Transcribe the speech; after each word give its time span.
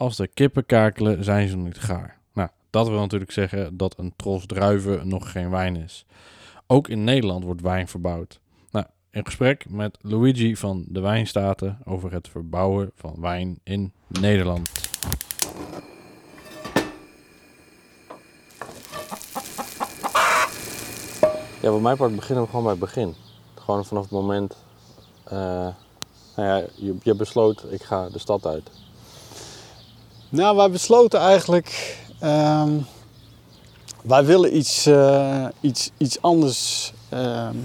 Als 0.00 0.16
de 0.16 0.26
kippen 0.26 0.66
kakelen, 0.66 1.24
zijn 1.24 1.48
ze 1.48 1.56
nog 1.56 1.64
niet 1.64 1.78
gaar. 1.78 2.18
Nou, 2.32 2.48
dat 2.70 2.88
wil 2.88 2.98
natuurlijk 2.98 3.30
zeggen 3.30 3.76
dat 3.76 3.98
een 3.98 4.12
tros 4.16 4.46
druiven 4.46 5.08
nog 5.08 5.30
geen 5.30 5.50
wijn 5.50 5.76
is. 5.76 6.04
Ook 6.66 6.88
in 6.88 7.04
Nederland 7.04 7.44
wordt 7.44 7.60
wijn 7.60 7.88
verbouwd. 7.88 8.40
Nou, 8.70 8.86
in 9.10 9.24
gesprek 9.24 9.68
met 9.68 9.98
Luigi 10.00 10.56
van 10.56 10.84
de 10.88 11.00
Wijnstaten 11.00 11.78
over 11.84 12.12
het 12.12 12.28
verbouwen 12.28 12.90
van 12.94 13.16
wijn 13.20 13.58
in 13.62 13.92
Nederland. 14.06 14.70
Ja, 21.60 21.70
voor 21.70 21.82
mijn 21.82 21.96
part 21.96 22.16
beginnen 22.16 22.44
we 22.44 22.50
gewoon 22.50 22.64
bij 22.64 22.72
het 22.72 22.80
begin. 22.80 23.14
Gewoon 23.54 23.84
vanaf 23.84 24.02
het 24.02 24.12
moment. 24.12 24.56
eh, 25.24 25.38
nou 26.36 26.48
ja, 26.48 26.64
je, 26.74 26.96
je 27.02 27.14
besloot, 27.14 27.64
ik 27.70 27.82
ga 27.82 28.08
de 28.08 28.18
stad 28.18 28.46
uit. 28.46 28.70
Nou, 30.30 30.56
wij 30.56 30.70
besloten 30.70 31.20
eigenlijk. 31.20 31.98
ehm, 32.18 32.78
wij 34.02 34.24
willen 34.24 34.56
iets, 34.56 34.86
eh, 34.86 35.46
iets, 35.60 35.90
iets 35.96 36.22
anders. 36.22 36.92
ehm, 37.08 37.56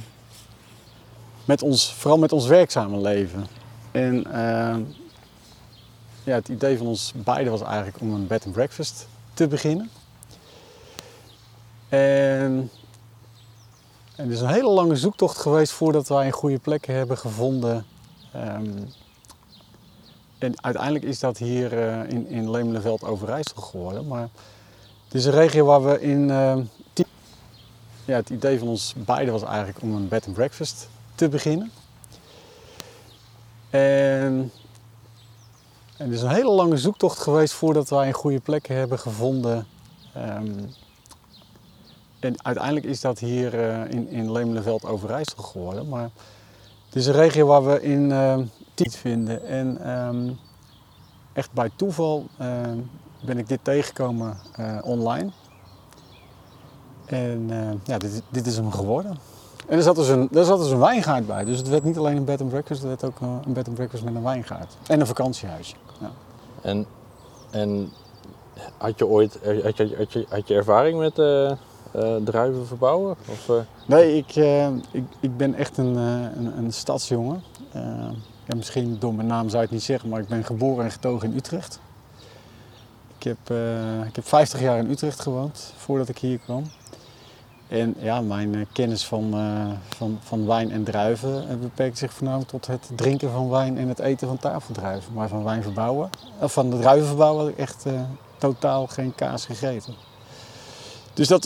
met 1.46 1.62
ons, 1.62 1.94
vooral 1.94 2.20
met 2.20 2.32
ons 2.32 2.46
werkzame 2.48 2.98
leven. 3.02 3.48
En 3.92 4.26
ehm, 4.34 4.82
ja, 6.24 6.34
het 6.34 6.48
idee 6.48 6.78
van 6.78 6.88
ons 6.88 7.12
beiden 7.16 7.52
was 7.52 7.62
eigenlijk 7.62 8.00
om 8.02 8.14
een 8.14 8.28
bed 8.28 8.46
and 8.46 8.54
breakfast 8.54 9.08
te 9.34 9.48
beginnen. 9.48 9.90
En, 11.90 12.70
en 14.16 14.24
het 14.24 14.32
is 14.32 14.42
een 14.42 14.48
hele 14.48 14.70
lange 14.70 14.96
zoektocht 14.96 15.38
geweest 15.38 15.72
voordat 15.72 16.08
wij 16.08 16.26
een 16.26 16.32
goede 16.32 16.60
plek 16.60 16.86
hebben 16.86 17.18
gevonden. 17.18 17.86
En 20.38 20.64
uiteindelijk 20.64 21.06
is 21.06 21.20
dat 21.20 21.38
hier 21.38 21.88
eh, 21.88 22.10
in, 22.10 22.28
in 22.28 22.52
Lemelenveld 22.52 23.04
Overijssel 23.04 23.62
geworden. 23.62 24.08
Maar 24.08 24.30
het 25.06 25.14
is 25.14 25.26
een 25.26 25.32
regio 25.32 25.66
waar 25.66 25.84
we 25.86 26.02
in. 26.02 26.30
eh, 26.30 26.58
ja, 28.06 28.16
het 28.16 28.30
idee 28.30 28.60
van 28.60 28.68
ons 28.68 28.94
beiden 28.98 29.34
was 29.34 29.44
eigenlijk 29.44 29.82
om 29.82 29.96
een 29.96 30.08
bed 30.08 30.26
and 30.26 30.36
breakfast 30.36 30.90
te 31.16 31.30
beginnen. 31.30 31.72
En, 33.70 34.52
en 35.98 36.06
het 36.06 36.12
is 36.12 36.22
een 36.22 36.30
hele 36.30 36.52
lange 36.52 36.78
zoektocht 36.78 37.20
geweest 37.20 37.54
voordat 37.54 37.90
wij 37.90 38.08
een 38.08 38.14
goede 38.14 38.40
plek 38.40 38.68
hebben 38.68 39.00
gevonden. 39.00 39.68
Ehm, 40.14 40.60
en 42.20 42.44
uiteindelijk 42.44 42.86
is 42.86 43.02
dat 43.02 43.20
hier 43.20 43.60
eh, 43.60 43.92
in, 43.92 44.10
in 44.10 44.32
Lemelenveld 44.32 44.86
Overijssel 44.86 45.44
geworden. 45.44 45.88
Maar 45.88 46.10
het 46.86 46.96
is 46.96 47.06
een 47.06 47.14
regio 47.14 47.46
waar 47.46 47.66
we 47.66 47.82
in 47.82 48.12
niet 48.80 48.96
vinden. 48.96 49.46
En 49.46 49.78
ehm, 49.82 50.32
echt 51.34 51.52
bij 51.52 51.72
toeval 51.76 52.26
ehm, 52.38 52.80
ben 53.26 53.38
ik 53.38 53.48
dit 53.48 53.60
tegengekomen 53.62 54.38
eh, 54.56 54.78
online. 54.84 55.30
En 57.06 57.46
eh, 57.50 57.72
ja, 57.84 57.98
dit, 57.98 58.22
dit 58.30 58.48
is 58.48 58.56
hem 58.56 58.72
geworden. 58.72 59.18
En 59.68 59.78
er 59.78 59.84
zat, 59.84 59.96
dus 59.96 60.08
een, 60.08 60.30
er 60.34 60.46
zat 60.46 60.60
dus 60.60 60.70
een 60.70 60.80
wijngaard 60.80 61.28
bij. 61.28 61.46
Dus 61.46 61.58
het 61.58 61.68
werd 61.68 61.84
niet 61.84 61.98
alleen 61.98 62.18
een 62.18 62.26
bed 62.26 62.42
and 62.42 62.50
breakfast, 62.50 62.82
het 62.82 62.90
werd 62.90 63.04
ook 63.04 63.22
eh, 63.22 63.38
een 63.46 63.54
bed 63.54 63.68
and 63.68 63.76
breakfast 63.76 64.04
met 64.04 64.16
een 64.16 64.24
wijngaard. 64.24 64.78
En 64.88 65.00
een 65.00 65.08
vakantiehuisje. 65.08 65.76
Ja. 66.00 66.12
En, 66.62 66.86
en 67.52 67.92
had 68.78 69.00
je 69.00 69.08
ooit 69.08 69.40
had 69.64 69.78
je, 69.78 69.96
had 69.98 70.14
je, 70.14 70.26
had 70.30 70.48
je 70.48 70.54
ervaring 70.54 71.00
met 71.00 71.16
druiven 72.26 72.68
verbouwen? 72.68 73.16
Of, 73.30 73.52
Nee, 73.86 74.18
ik, 74.18 74.36
ik, 74.92 75.04
ik 75.20 75.38
ben 75.38 75.54
echt 75.54 75.78
een, 75.78 75.96
een, 75.96 76.58
een 76.58 76.74
stadsjongen. 76.74 77.44
Ja, 78.48 78.56
misschien 78.56 79.00
door 79.00 79.14
mijn 79.14 79.28
naam 79.28 79.50
zou 79.50 79.58
je 79.58 79.68
het 79.68 79.72
niet 79.72 79.84
zeggen, 79.84 80.10
maar 80.10 80.20
ik 80.20 80.28
ben 80.28 80.44
geboren 80.44 80.86
en 80.86 80.92
getogen 80.92 81.30
in 81.30 81.38
Utrecht. 81.38 81.80
Ik 83.18 83.24
heb, 83.24 83.58
eh, 83.58 84.06
ik 84.08 84.16
heb 84.16 84.28
50 84.28 84.60
jaar 84.60 84.78
in 84.78 84.90
Utrecht 84.90 85.20
gewoond 85.20 85.74
voordat 85.78 86.10
ik 86.10 86.18
hier 86.18 86.38
kwam. 86.38 86.64
En 87.68 87.96
ja, 88.00 88.22
mijn 88.22 88.56
eh, 88.56 88.62
kennis 88.72 89.06
van, 89.06 89.34
eh, 89.34 89.96
van, 89.96 90.20
van 90.24 90.46
wijn 90.46 90.72
en 90.72 90.84
druiven 90.84 91.60
beperkt 91.60 91.98
zich 91.98 92.14
voornamelijk 92.14 92.50
tot 92.50 92.68
het 92.68 92.90
drinken 92.96 93.32
van 93.32 93.50
wijn 93.50 93.78
en 93.78 93.88
het 93.88 94.00
eten 94.00 94.28
van 94.28 94.38
tafeldruiven. 94.38 95.14
Maar 95.14 95.28
van 95.28 95.44
wijn 95.44 95.64
verbouwen, 95.64 96.10
of 96.40 96.54
van 96.54 96.70
de 96.70 96.80
druiven 96.80 97.08
verbouwen 97.08 97.44
had 97.44 97.52
ik 97.52 97.58
echt 97.58 97.86
totaal 98.38 98.88
geen 98.88 99.16
kaas 99.16 99.46
gegeten. 99.46 99.94
Dus 101.14 101.28
dat, 101.28 101.44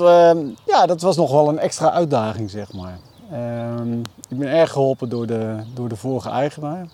ja, 0.66 0.86
dat 0.86 1.02
was 1.02 1.16
nog 1.16 1.32
wel 1.32 1.50
een 1.50 1.60
extra 1.60 1.92
uitdaging, 1.92 2.50
zeg 2.50 2.74
maar. 2.74 3.00
Ehm, 3.32 4.00
ik 4.30 4.38
ben 4.38 4.48
erg 4.48 4.72
geholpen 4.72 5.10
door 5.10 5.28
de, 5.28 5.56
door 5.74 5.90
de 5.90 5.96
vorige 5.96 6.30
eigenaar. 6.30 6.88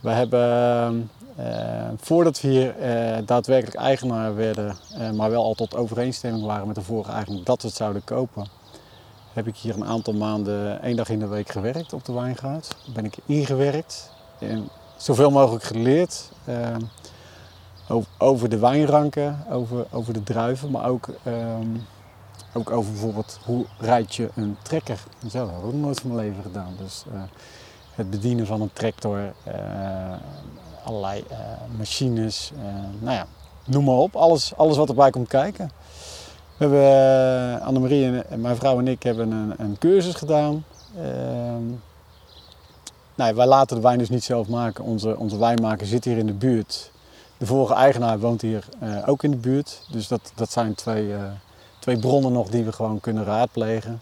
We 0.00 0.10
hebben, 0.10 1.10
eh, 1.36 1.88
voordat 1.96 2.40
we 2.40 2.48
hier 2.48 2.76
eh, 2.76 3.18
daadwerkelijk 3.26 3.76
eigenaar 3.76 4.34
werden, 4.34 4.76
eh, 4.98 5.10
maar 5.10 5.30
wel 5.30 5.44
al 5.44 5.54
tot 5.54 5.76
overeenstemming 5.76 6.44
waren 6.44 6.66
met 6.66 6.76
de 6.76 6.82
vorige 6.82 7.12
eigenaar 7.12 7.44
dat 7.44 7.62
we 7.62 7.68
het 7.68 7.76
zouden 7.76 8.04
kopen, 8.04 8.46
heb 9.32 9.46
ik 9.46 9.56
hier 9.56 9.74
een 9.74 9.84
aantal 9.84 10.14
maanden 10.14 10.82
één 10.82 10.96
dag 10.96 11.08
in 11.08 11.18
de 11.18 11.26
week 11.26 11.48
gewerkt 11.48 11.92
op 11.92 12.04
de 12.04 12.12
wijngaard. 12.12 12.76
Ben 12.94 13.04
ik 13.04 13.16
ingewerkt 13.26 14.12
en 14.38 14.68
zoveel 14.96 15.30
mogelijk 15.30 15.64
geleerd. 15.64 16.30
ehm, 16.44 16.80
over, 17.88 18.10
over 18.18 18.48
de 18.48 18.58
wijnranken, 18.58 19.44
over, 19.50 19.86
over 19.90 20.12
de 20.12 20.22
druiven, 20.22 20.70
maar 20.70 20.88
ook, 20.88 21.08
ehm, 21.24 21.68
ook 22.52 22.70
over 22.70 22.92
bijvoorbeeld 22.92 23.38
hoe 23.44 23.64
rijd 23.78 24.14
je 24.14 24.30
een 24.34 24.56
trekker. 24.62 24.98
Dat 25.18 25.32
heb 25.32 25.42
ik 25.44 25.64
ook 25.64 25.72
nooit 25.72 26.00
van 26.00 26.14
mijn 26.14 26.26
leven 26.26 26.42
gedaan. 26.42 26.74
Dus 26.78 27.04
eh, 27.12 27.20
het 27.94 28.10
bedienen 28.10 28.46
van 28.46 28.60
een 28.60 28.72
tractor, 28.72 29.32
eh, 29.44 29.54
allerlei 30.84 31.24
eh, 31.28 31.38
machines, 31.76 32.52
nou 32.98 33.14
ja, 33.14 33.26
noem 33.64 33.84
maar 33.84 33.94
op. 33.94 34.16
Alles, 34.16 34.56
alles 34.56 34.76
wat 34.76 34.88
erbij 34.88 35.10
komt 35.10 35.28
kijken. 35.28 35.70
We 36.56 36.66
hebben, 36.66 37.66
Annemarie 37.66 38.22
en, 38.22 38.40
mijn 38.40 38.56
vrouw 38.56 38.78
en 38.78 38.88
ik 38.88 39.02
hebben 39.02 39.30
een, 39.30 39.54
een 39.56 39.78
cursus 39.78 40.14
gedaan. 40.14 40.64
Ehm, 40.96 41.64
nou, 43.14 43.34
wij 43.34 43.46
laten 43.46 43.76
de 43.76 43.82
wijn 43.82 43.98
dus 43.98 44.08
niet 44.08 44.24
zelf 44.24 44.48
maken. 44.48 44.84
Onze, 44.84 45.16
onze 45.16 45.38
wijnmaker 45.38 45.86
zit 45.86 46.04
hier 46.04 46.18
in 46.18 46.26
de 46.26 46.32
buurt. 46.32 46.90
De 47.36 47.46
vorige 47.46 47.74
eigenaar 47.74 48.18
woont 48.18 48.40
hier 48.40 48.64
ook 49.06 49.22
in 49.22 49.30
de 49.30 49.36
buurt. 49.36 49.82
Dus 49.90 50.08
dat, 50.08 50.32
dat 50.34 50.52
zijn 50.52 50.74
twee, 50.74 51.12
twee 51.80 51.98
bronnen 51.98 52.32
nog 52.32 52.48
die 52.48 52.64
we 52.64 52.72
gewoon 52.72 53.00
kunnen 53.00 53.24
raadplegen. 53.24 54.00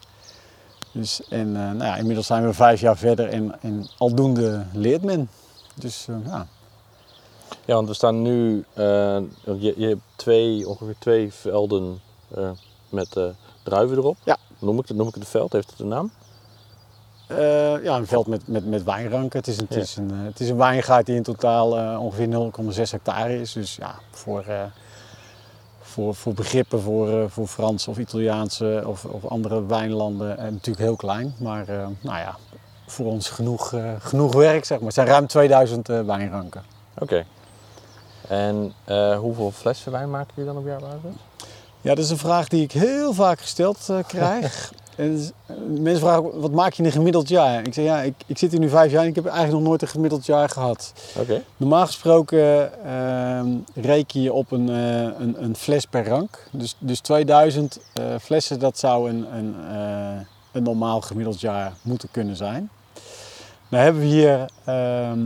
Dus, 0.92 1.22
en 1.28 1.56
eh, 1.56 1.62
nou 1.62 1.84
ja, 1.84 1.96
inmiddels 1.96 2.26
zijn 2.26 2.46
we 2.46 2.52
vijf 2.52 2.80
jaar 2.80 2.96
verder 2.96 3.28
en, 3.28 3.62
en 3.62 3.88
aldoende 3.98 4.64
leert 4.72 5.02
men. 5.04 5.28
Dus 5.74 6.06
eh, 6.08 6.14
ja, 6.26 6.46
ja, 7.64 7.74
want 7.74 7.88
we 7.88 7.94
staan 7.94 8.22
nu. 8.22 8.64
eh, 8.74 8.84
je, 9.42 9.74
je 9.76 9.86
hebt 9.86 10.00
twee, 10.16 10.68
ongeveer 10.68 10.96
twee 10.98 11.32
velden 11.32 12.00
met 12.88 13.16
druiven 13.62 13.96
erop. 13.96 14.16
Ja. 14.24 14.36
Noem 14.58 14.78
ik, 14.78 14.88
het, 14.88 14.96
noem 14.96 15.08
ik 15.08 15.14
het 15.14 15.22
een 15.22 15.28
veld? 15.28 15.52
Heeft 15.52 15.70
het 15.70 15.80
een 15.80 15.88
naam? 15.88 16.10
Ja, 17.82 17.96
een 17.96 18.06
veld 18.06 18.26
met, 18.26 18.48
met, 18.48 18.66
met 18.66 18.84
wijnranken. 18.84 19.38
Het 19.38 19.48
is, 19.48 19.58
een, 19.58 19.66
Ja. 19.70 19.74
het, 19.76 19.84
is 19.84 19.96
een, 19.96 20.10
het 20.10 20.40
is 20.40 20.48
een 20.48 20.56
wijngaard 20.56 21.06
die 21.06 21.16
in 21.16 21.22
totaal 21.22 21.78
eh, 21.78 22.02
ongeveer 22.02 22.50
0,6 22.86 22.90
hectare 22.90 23.40
is. 23.40 23.52
Dus 23.52 23.76
ja, 23.76 23.94
voor, 24.10 24.44
voor, 25.98 26.14
voor 26.14 26.34
begrippen 26.34 26.80
voor, 26.80 27.08
eh, 27.08 27.24
voor 27.28 27.46
Franse 27.46 27.90
of 27.90 27.98
Italiaanse 27.98 28.82
of, 28.86 29.04
of 29.04 29.24
andere 29.24 29.66
wijnlanden 29.66 30.38
eh, 30.38 30.44
natuurlijk 30.44 30.78
heel 30.78 30.96
klein. 30.96 31.34
Maar 31.38 31.68
eh, 31.68 31.86
nou 32.00 32.18
ja, 32.18 32.36
voor 32.86 33.06
ons 33.06 33.28
genoeg, 33.28 33.74
genoeg 33.98 34.34
werk 34.34 34.64
zeg 34.64 34.78
maar. 34.78 34.86
Het 34.86 34.94
zijn 34.94 35.06
ruim 35.06 35.26
2000 35.26 35.88
eh, 35.88 36.00
wijnranken. 36.00 36.62
Oké. 36.98 37.24
En 38.28 38.72
hoeveel 39.18 39.50
flessen 39.50 39.92
wijn 39.92 40.10
maken 40.10 40.32
jullie 40.34 40.52
dan 40.52 40.62
op 40.62 40.66
jaarbasis? 40.66 41.16
Ja, 41.80 41.94
dat 41.94 42.04
is 42.04 42.10
een 42.10 42.18
vraag 42.18 42.48
die 42.48 42.62
ik 42.62 42.72
heel 42.72 43.12
vaak 43.12 43.40
gesteld 43.40 43.88
krijg. 44.06 44.72
En 44.98 45.32
mensen 45.80 46.00
vragen, 46.00 46.40
wat 46.40 46.52
maak 46.52 46.72
je 46.72 46.78
in 46.82 46.88
een 46.88 46.94
gemiddeld 46.94 47.28
jaar? 47.28 47.66
Ik 47.66 47.74
zeg, 47.74 47.84
ja, 47.84 48.00
ik, 48.00 48.14
ik 48.26 48.38
zit 48.38 48.50
hier 48.50 48.60
nu 48.60 48.68
vijf 48.68 48.92
jaar 48.92 49.02
en 49.02 49.08
ik 49.08 49.14
heb 49.14 49.26
eigenlijk 49.26 49.58
nog 49.58 49.68
nooit 49.68 49.82
een 49.82 49.88
gemiddeld 49.88 50.26
jaar 50.26 50.48
gehad. 50.48 50.92
Oké. 51.18 51.42
Normaal 51.56 51.86
gesproken 51.86 52.72
ehm, 52.84 53.48
reken 53.74 54.22
je 54.22 54.32
op 54.32 54.50
een, 54.52 54.68
eh, 54.68 55.02
een, 55.02 55.42
een 55.42 55.56
fles 55.56 55.84
per 55.84 56.06
rank. 56.08 56.48
Dus, 56.50 56.76
dus 56.78 57.00
2000 57.00 57.78
eh, 57.94 58.04
flessen, 58.20 58.58
dat 58.58 58.78
zou 58.78 59.10
een, 59.10 59.34
een, 59.34 59.54
eh, 59.70 60.20
een 60.52 60.62
normaal 60.62 61.00
gemiddeld 61.00 61.40
jaar 61.40 61.72
moeten 61.82 62.08
kunnen 62.10 62.36
zijn. 62.36 62.70
Nou 63.68 63.84
hebben 63.84 64.02
we 64.02 64.08
hier, 64.08 64.50
ehm, 64.64 65.20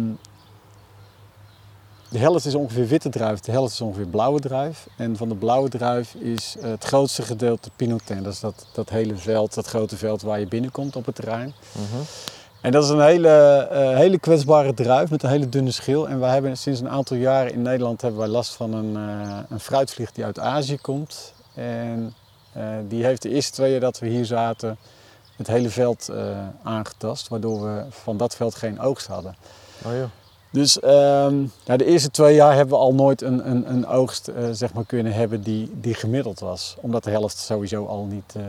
de 2.12 2.18
helft 2.18 2.46
is 2.46 2.54
ongeveer 2.54 2.86
witte 2.86 3.08
druif, 3.08 3.40
de 3.40 3.52
helft 3.52 3.72
is 3.72 3.80
ongeveer 3.80 4.06
blauwe 4.06 4.40
druif. 4.40 4.86
En 4.96 5.16
van 5.16 5.28
de 5.28 5.34
blauwe 5.34 5.68
druif 5.68 6.14
is 6.14 6.56
het 6.60 6.84
grootste 6.84 7.22
gedeelte 7.22 7.70
Pinotin. 7.76 8.22
Dat 8.22 8.32
is 8.32 8.40
dat, 8.40 8.66
dat 8.72 8.90
hele 8.90 9.16
veld, 9.16 9.54
dat 9.54 9.66
grote 9.66 9.96
veld 9.96 10.22
waar 10.22 10.40
je 10.40 10.46
binnenkomt 10.46 10.96
op 10.96 11.06
het 11.06 11.14
terrein. 11.14 11.54
Mhm. 11.72 12.02
En 12.60 12.72
dat 12.72 12.84
is 12.84 12.90
een 12.90 13.00
hele, 13.00 13.28
eh, 13.70 13.96
hele 13.96 14.18
kwetsbare 14.18 14.74
druif 14.74 15.10
met 15.10 15.22
een 15.22 15.30
hele 15.30 15.48
dunne 15.48 15.70
schil. 15.70 16.08
En 16.08 16.20
wij 16.20 16.32
hebben 16.32 16.56
sinds 16.56 16.80
een 16.80 16.88
aantal 16.88 17.16
jaren 17.16 17.52
in 17.52 17.62
Nederland 17.62 18.00
hebben 18.00 18.20
wij 18.20 18.28
last 18.28 18.54
van 18.54 18.74
een, 18.74 18.96
eh, 18.96 19.38
een 19.48 19.60
fruitvlieg 19.60 20.12
die 20.12 20.24
uit 20.24 20.38
Azië 20.38 20.76
komt. 20.76 21.34
En 21.54 22.14
eh, 22.52 22.64
die 22.88 23.04
heeft 23.04 23.22
de 23.22 23.28
eerste 23.28 23.52
twee 23.52 23.70
jaar 23.70 23.80
dat 23.80 23.98
we 23.98 24.08
hier 24.08 24.24
zaten 24.24 24.78
het 25.36 25.46
hele 25.46 25.70
veld 25.70 26.10
aangetast. 26.62 27.28
Waardoor 27.28 27.62
we 27.62 27.84
van 27.90 28.16
dat 28.16 28.34
veld 28.36 28.54
geen 28.54 28.80
oogst 28.80 29.06
hadden. 29.06 29.36
Oh 29.84 29.92
joh. 29.92 30.21
Dus 30.52 30.80
ehm, 30.80 31.46
de 31.64 31.84
eerste 31.84 32.10
twee 32.10 32.34
jaar 32.34 32.54
hebben 32.54 32.74
we 32.74 32.84
al 32.84 32.94
nooit 32.94 33.22
een, 33.22 33.50
een, 33.50 33.70
een 33.70 33.86
oogst 33.86 34.28
eh, 34.28 34.44
zeg 34.52 34.72
maar 34.72 34.84
kunnen 34.84 35.12
hebben 35.12 35.42
die, 35.42 35.70
die 35.74 35.94
gemiddeld 35.94 36.40
was. 36.40 36.76
Omdat 36.80 37.04
de 37.04 37.10
helft 37.10 37.38
sowieso 37.38 37.86
al 37.86 38.04
niet, 38.04 38.34
eh, 38.36 38.42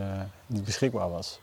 niet 0.47 0.65
beschikbaar 0.65 1.09
was. 1.09 1.39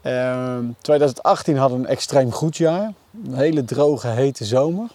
Ehm 0.00 0.64
2018 0.80 1.56
hadden 1.56 1.78
we 1.78 1.84
een 1.84 1.90
extreem 1.90 2.32
goed 2.32 2.56
jaar. 2.56 2.92
Een 3.24 3.34
hele 3.34 3.64
droge, 3.64 4.08
hete 4.08 4.44
zomer. 4.44 4.88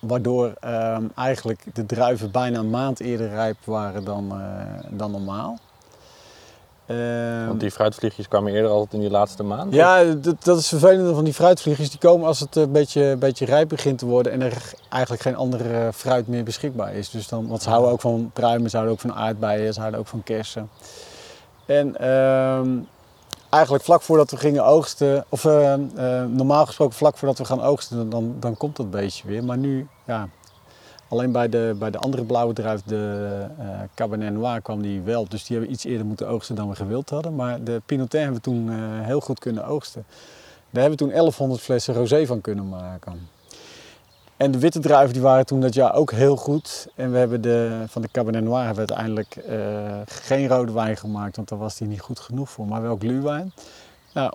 Waardoor 0.00 0.52
ehm, 0.60 1.04
eigenlijk 1.16 1.64
de 1.74 1.86
druiven 1.86 2.30
bijna 2.30 2.58
een 2.58 2.70
maand 2.70 3.00
eerder 3.00 3.28
rijp 3.28 3.56
waren 3.64 4.04
dan, 4.04 4.32
eh, 4.32 4.88
dan 4.90 5.10
normaal. 5.10 5.58
Ehm, 6.86 7.46
Want 7.46 7.60
die 7.60 7.70
fruitvliegjes 7.70 8.28
kwamen 8.28 8.52
eerder 8.52 8.70
altijd 8.70 8.92
in 8.92 9.00
die 9.00 9.10
laatste 9.10 9.42
maand? 9.42 9.74
ja, 9.74 10.04
dat, 10.04 10.44
dat 10.44 10.58
is 10.58 10.68
vervelend 10.68 11.14
van 11.14 11.24
die 11.24 11.34
fruitvliegers. 11.34 11.90
Die 11.90 11.98
komen 11.98 12.26
als 12.26 12.40
het 12.40 12.56
een 12.56 12.72
beetje, 12.72 13.02
een 13.02 13.18
beetje 13.18 13.44
rijp 13.44 13.68
begint 13.68 13.98
te 13.98 14.06
worden 14.06 14.32
en 14.32 14.42
er 14.42 14.72
eigenlijk 14.88 15.22
geen 15.22 15.36
andere 15.36 15.92
fruit 15.92 16.28
meer 16.28 16.44
beschikbaar 16.44 16.94
is. 16.94 17.10
Dus 17.10 17.28
dan, 17.28 17.48
want 17.48 17.62
ze 17.62 17.68
houden 17.68 17.90
ook 17.90 18.00
van 18.00 18.30
pruimen, 18.32 18.70
ze 18.70 18.76
houden 18.76 18.96
ook 18.96 19.02
van 19.02 19.14
aardbeien, 19.14 19.72
ze 19.72 19.80
houden 19.80 20.00
ook 20.00 20.06
van 20.06 20.22
kersen. 20.22 20.70
En 21.66 21.96
ehm, 21.96 22.68
eigenlijk 23.48 23.84
vlak 23.84 24.02
voordat 24.02 24.30
we 24.30 24.36
gingen 24.36 24.64
oogsten, 24.64 25.24
of 25.28 25.44
eh, 25.44 25.72
eh, 25.72 25.80
normaal 26.28 26.66
gesproken 26.66 26.96
vlak 26.96 27.16
voordat 27.16 27.38
we 27.38 27.44
gaan 27.44 27.62
oogsten, 27.62 28.10
dan, 28.10 28.34
dan 28.40 28.56
komt 28.56 28.76
dat 28.76 28.90
beestje 28.90 29.28
weer. 29.28 29.44
Maar 29.44 29.58
nu, 29.58 29.88
ja, 30.06 30.28
alleen 31.12 31.32
bij 31.32 31.48
de, 31.48 31.76
bij 31.78 31.90
de 31.90 31.98
andere 31.98 32.24
blauwe 32.24 32.52
druif, 32.52 32.82
de 32.82 33.46
eh 33.58 33.66
Cabernet 33.94 34.32
Noir, 34.32 34.60
kwam 34.60 34.82
die 34.82 35.00
wel. 35.00 35.28
Dus 35.28 35.44
die 35.44 35.56
hebben 35.56 35.66
we 35.66 35.74
iets 35.74 35.84
eerder 35.84 36.06
moeten 36.06 36.28
oogsten 36.28 36.54
dan 36.54 36.68
we 36.68 36.74
gewild 36.74 37.10
hadden. 37.10 37.34
Maar 37.34 37.64
de 37.64 37.82
Pinotin 37.86 38.20
hebben 38.20 38.36
we 38.36 38.42
toen 38.42 38.70
eh, 38.70 38.76
heel 39.06 39.20
goed 39.20 39.38
kunnen 39.38 39.64
oogsten. 39.64 40.04
Daar 40.70 40.82
hebben 40.82 40.90
we 40.90 41.04
toen 41.04 41.08
1100 41.08 41.60
flessen 41.60 41.94
rosé 41.94 42.26
van 42.26 42.40
kunnen 42.40 42.68
maken. 42.68 43.28
En 44.36 44.50
de 44.50 44.58
witte 44.58 44.80
druiven 44.80 45.12
die 45.12 45.22
waren 45.22 45.46
toen 45.46 45.60
dat 45.60 45.74
jaar 45.74 45.94
ook 45.94 46.12
heel 46.12 46.36
goed. 46.36 46.88
En 46.94 47.12
we 47.12 47.18
hebben 47.18 47.40
de, 47.40 47.84
van 47.86 48.02
de 48.02 48.08
Cabernet 48.12 48.44
Noir 48.44 48.64
hebben 48.64 48.86
we 48.86 48.94
uiteindelijk 48.94 49.36
eh, 49.36 50.00
geen 50.06 50.48
rode 50.48 50.72
wijn 50.72 50.96
gemaakt, 50.96 51.36
want 51.36 51.48
daar 51.48 51.58
was 51.58 51.76
die 51.76 51.88
niet 51.88 52.00
goed 52.00 52.20
genoeg 52.20 52.50
voor. 52.50 52.66
Maar 52.66 52.82
wel 52.82 52.96
gluwijn. 52.96 53.52
Nou, 54.14 54.32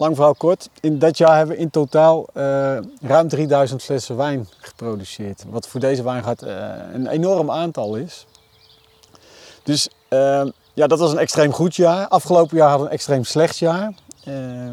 lang 0.00 0.14
verhaal 0.14 0.34
kort. 0.34 0.68
In 0.80 0.98
dat 0.98 1.18
jaar 1.18 1.36
hebben 1.36 1.56
we 1.56 1.62
in 1.62 1.70
totaal 1.70 2.26
eh, 2.32 2.78
ruim 3.00 3.28
3000 3.28 3.82
flessen 3.82 4.16
wijn 4.16 4.48
geproduceerd. 4.58 5.44
Wat 5.48 5.68
voor 5.68 5.80
deze 5.80 6.02
wijngaard 6.02 6.42
eh 6.42 6.68
een 6.92 7.06
enorm 7.06 7.50
aantal 7.50 7.94
is. 7.94 8.26
Dus 9.62 9.88
eh, 10.08 10.44
ja, 10.74 10.86
dat 10.86 10.98
was 10.98 11.12
een 11.12 11.18
extreem 11.18 11.52
goed 11.52 11.76
jaar. 11.76 12.08
Afgelopen 12.08 12.56
jaar 12.56 12.68
hadden 12.68 12.86
we 12.86 12.92
een 12.92 12.98
extreem 12.98 13.24
slecht 13.24 13.58
jaar. 13.58 13.92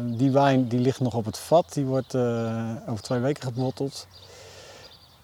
Die 0.04 0.30
wijn 0.30 0.68
die 0.68 0.80
ligt 0.80 1.00
nog 1.00 1.14
op 1.14 1.24
het 1.24 1.38
vat. 1.38 1.72
Die 1.72 1.84
wordt 1.84 2.14
over 2.88 3.02
twee 3.02 3.18
weken 3.18 3.42
gebotteld. 3.42 4.06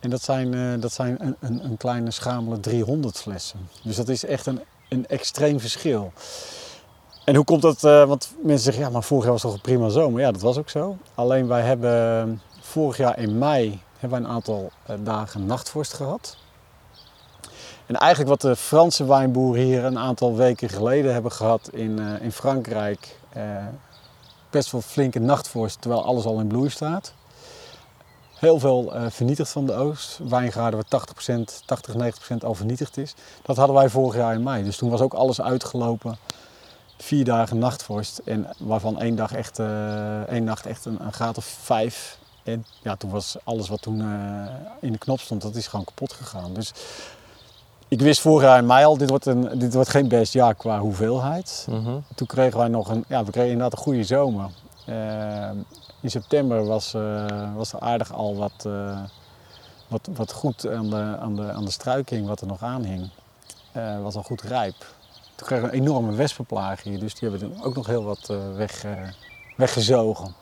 En 0.00 0.10
dat 0.10 0.22
zijn, 0.22 0.80
dat 0.80 0.92
zijn 0.92 1.16
een, 1.20 1.36
een, 1.40 1.64
een 1.64 1.76
kleine 1.76 2.10
schamele 2.10 2.60
300 2.60 3.18
flessen. 3.18 3.68
Dus 3.82 3.96
dat 3.96 4.08
is 4.08 4.24
echt 4.24 4.46
een, 4.46 4.60
een 4.88 5.06
extreem 5.06 5.60
verschil. 5.60 6.12
En 7.24 7.34
hoe 7.34 7.44
komt 7.44 7.62
dat? 7.62 7.84
eh, 7.84 8.04
want 8.04 8.34
mensen 8.42 8.64
zeggen, 8.64 8.82
ja, 8.82 8.90
maar 8.90 9.02
vorig 9.02 9.24
jaar 9.24 9.32
was 9.32 9.42
toch 9.42 9.52
een 9.54 9.60
prima 9.60 9.88
zomer? 9.88 10.20
Ja, 10.20 10.32
dat 10.32 10.40
was 10.40 10.58
ook 10.58 10.68
zo. 10.68 10.96
Alleen 11.14 11.46
wij 11.46 11.62
hebben 11.62 12.42
vorig 12.60 12.96
jaar 12.96 13.18
in 13.18 13.38
mei 13.38 13.80
hebben 13.98 14.20
wij 14.20 14.28
een 14.28 14.34
aantal 14.34 14.70
eh, 14.86 14.96
dagen 15.00 15.46
nachtvorst 15.46 15.92
gehad. 15.92 16.36
En 17.86 17.96
eigenlijk 17.96 18.30
wat 18.30 18.40
de 18.40 18.56
Franse 18.56 19.04
wijnboeren 19.04 19.64
hier 19.64 19.84
een 19.84 19.98
aantal 19.98 20.36
weken 20.36 20.68
geleden 20.68 21.12
hebben 21.12 21.32
gehad 21.32 21.68
in, 21.72 21.98
eh, 21.98 22.22
in 22.22 22.32
Frankrijk. 22.32 23.22
best 24.50 24.72
wel 24.72 24.80
flinke 24.80 25.18
nachtvorst, 25.18 25.80
terwijl 25.80 26.04
alles 26.04 26.24
al 26.24 26.40
in 26.40 26.46
bloei 26.46 26.70
staat. 26.70 27.14
Heel 28.34 28.58
veel 28.58 28.92
vernietigd 29.08 29.50
van 29.50 29.66
de 29.66 29.74
oogst. 29.74 30.18
Wijngaarden 30.28 30.80
waar 30.80 30.88
80%, 30.88 31.62
80, 31.66 31.94
90% 31.94 32.44
al 32.44 32.54
vernietigd 32.54 32.96
is. 32.96 33.14
Dat 33.42 33.56
hadden 33.56 33.76
wij 33.76 33.88
vorig 33.88 34.16
jaar 34.16 34.34
in 34.34 34.42
mei. 34.42 34.64
Dus 34.64 34.76
toen 34.76 34.90
was 34.90 35.00
ook 35.00 35.14
alles 35.14 35.40
uitgelopen. 35.40 36.18
Vier 36.96 37.24
dagen 37.24 37.58
nachtvorst. 37.58 38.18
En 38.18 38.46
waarvan 38.58 39.00
één, 39.00 39.16
dag 39.16 39.32
echt, 39.32 39.58
eh, 39.58 40.20
één 40.20 40.44
nacht 40.44 40.66
echt 40.66 40.84
een, 40.84 41.04
een 41.04 41.12
graad 41.12 41.36
of 41.36 41.44
vijf. 41.44 42.18
En 42.42 42.66
ja, 42.82 42.96
toen 42.96 43.10
was 43.10 43.36
alles 43.44 43.68
wat 43.68 43.82
toen 43.82 44.00
eh, 44.00 44.54
in 44.80 44.92
de 44.92 44.98
knop 44.98 45.20
stond, 45.20 45.42
dat 45.42 45.54
is 45.54 45.66
gewoon 45.66 45.84
kapot 45.84 46.12
gegaan. 46.12 46.54
Dus 46.54 46.72
ik 47.88 48.00
wist 48.00 48.20
vorig 48.20 48.42
jaar 48.42 48.58
in 48.58 48.66
mei 48.66 48.84
al, 48.84 48.96
dit 48.96 49.10
wordt, 49.10 49.26
een, 49.26 49.58
dit 49.58 49.74
wordt 49.74 49.88
geen 49.88 50.08
best 50.08 50.32
jaar 50.32 50.54
qua 50.54 50.78
hoeveelheid. 50.78 51.66
Mhm. 51.70 51.98
Toen 52.14 52.26
kregen 52.26 52.58
wij 52.58 52.68
nog 52.68 52.88
een, 52.88 53.04
ja, 53.08 53.24
we 53.24 53.30
kregen 53.30 53.50
inderdaad 53.50 53.78
een 53.78 53.84
goede 53.84 54.04
zomer. 54.04 54.50
Eh, 54.86 55.50
in 56.00 56.10
september 56.10 56.66
was, 56.66 56.92
was 57.54 57.72
er 57.72 57.80
aardig 57.80 58.12
al 58.12 58.36
wat, 58.36 58.68
wat, 59.88 60.08
wat 60.14 60.32
goed 60.32 60.68
aan 60.68 60.90
de, 60.90 61.16
aan, 61.20 61.36
de, 61.36 61.52
aan 61.52 61.64
de 61.64 61.70
struiking, 61.70 62.26
wat 62.26 62.40
er 62.40 62.46
nog 62.46 62.62
aan 62.62 62.82
hing. 62.82 63.10
Was 64.02 64.14
al 64.14 64.22
goed 64.22 64.42
rijp. 64.42 64.93
Toen 65.34 65.46
kregen 65.46 65.64
we 65.64 65.74
een 65.74 65.80
enorme 65.80 66.14
wespenplaag 66.14 66.82
hier, 66.82 66.98
dus 66.98 67.14
die 67.14 67.28
hebben 67.28 67.48
toen 67.48 67.64
ook 67.64 67.74
nog 67.74 67.86
heel 67.86 68.04
wat 68.04 68.28
eh, 68.30 68.36
weg, 68.56 68.84
eh, 68.84 68.90
weggezogen. 69.56 70.34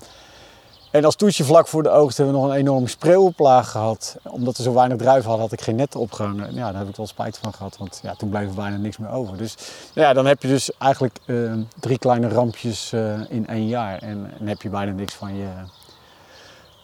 En 0.93 1.05
als 1.05 1.17
toetje 1.17 1.44
vlak 1.44 1.69
voor 1.69 1.83
de 1.83 1.89
oogst 1.91 2.17
hebben 2.17 2.35
we 2.35 2.41
nog 2.41 2.50
een 2.50 2.56
enorme 2.56 2.89
spreeuwenplaag 2.89 3.71
gehad. 3.71 4.17
Omdat 4.23 4.56
we 4.56 4.62
zo 4.62 4.75
weinig 4.75 4.99
druiven 4.99 5.29
hadden, 5.29 5.49
had 5.49 5.59
ik 5.59 5.65
geen 5.65 5.77
net 5.77 5.97
opgehangen. 5.97 6.47
En 6.47 6.55
Ja, 6.55 6.71
daar 6.71 6.81
heb 6.81 6.89
ik 6.89 6.97
wel 6.97 7.06
spijt 7.06 7.39
van 7.39 7.53
gehad, 7.53 7.77
want 7.77 8.00
ja, 8.03 8.15
toen 8.15 8.29
bleef 8.29 8.49
er 8.49 8.55
bijna 8.55 8.77
niks 8.77 8.97
meer 8.97 9.11
over. 9.11 9.37
Dus 9.37 9.56
ja, 9.93 10.12
dan 10.12 10.27
heb 10.27 10.43
je 10.43 10.49
dus 10.49 10.71
eigenlijk 10.79 11.19
eh, 11.27 11.53
drie 11.81 11.99
kleine 11.99 12.29
rampjes 12.29 12.93
eh, 12.93 13.21
in 13.29 13.47
één 13.47 13.69
jaar. 13.69 13.99
En 13.99 14.31
heb 14.45 14.62
je 14.62 14.69
bijna 14.69 14.93
niks 14.93 15.15
van 15.15 15.37
je, 15.37 15.49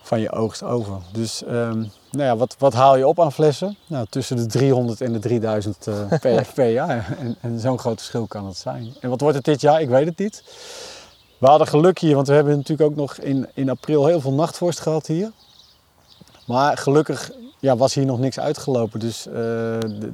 van 0.03 0.21
je 0.21 0.33
oogst 0.33 0.63
over. 0.63 0.99
Dus 1.13 1.45
ehm, 1.45 1.85
nou 2.11 2.25
ja, 2.25 2.37
wat, 2.37 2.57
wat 2.59 2.75
haal 2.75 2.97
je 2.97 3.07
op 3.07 3.21
aan 3.21 3.33
flessen? 3.33 3.77
Nou, 3.87 4.07
tussen 4.11 4.37
de 4.37 4.47
300 4.47 5.01
en 5.01 5.13
de 5.13 5.19
3000 5.19 5.87
eh, 5.87 5.95
per, 6.21 6.47
per 6.55 6.71
jaar. 6.71 7.17
En, 7.19 7.37
en 7.41 7.61
zo'n 7.61 7.79
groot 7.79 7.99
verschil 7.99 8.27
kan 8.27 8.47
het 8.47 8.57
zijn. 8.57 8.95
En 9.01 9.11
wat 9.11 9.21
wordt 9.21 9.37
het 9.37 9.45
dit 9.45 9.61
jaar? 9.61 9.81
Ik 9.81 9.89
weet 9.89 10.07
het 10.07 10.19
niet. 10.19 10.43
We 11.39 11.47
hadden 11.47 11.67
geluk 11.67 11.99
hier, 11.99 12.15
want 12.15 12.27
we 12.27 12.35
hebben 12.35 12.57
natuurlijk 12.57 12.91
ook 12.91 12.97
nog 12.97 13.17
in, 13.17 13.49
in 13.55 13.71
april 13.71 14.07
heel 14.07 14.21
veel 14.21 14.33
nachtvorst 14.33 14.81
gehad 14.81 15.07
hier. 15.07 15.31
Maar 16.47 16.79
gelukkig 16.79 17.31
ja, 17.59 17.77
was 17.77 17.95
hier 17.95 18.07
nog 18.07 18.19
niks 18.19 18.41
uitgelopen. 18.41 19.01
Dus 19.01 19.27
eh, 19.27 19.33
de, 19.33 19.99
de, 19.99 20.13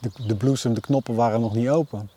de, 0.00 0.10
de 0.26 0.34
bloesem, 0.34 0.74
de 0.74 0.80
knoppen 0.80 1.14
waren 1.14 1.40
nog 1.40 1.54
niet 1.54 1.68
open. 1.68 2.10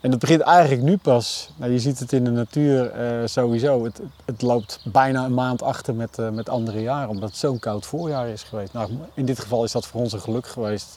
En 0.00 0.10
het 0.10 0.20
begint 0.20 0.40
eigenlijk 0.40 0.82
nu 0.82 0.96
pas. 0.96 1.50
Nou, 1.56 1.72
je 1.72 1.78
ziet 1.78 1.98
het 1.98 2.12
in 2.12 2.24
de 2.24 2.30
natuur 2.30 2.90
eh, 2.90 3.26
sowieso. 3.26 3.84
Het, 3.84 4.00
het 4.24 4.42
loopt 4.42 4.80
bijna 4.84 5.24
een 5.24 5.34
maand 5.34 5.62
achter 5.62 5.94
met, 5.94 6.18
eh, 6.18 6.28
met 6.28 6.48
andere 6.48 6.82
jaren, 6.82 7.08
omdat 7.08 7.28
het 7.28 7.38
zo'n 7.38 7.58
koud 7.58 7.86
voorjaar 7.86 8.28
is 8.28 8.42
geweest. 8.42 8.72
Nou, 8.72 8.90
in 9.14 9.24
dit 9.24 9.38
geval 9.38 9.64
is 9.64 9.72
dat 9.72 9.86
voor 9.86 10.00
ons 10.00 10.12
een 10.12 10.20
geluk 10.20 10.46
geweest. 10.46 10.96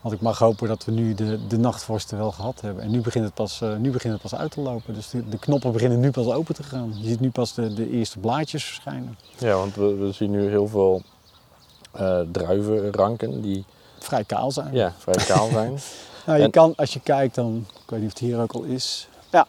Want 0.00 0.14
ik 0.14 0.20
mag 0.20 0.38
hopen 0.38 0.68
dat 0.68 0.84
we 0.84 0.92
nu 0.92 1.14
de, 1.14 1.46
de 1.46 1.58
nachtvorsten 1.58 2.18
wel 2.18 2.32
gehad 2.32 2.60
hebben. 2.60 2.84
En 2.84 2.90
nu 2.90 3.00
begint 3.00 3.24
het 3.24 3.34
pas, 3.34 3.60
eh, 3.60 3.76
nu 3.76 3.90
begint 3.90 4.12
het 4.12 4.22
pas 4.22 4.34
uit 4.34 4.50
te 4.50 4.60
lopen. 4.60 4.94
Dus 4.94 5.10
de, 5.10 5.28
de 5.28 5.38
knoppen 5.38 5.72
beginnen 5.72 6.00
nu 6.00 6.10
pas 6.10 6.26
open 6.26 6.54
te 6.54 6.62
gaan. 6.62 6.92
Je 6.96 7.08
ziet 7.08 7.20
nu 7.20 7.30
pas 7.30 7.54
de, 7.54 7.74
de 7.74 7.90
eerste 7.90 8.18
blaadjes 8.18 8.64
verschijnen. 8.64 9.18
Ja, 9.38 9.54
want 9.54 9.74
we, 9.74 9.94
we 9.94 10.12
zien 10.12 10.30
nu 10.30 10.48
heel 10.48 10.68
veel 10.68 11.02
druivenranken 12.32 13.42
die 13.42 13.64
Vrij 13.98 14.24
kaal 14.24 14.50
zijn. 14.50 14.74
ja, 14.74 14.94
vrij 14.98 15.24
kaal 15.24 15.48
zijn. 15.48 15.78
Nou, 16.26 16.38
je 16.38 16.44
En- 16.44 16.50
kan, 16.50 16.72
als 16.76 16.92
je 16.92 17.00
kijkt 17.00 17.34
dan, 17.34 17.66
ik 17.84 17.90
weet 17.90 18.00
niet 18.00 18.12
of 18.12 18.18
het 18.18 18.28
hier 18.28 18.40
ook 18.40 18.52
al 18.52 18.62
is. 18.62 19.08
Ja, 19.30 19.46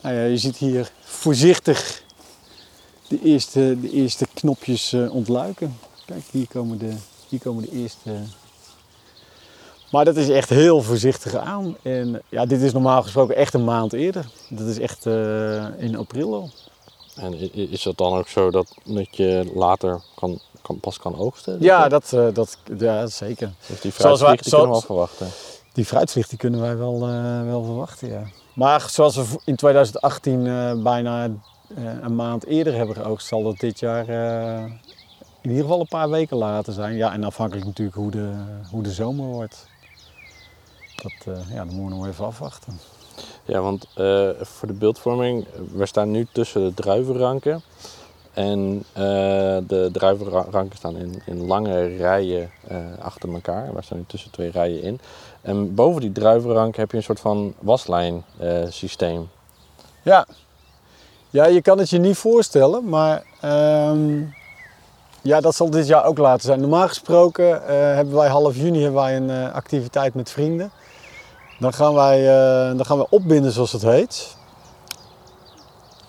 nou 0.00 0.14
ja 0.14 0.24
je 0.24 0.36
ziet 0.38 0.56
hier 0.56 0.90
voorzichtig 1.00 2.02
de 3.08 3.20
eerste, 3.22 3.80
de 3.80 3.90
eerste 3.90 4.26
knopjes 4.34 4.92
eh, 4.92 5.14
ontluiken. 5.14 5.78
Kijk, 6.06 6.22
hier 6.30 6.48
komen, 6.48 6.78
de, 6.78 6.92
hier 7.28 7.40
komen 7.40 7.62
de 7.62 7.70
eerste. 7.72 8.10
Maar 9.90 10.04
dat 10.04 10.16
is 10.16 10.28
echt 10.28 10.48
heel 10.48 10.82
voorzichtig 10.82 11.34
aan. 11.34 11.76
En 11.82 12.22
ja, 12.28 12.46
dit 12.46 12.60
is 12.62 12.72
normaal 12.72 13.02
gesproken 13.02 13.36
echt 13.36 13.54
een 13.54 13.64
maand 13.64 13.92
eerder. 13.92 14.26
Dat 14.50 14.66
is 14.66 14.78
echt 14.78 15.06
eh, 15.06 15.66
in 15.78 15.96
april 15.96 16.34
al. 16.34 16.50
En 17.16 17.54
is 17.70 17.82
dat 17.82 17.96
dan 17.98 18.12
ook 18.12 18.28
zo 18.28 18.50
dat, 18.50 18.74
dat 18.84 19.16
je 19.16 19.50
later 19.54 20.00
kan, 20.14 20.40
kan, 20.62 20.80
pas 20.80 20.98
kan 20.98 21.18
oogsten? 21.18 21.56
Ja, 21.60 21.88
dat, 21.88 22.12
eh, 22.12 22.26
dat, 22.32 22.58
ja 22.78 23.06
zeker. 23.06 23.52
Dus 23.66 23.80
die 23.80 23.92
Zoals 23.92 24.20
wij- 24.20 24.36
fruitvlieg, 24.36 24.42
die 24.42 24.50
kunnen 24.50 24.68
we 24.68 24.80
zoals- 24.80 24.86
wel 24.86 24.96
verwachten. 24.96 25.28
Die 25.78 25.86
fruitvlieg 25.86 26.28
die 26.28 26.38
kunnen 26.38 26.60
wij 26.60 26.76
wel, 26.76 27.08
eh, 27.08 27.44
wel 27.44 27.64
verwachten, 27.64 28.08
ja. 28.08 28.22
Maar 28.52 28.86
zoals 28.90 29.16
we 29.16 29.24
in 29.44 29.56
2018 29.56 30.46
eh, 30.46 30.82
bijna 30.82 31.24
eh, 31.24 31.30
een 32.02 32.14
maand 32.14 32.46
eerder 32.46 32.74
hebben 32.74 32.96
geoogst, 32.96 33.26
zal 33.26 33.42
dat 33.42 33.58
dit 33.58 33.78
jaar 33.78 34.08
in 35.40 35.50
ieder 35.50 35.62
geval 35.62 35.80
een 35.80 35.88
paar 35.88 36.10
weken 36.10 36.36
later 36.36 36.72
zijn. 36.72 36.96
Ja, 36.96 37.12
en 37.12 37.24
afhankelijk 37.24 37.66
natuurlijk 37.66 37.96
hoe 37.96 38.10
de, 38.10 38.32
hoe 38.70 38.82
de 38.82 38.92
zomer 38.92 39.26
wordt. 39.26 39.66
Dat, 41.02 41.36
ja, 41.48 41.64
dan 41.64 41.66
moeten 41.66 41.84
we 41.84 41.94
nog 41.94 42.06
even 42.06 42.24
afwachten. 42.24 42.78
Ja, 43.44 43.60
want 43.60 43.86
voor 44.40 44.68
de 44.68 44.74
beeldvorming, 44.78 45.46
we 45.74 45.86
staan 45.86 46.10
nu 46.10 46.26
tussen 46.32 46.64
de 46.64 46.74
druivenranken. 46.74 47.62
En 48.32 48.84
de 49.66 49.88
druivenranken 49.92 50.76
staan 50.76 50.96
in, 50.96 51.22
in 51.26 51.46
lange 51.46 51.96
rijen 51.96 52.50
achter 53.00 53.34
elkaar. 53.34 53.74
We 53.74 53.82
staan 53.82 53.98
nu 53.98 54.04
tussen 54.06 54.30
twee 54.30 54.50
rijen 54.50 54.82
in. 54.82 55.00
En 55.48 55.74
boven 55.74 56.00
die 56.00 56.12
druivenranken 56.12 56.80
heb 56.80 56.90
je 56.90 56.96
een 56.96 57.02
soort 57.02 57.20
van 57.20 57.54
waslijnsysteem. 57.58 59.28
Ja. 60.02 60.26
ja, 61.30 61.46
je 61.46 61.62
kan 61.62 61.78
het 61.78 61.90
je 61.90 61.98
niet 61.98 62.16
voorstellen, 62.16 62.88
maar 62.88 63.24
ehm, 63.40 64.22
Ja, 65.22 65.40
dat 65.40 65.54
zal 65.54 65.70
dit 65.70 65.86
jaar 65.86 66.04
ook 66.04 66.18
later 66.18 66.40
zijn. 66.46 66.60
Normaal 66.60 66.88
gesproken 66.88 67.66
eh, 67.66 67.76
hebben 67.76 68.14
wij 68.14 68.28
half 68.28 68.56
juni 68.56 68.82
hebben 68.82 69.00
wij 69.00 69.16
een 69.16 69.30
eh, 69.30 69.54
activiteit 69.54 70.14
met 70.14 70.30
vrienden. 70.30 70.70
Dan 71.58 71.72
gaan, 71.72 71.94
wij, 71.94 72.18
eh, 72.28 72.76
dan 72.76 72.86
gaan 72.86 72.98
we 72.98 73.06
opbinden, 73.10 73.52
zoals 73.52 73.72
het 73.72 73.82
heet. 73.82 74.36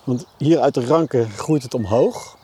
Want 0.03 0.25
hier 0.37 0.59
uit 0.59 0.73
de 0.73 0.85
ranken 0.85 1.29
groeit 1.29 1.63
het 1.63 1.73
omhoog. 1.73 2.37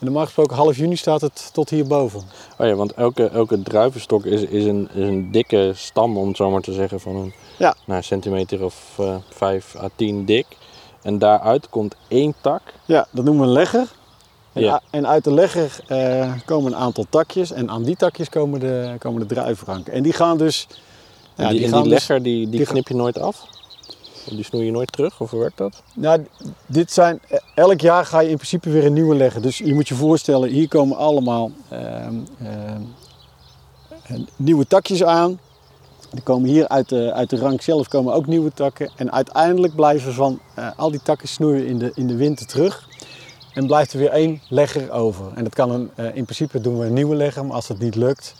En 0.00 0.06
normaal 0.06 0.24
gesproken 0.24 0.56
half 0.56 0.76
juni 0.76 0.96
staat 0.96 1.20
het 1.20 1.50
tot 1.52 1.70
hierboven. 1.70 2.20
Oh 2.58 2.66
ja, 2.66 2.74
want 2.74 2.92
elke, 2.94 3.28
elke 3.28 3.62
druivenstok 3.62 4.24
is, 4.24 4.42
is, 4.42 4.64
een, 4.64 4.88
is 4.94 5.08
een 5.08 5.30
dikke 5.32 5.72
stam, 5.74 6.16
om 6.18 6.28
het 6.28 6.36
zo 6.36 6.50
maar 6.50 6.60
te 6.60 6.72
zeggen, 6.72 7.00
van 7.00 7.16
een 7.16 7.32
Ja. 7.58 7.74
nou, 7.86 8.02
centimeter 8.02 8.64
of 8.64 8.94
eh 8.98 9.14
5 9.28 9.76
à 9.76 9.88
10 9.94 10.24
dik. 10.24 10.46
En 11.02 11.18
daaruit 11.18 11.68
komt 11.68 11.94
één 12.08 12.34
tak. 12.40 12.60
Ja, 12.84 13.06
dat 13.10 13.24
noemen 13.24 13.42
we 13.42 13.48
een 13.48 13.56
legger. 13.56 13.86
En, 14.52 14.62
Ja. 14.62 14.80
en 14.90 15.06
uit 15.06 15.24
de 15.24 15.32
legger 15.32 15.78
eh, 15.86 16.32
komen 16.44 16.72
een 16.72 16.78
aantal 16.78 17.06
takjes. 17.10 17.52
En 17.52 17.70
aan 17.70 17.82
die 17.82 17.96
takjes 17.96 18.28
komen 18.28 18.60
de, 18.60 18.94
komen 18.98 19.20
de 19.28 19.34
druivenranken. 19.34 19.92
En 19.92 20.02
die 20.02 20.12
gaan 20.12 20.38
dus... 20.38 20.66
En 21.36 21.48
die, 21.48 21.68
gaan 21.68 21.82
dus- 21.82 21.92
legger 21.92 22.22
die, 22.22 22.48
die 22.48 22.66
knip 22.66 22.88
je 22.88 22.94
nooit 22.94 23.18
af? 23.18 23.46
Die 24.28 24.44
snoei 24.44 24.64
je 24.64 24.70
nooit 24.70 24.92
terug? 24.92 25.20
Of 25.20 25.30
hoe 25.30 25.40
werkt 25.40 25.56
dat? 25.56 25.82
Nou, 25.94 26.26
dit 26.66 26.92
zijn, 26.92 27.20
elk 27.54 27.80
jaar 27.80 28.06
ga 28.06 28.20
je 28.20 28.28
in 28.28 28.36
principe 28.36 28.70
weer 28.70 28.86
een 28.86 28.92
nieuwe 28.92 29.14
leggen. 29.14 29.42
Dus 29.42 29.58
je 29.58 29.74
moet 29.74 29.88
je 29.88 29.94
voorstellen, 29.94 30.48
hier 30.48 30.68
komen 30.68 30.96
allemaal 30.96 31.50
ehm, 31.68 32.14
ehm, 32.42 32.82
eh, 34.02 34.16
nieuwe 34.36 34.66
takjes 34.66 35.04
aan. 35.04 35.38
Er 36.14 36.22
komen 36.22 36.48
hier 36.48 36.68
uit 36.68 36.88
de, 36.88 37.12
uit 37.12 37.30
de 37.30 37.38
rank 37.38 37.62
zelf 37.62 37.88
komen 37.88 38.14
ook 38.14 38.26
nieuwe 38.26 38.52
takken. 38.52 38.90
En 38.96 39.12
uiteindelijk 39.12 39.74
blijven 39.74 40.12
van 40.12 40.40
eh, 40.54 40.68
al 40.76 40.90
die 40.90 41.02
takken 41.02 41.28
snoeien 41.28 41.66
in 41.66 41.78
de, 41.78 41.92
in 41.94 42.06
de 42.06 42.16
winter 42.16 42.46
terug. 42.46 42.88
En 43.54 43.66
blijft 43.66 43.92
er 43.92 43.98
weer 43.98 44.10
één 44.10 44.40
legger 44.48 44.90
over. 44.90 45.32
En 45.34 45.44
dat 45.44 45.54
kan 45.54 45.70
een, 45.70 45.90
eh, 45.94 46.04
in 46.04 46.24
principe 46.24 46.60
doen 46.60 46.78
we 46.78 46.86
een 46.86 46.92
nieuwe 46.92 47.16
legger, 47.16 47.44
maar 47.44 47.54
als 47.54 47.66
dat 47.66 47.78
niet 47.78 47.94
lukt, 47.94 48.34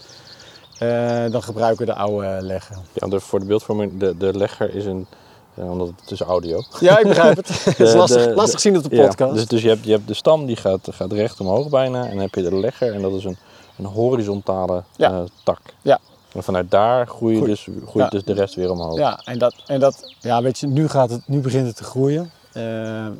eh, 0.78 1.30
dan 1.30 1.42
gebruiken 1.42 1.86
we 1.86 1.92
de 1.92 1.98
oude 1.98 2.38
legger. 2.40 2.76
Ja, 2.92 3.08
de, 3.08 3.20
voor 3.20 3.40
de 3.40 3.46
beeldvorming, 3.46 3.98
de, 3.98 4.16
de 4.16 4.36
legger 4.36 4.74
is 4.74 4.84
een... 4.84 5.06
eh, 5.54 5.70
omdat 5.70 5.90
het 6.00 6.10
is 6.10 6.20
audio. 6.20 6.62
Ja, 6.80 6.98
ik 6.98 7.06
begrijp 7.06 7.36
het. 7.36 7.48
Het 7.64 7.80
is 7.80 7.90
De- 7.90 7.96
lastig, 7.96 8.24
de- 8.24 8.34
lastig 8.34 8.60
zien 8.60 8.76
op 8.76 8.90
de 8.90 8.96
Ja, 8.96 9.06
podcast. 9.06 9.34
dus 9.34 9.46
dus 9.46 9.62
je, 9.62 9.68
hebt, 9.68 9.84
je 9.84 9.90
hebt 9.92 10.08
de 10.08 10.14
stam 10.14 10.46
die 10.46 10.56
gaat, 10.56 10.88
gaat 10.90 11.12
recht 11.12 11.40
omhoog 11.40 11.68
bijna. 11.68 12.04
En 12.04 12.10
dan 12.10 12.18
heb 12.18 12.34
je 12.34 12.42
de 12.42 12.56
legger 12.56 12.94
en 12.94 13.02
dat 13.02 13.12
is 13.12 13.24
een, 13.24 13.36
een 13.78 13.84
horizontale 13.84 14.82
Ja. 14.96 15.10
eh, 15.10 15.20
tak. 15.42 15.60
Ja. 15.82 15.98
En 16.32 16.42
vanuit 16.42 16.70
daar 16.70 17.06
groeit, 17.06 17.36
Groei. 17.36 17.50
dus, 17.50 17.62
groeit 17.62 18.04
Ja. 18.04 18.08
dus 18.08 18.24
de 18.24 18.32
rest 18.32 18.54
weer 18.54 18.70
omhoog. 18.70 18.96
Ja, 18.98 19.20
en 19.24 19.38
dat, 19.38 19.54
en 19.66 19.80
dat 19.80 20.14
ja, 20.20 20.42
weet 20.42 20.58
je, 20.58 20.66
nu, 20.66 20.88
gaat 20.88 21.10
het, 21.10 21.28
nu 21.28 21.40
begint 21.40 21.66
het 21.66 21.76
te 21.76 21.84
groeien. 21.84 22.30
Eh, 22.52 22.62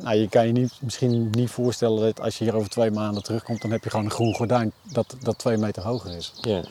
nou, 0.01 0.15
je 0.15 0.27
kan 0.29 0.47
je 0.47 0.51
niet, 0.51 0.73
misschien 0.79 1.29
niet 1.31 1.49
voorstellen 1.49 2.01
dat 2.01 2.21
als 2.21 2.37
je 2.37 2.43
hier 2.43 2.55
over 2.55 2.69
twee 2.69 2.91
maanden 2.91 3.23
terugkomt, 3.23 3.61
dan 3.61 3.71
heb 3.71 3.83
je 3.83 3.89
gewoon 3.89 4.05
een 4.05 4.11
groen 4.11 4.35
gordijn 4.35 4.71
dat, 4.83 5.15
dat 5.19 5.37
twee 5.37 5.57
meter 5.57 5.83
hoger 5.83 6.15
is. 6.15 6.33
Ja. 6.41 6.61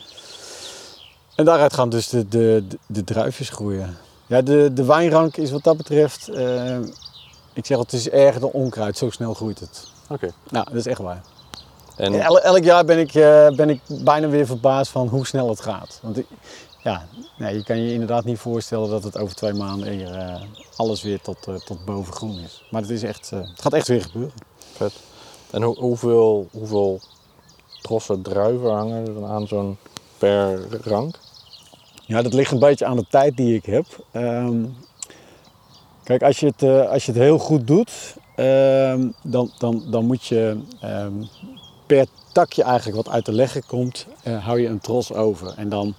En 1.35 1.45
daaruit 1.45 1.75
gaan 1.75 1.88
dus 1.88 2.09
de, 2.09 2.29
de, 2.29 2.64
de, 2.69 2.76
de 2.87 3.05
druifjes 3.05 3.49
groeien. 3.49 3.97
Ja, 4.30 4.42
de, 4.42 4.70
de 4.72 4.84
wijnrank 4.84 5.37
is 5.37 5.50
wat 5.50 5.62
dat 5.64 5.76
betreft, 5.76 6.28
eh, 6.28 6.78
ik 7.52 7.66
zeg 7.66 7.78
het 7.78 7.92
is 7.92 8.08
erger 8.08 8.40
dan 8.40 8.50
onkruid, 8.50 8.96
zo 8.96 9.10
snel 9.10 9.34
groeit 9.34 9.60
het. 9.60 9.87
Oké. 10.08 10.30
Nou, 10.50 10.64
dat 10.64 10.75
is 10.75 10.87
echt 10.87 10.99
waar. 11.00 11.22
En 11.96 12.20
El- 12.20 12.40
elk 12.40 12.64
jaar 12.64 12.84
ben 12.84 12.99
ik, 12.99 13.14
eh, 13.14 13.49
ben 13.49 13.70
ik 13.70 13.80
bijna 13.87 14.28
weer 14.28 14.46
verbaasd 14.46 14.90
van 14.90 15.08
hoe 15.08 15.26
snel 15.26 15.49
het 15.49 15.60
gaat. 15.60 15.99
Want 16.02 16.18
ik- 16.18 16.26
ja, 16.82 17.06
nee, 17.38 17.54
je 17.54 17.64
kan 17.64 17.82
je 17.82 17.92
inderdaad 17.92 18.25
niet 18.25 18.38
voorstellen 18.38 18.90
dat 18.90 19.04
het 19.04 19.18
over 19.18 19.34
twee 19.37 19.52
maanden 19.52 19.88
hier, 19.92 20.14
eh, 20.14 20.40
alles 20.76 21.02
weer 21.02 21.20
tot, 21.20 21.37
tot 21.64 21.84
boven 21.84 22.12
groen 22.12 22.38
is. 22.38 22.64
Maar 22.70 22.80
het, 22.80 22.90
is 22.90 23.02
echt, 23.02 23.30
het 23.30 23.60
gaat 23.60 23.72
echt 23.72 23.88
weer 23.88 24.02
gebeuren. 24.02 24.32
vet. 24.76 24.92
En 25.50 25.62
hoe, 25.62 25.78
hoeveel, 25.78 26.49
hoeveel 26.52 27.00
trossen 27.82 28.22
druiven 28.22 28.70
hangen 28.70 29.06
er 29.06 29.14
dan 29.14 29.26
aan 29.26 29.46
zo'n 29.46 29.76
per 30.18 30.66
rank? 30.82 31.18
Ja, 32.11 32.23
dat 32.23 32.35
ligt 32.35 32.52
een 32.52 32.59
beetje 32.59 32.87
aan 32.87 32.97
de 32.97 33.07
tijd 33.11 33.37
die 33.37 33.55
ik 33.55 33.64
heb. 33.64 33.87
Ehm, 34.12 34.64
kijk, 36.05 36.23
als 36.23 36.40
je 36.40 36.47
het, 36.47 36.62
eh, 36.62 36.90
als 36.90 37.07
je 37.07 37.12
het 37.12 37.21
heel 37.21 37.38
goed 37.38 37.67
doet, 37.67 38.17
ehm, 38.37 39.09
dan, 39.23 39.50
dan, 39.59 39.85
dan 39.90 40.07
moet 40.07 40.26
je 40.26 40.61
ehm, 40.81 41.12
per 41.87 42.07
takje 42.33 42.62
eigenlijk 42.62 42.97
wat 42.97 43.14
uit 43.14 43.26
de 43.26 43.33
legger 43.33 43.64
komt, 43.67 44.07
eh, 44.23 44.45
hou 44.45 44.61
je 44.61 44.69
een 44.69 44.81
tros 44.81 45.12
over. 45.12 45.55
En 45.57 45.69
dan 45.69 45.95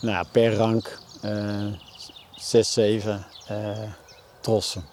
nou 0.00 0.26
per 0.32 0.54
rank 0.54 0.98
zes, 2.34 2.72
zeven 2.72 3.26
eh, 3.48 3.82
trossen. 4.40 4.84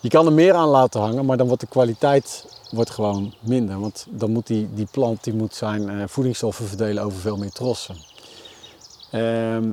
Je 0.00 0.08
kan 0.08 0.26
er 0.26 0.32
meer 0.32 0.54
aan 0.54 0.68
laten 0.68 1.00
hangen, 1.00 1.24
maar 1.24 1.36
dan 1.36 1.46
wordt 1.46 1.62
de 1.62 1.68
kwaliteit 1.68 2.46
wordt 2.70 2.90
gewoon 2.90 3.34
minder. 3.40 3.80
Want 3.80 4.06
dan 4.10 4.30
moet 4.30 4.46
die, 4.46 4.68
die 4.74 4.88
plant 4.90 5.24
die 5.24 5.34
moet 5.34 5.54
zijn 5.54 5.88
eh, 5.88 6.02
voedingsstoffen 6.06 6.66
verdelen 6.66 7.02
over 7.02 7.18
veel 7.18 7.36
meer 7.36 7.52
trossen. 7.52 8.07
Ehm, 9.10 9.64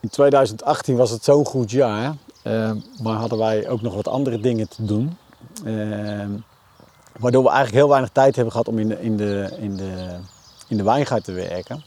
in 0.00 0.08
2018 0.10 0.96
was 0.96 1.10
het 1.10 1.24
zo'n 1.24 1.46
goed 1.46 1.70
jaar, 1.70 2.14
ehm, 2.42 2.76
maar 3.02 3.16
hadden 3.16 3.38
wij 3.38 3.68
ook 3.68 3.82
nog 3.82 3.94
wat 3.94 4.08
andere 4.08 4.40
dingen 4.40 4.68
te 4.68 4.84
doen. 4.84 5.16
Ehm, 5.64 6.30
waardoor 7.18 7.42
we 7.42 7.48
eigenlijk 7.48 7.78
heel 7.78 7.88
weinig 7.88 8.10
tijd 8.10 8.34
hebben 8.34 8.52
gehad 8.52 8.68
om 8.68 8.78
in 8.78 8.88
de, 8.88 9.00
in 9.00 9.16
de, 9.16 9.56
in 9.58 9.76
de, 9.76 10.18
in 10.68 10.76
de 10.76 10.82
wijngaard 10.82 11.24
te 11.24 11.32
werken. 11.32 11.84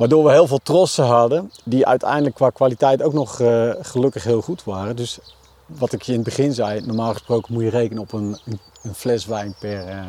Waardoor 0.00 0.24
we 0.24 0.30
heel 0.30 0.46
veel 0.46 0.60
trossen 0.62 1.04
hadden, 1.04 1.52
die 1.64 1.86
uiteindelijk 1.86 2.34
qua 2.34 2.50
kwaliteit 2.50 3.02
ook 3.02 3.12
nog 3.12 3.40
eh, 3.40 3.70
gelukkig 3.80 4.24
heel 4.24 4.42
goed 4.42 4.64
waren. 4.64 4.96
Dus 4.96 5.18
wat 5.66 5.92
ik 5.92 6.02
je 6.02 6.12
in 6.12 6.18
het 6.18 6.28
begin 6.28 6.54
zei, 6.54 6.80
normaal 6.80 7.12
gesproken 7.12 7.54
moet 7.54 7.62
je 7.62 7.70
rekenen 7.70 8.02
op 8.02 8.12
een, 8.12 8.38
een, 8.82 8.94
fles 8.94 9.26
wijn 9.26 9.54
per, 9.58 9.88
eh, 9.88 10.04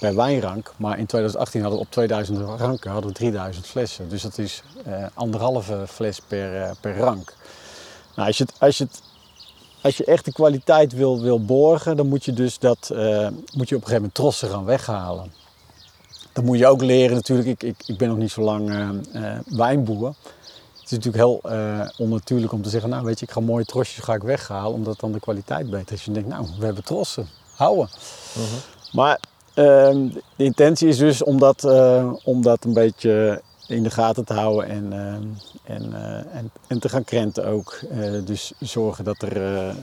per 0.00 0.14
wijnrank. 0.14 0.72
Maar 0.76 0.98
in 0.98 1.06
2018 1.06 1.60
hadden 1.60 1.78
we 1.78 1.84
op 1.84 1.92
2000 1.92 2.38
ranken 2.60 2.90
hadden 2.90 3.10
we 3.10 3.16
3000 3.16 3.66
flessen. 3.66 4.08
Dus 4.08 4.22
dat 4.22 4.38
is 4.38 4.62
eh, 4.84 5.04
anderhalve 5.14 5.84
fles 5.88 6.20
per, 6.20 6.62
eh, 6.62 6.70
per 6.80 6.96
rank. 6.96 7.34
Nou, 8.14 8.28
als, 8.28 8.38
je 8.38 8.44
het, 8.44 8.54
als, 8.58 8.78
je 8.78 8.84
het, 8.84 9.02
als 9.82 9.96
je 9.96 10.04
echt 10.04 10.24
de 10.24 10.32
kwaliteit 10.32 10.92
wil, 10.92 11.20
wil 11.20 11.44
borgen, 11.44 11.96
dan 11.96 12.08
moet 12.08 12.24
je 12.24 12.32
dus 12.32 12.58
dat, 12.58 12.90
eh, 12.94 13.28
moet 13.54 13.68
je 13.68 13.76
op 13.76 13.82
een 13.82 13.88
gegeven 13.88 13.94
moment 13.94 14.14
trossen 14.14 14.48
gaan 14.48 14.64
weghalen. 14.64 15.32
Dan 16.32 16.44
moet 16.44 16.58
je 16.58 16.66
ook 16.66 16.82
leren 16.82 17.14
natuurlijk, 17.14 17.48
ik, 17.48 17.62
ik, 17.62 17.76
ik 17.86 17.98
ben 17.98 18.08
nog 18.08 18.18
niet 18.18 18.30
zo 18.30 18.42
lang 18.42 18.72
wijnboer. 19.46 20.14
Het 20.90 21.00
is 21.00 21.06
natuurlijk 21.06 21.42
heel 21.42 21.52
eh, 21.52 21.88
onnatuurlijk 21.98 22.52
om 22.52 22.62
te 22.62 22.68
zeggen, 22.68 22.90
nou 22.90 23.04
weet 23.04 23.18
je, 23.18 23.26
ik 23.26 23.32
ga 23.32 23.40
mooie 23.40 23.64
trosjes 23.64 24.04
ga 24.04 24.14
ik 24.14 24.22
weghalen, 24.22 24.72
omdat 24.72 25.00
dan 25.00 25.12
de 25.12 25.20
kwaliteit 25.20 25.70
beter 25.70 25.94
is. 25.94 26.04
Je 26.04 26.12
denkt, 26.12 26.28
nou, 26.28 26.46
we 26.58 26.64
hebben 26.64 26.84
trossen, 26.84 27.28
houden. 27.54 27.88
Maar 28.92 29.20
ehm, 29.54 30.08
de 30.36 30.44
intentie 30.44 30.88
is 30.88 30.98
dus 30.98 31.22
om 31.22 31.38
dat, 31.38 31.64
eh, 31.64 32.12
om 32.24 32.42
dat 32.42 32.64
een 32.64 32.72
beetje 32.72 33.42
in 33.66 33.82
de 33.82 33.90
gaten 33.90 34.24
te 34.24 34.32
houden 34.32 34.68
en, 34.68 34.92
ehm, 34.92 35.22
en, 35.64 35.92
eh, 35.94 36.36
en, 36.36 36.50
en 36.66 36.78
te 36.78 36.88
gaan 36.88 37.04
krenten 37.04 37.46
ook. 37.46 37.80
Eh, 37.90 38.12
dus 38.24 38.52
zorgen 38.58 39.04
dat 39.04 39.22
er, 39.22 39.74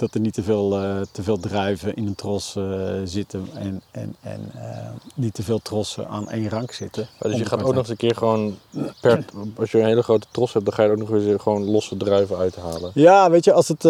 dat 0.00 0.14
er 0.14 0.20
niet 0.20 0.34
te 0.34 0.42
veel, 0.42 0.78
eh, 0.78 1.00
te 1.12 1.22
veel 1.22 1.38
druiven 1.38 1.94
in 1.94 2.06
een 2.06 2.14
tros 2.14 2.56
eh, 2.56 2.64
zitten 3.04 3.48
en, 3.54 3.82
en, 3.90 4.16
en 4.20 4.50
eh, 4.54 4.88
niet 5.14 5.34
te 5.34 5.42
veel 5.42 5.58
trossen 5.62 6.08
aan 6.08 6.30
één 6.30 6.48
rank 6.48 6.72
zitten. 6.72 7.08
Ja, 7.20 7.28
dus 7.28 7.38
je 7.38 7.44
gaat 7.44 7.62
ook 7.62 7.68
nog 7.68 7.76
eens 7.76 7.88
een 7.88 7.96
keer 7.96 8.14
gewoon, 8.14 8.58
per, 9.00 9.24
als 9.56 9.70
je 9.70 9.78
een 9.78 9.84
hele 9.84 10.02
grote 10.02 10.26
tros 10.30 10.52
hebt, 10.52 10.64
dan 10.64 10.74
ga 10.74 10.82
je 10.82 10.88
er 10.88 10.94
ook 10.94 11.08
nog 11.08 11.10
eens 11.10 11.42
gewoon 11.42 11.64
losse 11.64 11.96
druiven 11.96 12.36
uithalen. 12.36 12.90
Ja, 12.94 13.30
weet 13.30 13.44
je, 13.44 13.52
als 13.52 13.68
het, 13.68 13.84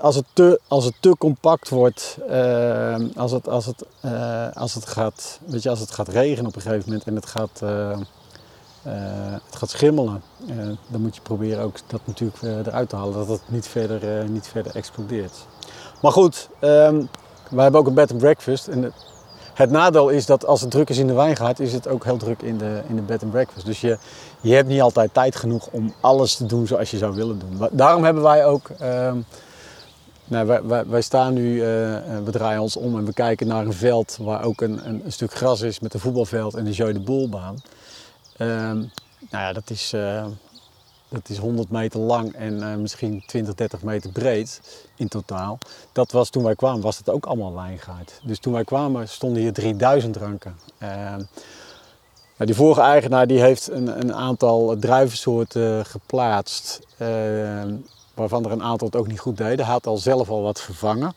als 0.00 0.14
het, 0.14 0.24
te, 0.32 0.60
als 0.68 0.84
het 0.84 0.94
te 1.00 1.14
compact 1.18 1.68
wordt, 1.68 2.18
als, 3.16 3.32
het, 3.32 3.48
als, 3.48 3.66
het, 3.66 3.84
als, 4.54 4.74
het 4.74 4.86
gaat, 4.86 5.40
weet 5.46 5.62
je, 5.62 5.70
als 5.70 5.80
het 5.80 5.90
gaat 5.90 6.08
regenen 6.08 6.46
op 6.46 6.56
een 6.56 6.62
gegeven 6.62 6.84
moment 6.86 7.06
en 7.06 7.14
het 7.14 7.26
gaat, 7.26 7.62
eh, 8.82 8.92
het 9.44 9.56
gaat 9.56 9.70
schimmelen, 9.70 10.22
eh, 10.48 10.56
dan 10.88 11.00
moet 11.00 11.14
je 11.14 11.20
proberen 11.20 11.64
ook 11.64 11.76
dat 11.86 12.00
natuurlijk 12.04 12.42
eruit 12.66 12.88
te 12.88 12.96
halen, 12.96 13.14
dat 13.14 13.28
het 13.28 13.42
niet 13.46 13.66
verder, 13.66 14.18
eh, 14.18 14.28
niet 14.28 14.48
verder 14.48 14.76
explodeert. 14.76 15.46
Maar 16.02 16.12
goed, 16.12 16.48
ehm 16.58 17.02
wij 17.50 17.62
hebben 17.62 17.80
ook 17.80 17.86
een 17.86 17.94
bed 17.94 18.10
and 18.10 18.20
breakfast. 18.20 18.68
En 18.68 18.92
het, 19.54 19.70
nadeel 19.70 20.08
is 20.08 20.26
dat 20.26 20.46
als 20.46 20.60
het 20.60 20.70
druk 20.70 20.88
is 20.88 20.98
in 20.98 21.06
de 21.06 21.12
wijngaard, 21.12 21.60
is 21.60 21.72
het 21.72 21.88
ook 21.88 22.04
heel 22.04 22.16
druk 22.16 22.42
in 22.42 22.58
de, 22.58 22.82
in 22.88 22.96
de 22.96 23.02
bed 23.02 23.22
and 23.22 23.32
breakfast. 23.32 23.66
Dus 23.66 23.80
je, 23.80 23.98
je 24.40 24.54
hebt 24.54 24.68
niet 24.68 24.80
altijd 24.80 25.14
tijd 25.14 25.36
genoeg 25.36 25.68
om 25.70 25.94
alles 26.00 26.36
te 26.36 26.46
doen 26.46 26.66
zoals 26.66 26.90
je 26.90 26.98
zou 26.98 27.14
willen 27.14 27.38
doen. 27.38 27.68
Daarom 27.72 28.04
hebben 28.04 28.22
wij 28.22 28.46
ook. 28.46 28.68
ehm, 28.78 29.16
nou, 30.24 30.46
wij, 30.46 30.86
wij, 30.86 31.00
staan 31.00 31.34
nu, 31.34 31.60
we 32.24 32.30
draaien 32.30 32.60
ons 32.60 32.76
om 32.76 32.98
en 32.98 33.04
we 33.04 33.12
kijken 33.12 33.46
naar 33.46 33.66
een 33.66 33.72
veld 33.72 34.18
waar 34.20 34.44
ook 34.44 34.60
een, 34.60 34.88
een, 34.88 35.02
stuk 35.06 35.34
gras 35.34 35.60
is 35.60 35.80
met 35.80 35.94
een 35.94 36.00
voetbalveld 36.00 36.54
en 36.54 36.66
een 36.66 36.72
Jeu 36.72 36.92
de 36.92 37.00
Boelbaan. 37.00 37.56
Ehm, 38.40 38.78
nou 39.30 39.44
ja, 39.44 39.52
dat 39.52 39.70
is, 39.70 39.92
eh, 39.92 40.26
dat 41.08 41.28
is 41.28 41.36
100 41.36 41.70
meter 41.70 42.00
lang 42.00 42.32
en 42.34 42.62
eh, 42.62 42.76
misschien 42.76 43.22
20, 43.26 43.54
30 43.54 43.82
meter 43.82 44.10
breed 44.10 44.60
in 44.96 45.08
totaal. 45.08 45.58
Dat 45.92 46.12
was 46.12 46.30
toen 46.30 46.42
wij 46.42 46.54
kwamen, 46.54 46.80
was 46.80 46.98
het 46.98 47.10
ook 47.10 47.26
allemaal 47.26 47.54
wijngaard. 47.54 48.20
Dus 48.22 48.38
toen 48.38 48.52
wij 48.52 48.64
kwamen 48.64 49.08
stonden 49.08 49.42
hier 49.42 49.52
3000 49.52 50.16
ranken. 50.16 50.56
Ehm, 50.78 51.16
nou, 52.36 52.46
die 52.46 52.54
vorige 52.54 52.80
eigenaar 52.80 53.26
die 53.26 53.40
heeft 53.40 53.70
een, 53.70 54.00
een 54.00 54.14
aantal 54.14 54.76
druivensoorten 54.78 55.86
geplaatst, 55.86 56.80
ehm, 56.98 57.74
waarvan 58.14 58.44
er 58.44 58.52
een 58.52 58.62
aantal 58.62 58.86
het 58.86 58.96
ook 58.96 59.08
niet 59.08 59.20
goed 59.20 59.36
deden. 59.36 59.64
Hij 59.64 59.74
had 59.74 59.86
al 59.86 59.96
zelf 59.96 60.30
al 60.30 60.42
wat 60.42 60.60
vervangen. 60.60 61.14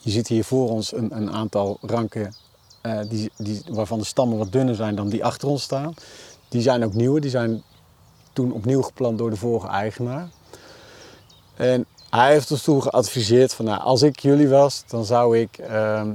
Je 0.00 0.10
ziet 0.10 0.28
hier 0.28 0.44
voor 0.44 0.70
ons 0.70 0.92
een, 0.92 1.16
een 1.16 1.32
aantal 1.32 1.78
ranken 1.80 2.34
eh, 2.80 2.98
die, 3.08 3.30
die, 3.36 3.62
waarvan 3.68 3.98
de 3.98 4.04
stammen 4.04 4.38
wat 4.38 4.52
dunner 4.52 4.74
zijn 4.74 4.94
dan 4.94 5.08
die 5.08 5.24
achter 5.24 5.48
ons 5.48 5.62
staan. 5.62 5.94
Die 6.50 6.62
zijn 6.62 6.84
ook 6.84 6.94
nieuwe, 6.94 7.20
die 7.20 7.30
zijn 7.30 7.62
toen 8.32 8.52
opnieuw 8.52 8.82
geplant 8.82 9.18
door 9.18 9.30
de 9.30 9.36
vorige 9.36 9.66
eigenaar. 9.66 10.28
En 11.56 11.86
hij 12.10 12.32
heeft 12.32 12.50
ons 12.50 12.62
toen 12.62 12.82
geadviseerd 12.82 13.54
van 13.54 13.64
nou, 13.64 13.80
als 13.80 14.02
ik 14.02 14.18
jullie 14.18 14.48
was, 14.48 14.84
dan 14.86 15.04
zou 15.04 15.38
ik 15.38 15.58
ehm, 15.58 16.12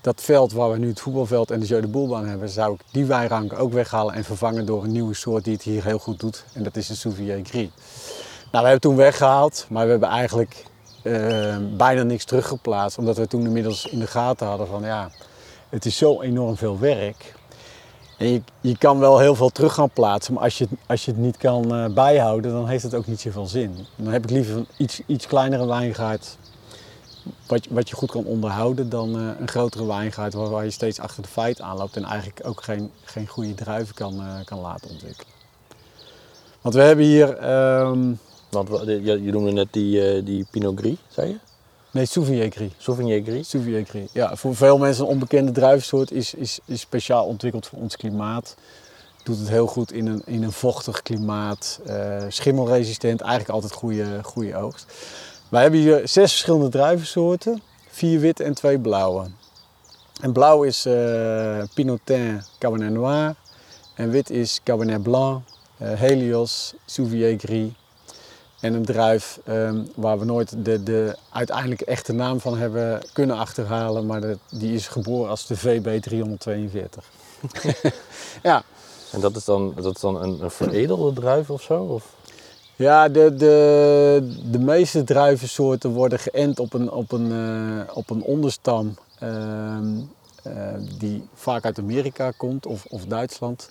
dat 0.00 0.22
veld 0.22 0.52
waar 0.52 0.70
we 0.70 0.78
nu 0.78 0.88
het 0.88 1.00
voetbalveld 1.00 1.50
en 1.50 1.60
de 1.60 1.66
Jeu 1.66 1.86
Boelbaan 1.86 2.26
hebben, 2.26 2.48
zou 2.48 2.74
ik 2.74 2.80
die 2.90 3.04
wijnranken 3.04 3.58
ook 3.58 3.72
weghalen 3.72 4.14
en 4.14 4.24
vervangen 4.24 4.66
door 4.66 4.84
een 4.84 4.92
nieuwe 4.92 5.14
soort 5.14 5.44
die 5.44 5.52
het 5.52 5.62
hier 5.62 5.84
heel 5.84 5.98
goed 5.98 6.20
doet. 6.20 6.44
En 6.52 6.62
dat 6.62 6.76
is 6.76 6.86
de 6.86 6.94
Souvier 6.94 7.40
Gris. 7.44 7.68
Nou, 8.52 8.64
we 8.64 8.70
hebben 8.70 8.80
toen 8.80 8.96
weggehaald, 8.96 9.66
maar 9.68 9.84
we 9.84 9.90
hebben 9.90 10.08
eigenlijk 10.08 10.64
eh, 11.02 11.56
bijna 11.76 12.02
niks 12.02 12.24
teruggeplaatst. 12.24 12.98
Omdat 12.98 13.16
we 13.16 13.26
toen 13.26 13.44
inmiddels 13.44 13.86
in 13.86 13.98
de 13.98 14.06
gaten 14.06 14.46
hadden 14.46 14.66
van 14.66 14.82
ja, 14.82 15.10
het 15.68 15.84
is 15.84 15.96
zo 15.96 16.20
enorm 16.20 16.56
veel 16.56 16.78
werk. 16.78 17.34
En 18.16 18.44
je, 18.60 18.78
kan 18.78 18.98
wel 18.98 19.18
heel 19.18 19.34
veel 19.34 19.50
terug 19.50 19.74
gaan 19.74 19.90
plaatsen, 19.90 20.34
maar 20.34 20.42
als 20.42 20.58
je, 20.58 20.68
als 20.86 21.04
je 21.04 21.10
het 21.10 21.20
niet 21.20 21.36
kan 21.36 21.74
eh, 21.74 21.94
bijhouden, 21.94 22.52
dan 22.52 22.68
heeft 22.68 22.82
het 22.82 22.94
ook 22.94 23.06
niet 23.06 23.20
zoveel 23.20 23.46
zin. 23.46 23.76
Dan 23.96 24.12
heb 24.12 24.24
ik 24.24 24.30
liever 24.30 24.56
een 24.56 24.66
iets, 24.76 25.00
iets 25.06 25.26
kleinere 25.26 25.66
wijngaard, 25.66 26.38
wat, 27.46 27.66
wat 27.70 27.88
je 27.88 27.96
goed 27.96 28.10
kan 28.10 28.24
onderhouden, 28.24 28.88
dan 28.88 29.18
eh, 29.18 29.40
een 29.40 29.48
grotere 29.48 29.86
wijngaard 29.86 30.34
waar, 30.34 30.50
waar 30.50 30.64
je 30.64 30.70
steeds 30.70 31.00
achter 31.00 31.22
de 31.22 31.28
feiten 31.28 31.64
aanloopt 31.64 31.96
en 31.96 32.04
eigenlijk 32.04 32.46
ook 32.46 32.62
geen, 32.62 32.90
geen 33.04 33.26
goede 33.26 33.54
druiven 33.54 33.94
kan, 33.94 34.20
eh, 34.20 34.44
kan 34.44 34.58
laten 34.58 34.90
ontwikkelen. 34.90 35.34
Want 36.60 36.74
we 36.74 36.82
hebben 36.82 37.04
hier, 37.04 37.36
ehm 37.36 38.12
Want 38.50 38.68
je, 38.86 39.22
je 39.22 39.32
noemde 39.32 39.52
net 39.52 39.68
die, 39.70 40.22
die 40.22 40.46
Pinot 40.50 40.78
Gris, 40.78 40.96
zei 41.08 41.28
je? 41.28 41.36
Nee, 41.96 42.06
Souvier 42.06 42.50
Gris. 42.50 42.70
Sauvignon 42.78 43.24
Gris. 43.24 43.48
Souvier 43.48 43.84
Gris. 43.86 44.10
Ja, 44.12 44.36
voor 44.36 44.56
veel 44.56 44.78
mensen 44.78 45.04
een 45.04 45.10
onbekende 45.10 45.52
druivensoort 45.52 46.10
is, 46.10 46.34
is, 46.34 46.58
is 46.64 46.80
speciaal 46.80 47.26
ontwikkeld 47.26 47.66
voor 47.66 47.78
ons 47.78 47.96
klimaat. 47.96 48.56
Doet 49.22 49.38
het 49.38 49.48
heel 49.48 49.66
goed 49.66 49.92
in 49.92 50.06
een, 50.06 50.22
in 50.26 50.42
een 50.42 50.52
vochtig 50.52 51.02
klimaat, 51.02 51.80
eh, 51.86 52.24
schimmelresistent, 52.28 53.20
eigenlijk 53.20 53.50
altijd 53.50 53.72
goede, 53.72 54.22
goede 54.22 54.56
oogst. 54.56 54.86
Wij 55.48 55.62
hebben 55.62 55.80
hier 55.80 56.08
zes 56.08 56.30
verschillende 56.30 56.68
druivensoorten, 56.68 57.62
vier 57.88 58.20
witte 58.20 58.44
en 58.44 58.54
twee 58.54 58.78
blauwe. 58.78 59.26
En 60.20 60.32
blauw 60.32 60.62
is 60.62 60.86
eh 60.86 61.62
Pinotin 61.74 62.42
Cabernet 62.58 62.90
Noir 62.90 63.34
en 63.94 64.10
wit 64.10 64.30
is 64.30 64.60
Cabernet 64.64 65.02
Blanc, 65.02 65.42
eh, 65.78 65.92
Helios, 65.92 66.74
Souvier 66.86 67.38
Gris. 67.38 67.70
En 68.66 68.74
een 68.74 68.84
druif 68.84 69.40
ehm, 69.44 69.82
waar 69.94 70.18
we 70.18 70.24
nooit 70.24 70.64
de, 70.64 70.82
de 70.82 71.16
uiteindelijk 71.30 71.80
echte 71.80 72.12
naam 72.12 72.40
van 72.40 72.58
hebben 72.58 73.00
kunnen 73.12 73.36
achterhalen, 73.36 74.06
maar 74.06 74.22
die 74.50 74.74
is 74.74 74.88
geboren 74.88 75.30
als 75.30 75.46
de 75.46 75.56
VB 75.56 76.02
342. 76.02 77.04
ja, 78.42 78.62
En 79.12 79.20
dat 79.20 79.36
is 79.36 79.44
dan, 79.44 79.72
dat 79.80 79.94
is 79.94 80.00
dan 80.00 80.22
een, 80.22 80.42
een 80.42 80.50
veredelde 80.50 81.12
druif 81.12 81.50
of 81.50 81.62
zo? 81.62 81.82
Of? 81.82 82.04
ja 82.76 83.08
de, 83.08 83.36
de, 83.36 84.34
de 84.50 84.58
meeste 84.58 85.04
druivensoorten 85.04 85.90
worden 85.90 86.18
geënt 86.18 86.60
op 86.60 86.72
een, 86.72 86.90
op 86.90 87.12
een, 87.12 87.32
eh, 87.32 87.96
op 87.96 88.10
een 88.10 88.22
onderstam 88.22 88.94
ehm, 89.18 89.98
eh, 90.42 90.52
die 90.98 91.28
vaak 91.34 91.64
uit 91.64 91.78
Amerika 91.78 92.30
komt 92.36 92.66
of, 92.66 92.84
of 92.88 93.04
Duitsland. 93.04 93.70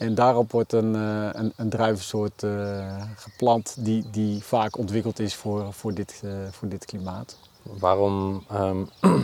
En 0.00 0.14
daarop 0.14 0.52
wordt 0.52 0.72
een, 0.72 0.94
eh, 0.94 1.28
een, 1.32 1.52
een 1.56 1.68
druivensoort 1.68 2.42
eh, 2.42 3.02
geplant 3.16 3.74
die, 3.78 4.04
die 4.10 4.44
vaak 4.44 4.78
ontwikkeld 4.78 5.18
is 5.18 5.34
voor, 5.34 5.72
voor, 5.72 5.94
dit, 5.94 6.20
eh, 6.24 6.30
voor 6.50 6.68
dit 6.68 6.84
klimaat. 6.84 7.36
Waarom, 7.62 8.44
ehm, 8.50 8.84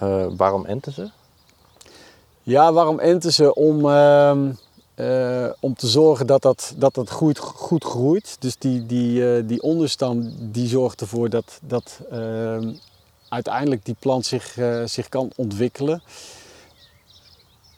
eh, 0.00 0.26
waarom 0.36 0.64
enten 0.64 0.92
ze? 0.92 1.10
Ja, 2.42 2.72
waarom 2.72 2.98
enten 2.98 3.32
ze? 3.32 3.54
Om, 3.54 3.88
ehm, 3.88 4.52
eh, 4.94 5.46
om 5.60 5.74
te 5.74 5.86
zorgen 5.86 6.26
dat 6.26 6.42
dat, 6.42 6.74
dat, 6.76 6.94
dat 6.94 7.10
goed, 7.10 7.38
goed 7.38 7.84
groeit. 7.84 8.36
Dus 8.38 8.56
die, 8.58 8.86
die, 8.86 9.46
die 9.46 9.62
onderstam 9.62 10.32
die 10.38 10.68
zorgt 10.68 11.00
ervoor 11.00 11.28
dat, 11.28 11.60
dat 11.62 12.00
ehm, 12.10 12.72
uiteindelijk 13.28 13.84
die 13.84 13.96
plant 13.98 14.26
zich, 14.26 14.56
zich 14.84 15.08
kan 15.08 15.30
ontwikkelen. 15.36 16.02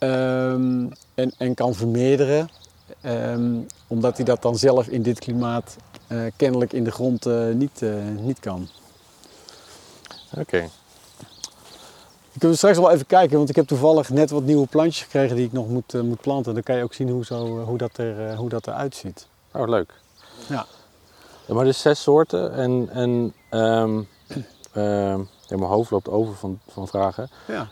Ehm, 0.01 0.87
en, 1.15 1.33
en 1.37 1.55
kan 1.55 1.75
vermeerderen. 1.75 2.49
Ehm, 3.01 3.55
omdat 3.87 4.17
hij 4.17 4.25
dat 4.25 4.43
dan 4.43 4.57
zelf 4.57 4.87
in 4.89 5.03
dit 5.03 5.19
klimaat 5.19 5.77
eh, 6.07 6.19
kennelijk 6.37 6.73
in 6.73 6.85
de 6.85 6.91
grond 6.91 7.27
eh, 7.27 7.47
niet, 7.49 7.83
eh, 7.83 7.91
niet 8.21 8.41
kan. 8.41 8.69
Oké. 10.37 10.69
Kunnen 12.31 12.51
we 12.51 12.57
straks 12.57 12.79
wel 12.79 12.91
even 12.91 13.07
kijken, 13.07 13.37
want 13.37 13.49
ik 13.49 13.57
heb 13.57 13.67
toevallig 13.67 14.11
net 14.11 14.31
wat 14.31 14.43
nieuwe 14.43 14.67
plantjes 14.67 15.03
gekregen 15.03 15.37
die 15.37 15.47
ik 15.47 15.53
nog 15.53 15.69
moet, 15.69 16.03
moet 16.03 16.21
planten. 16.21 16.55
Dan 16.55 16.63
kan 16.63 16.77
je 16.77 16.83
ook 16.83 16.95
zien 16.95 17.09
hoe, 17.09 17.25
zo, 17.25 17.65
hoe, 17.65 17.79
dat, 17.79 17.97
er, 17.97 18.37
hoe 18.37 18.49
dat 18.49 18.67
eruit 18.67 18.95
ziet. 18.95 19.27
Oh, 19.53 19.69
leuk. 19.69 19.93
Ja. 20.49 20.67
Ja, 21.47 21.55
maar 21.55 21.65
dus 21.65 21.81
zes 21.81 22.03
soorten 22.03 22.53
en, 22.53 22.89
en 22.93 23.35
ehm, 23.49 24.03
ja, 25.49 25.57
mijn 25.57 25.63
hoofd 25.63 25.91
loopt 25.91 26.09
over 26.09 26.35
van, 26.35 26.61
van 26.69 26.89
vragen. 26.89 27.31
Ja. 27.47 27.69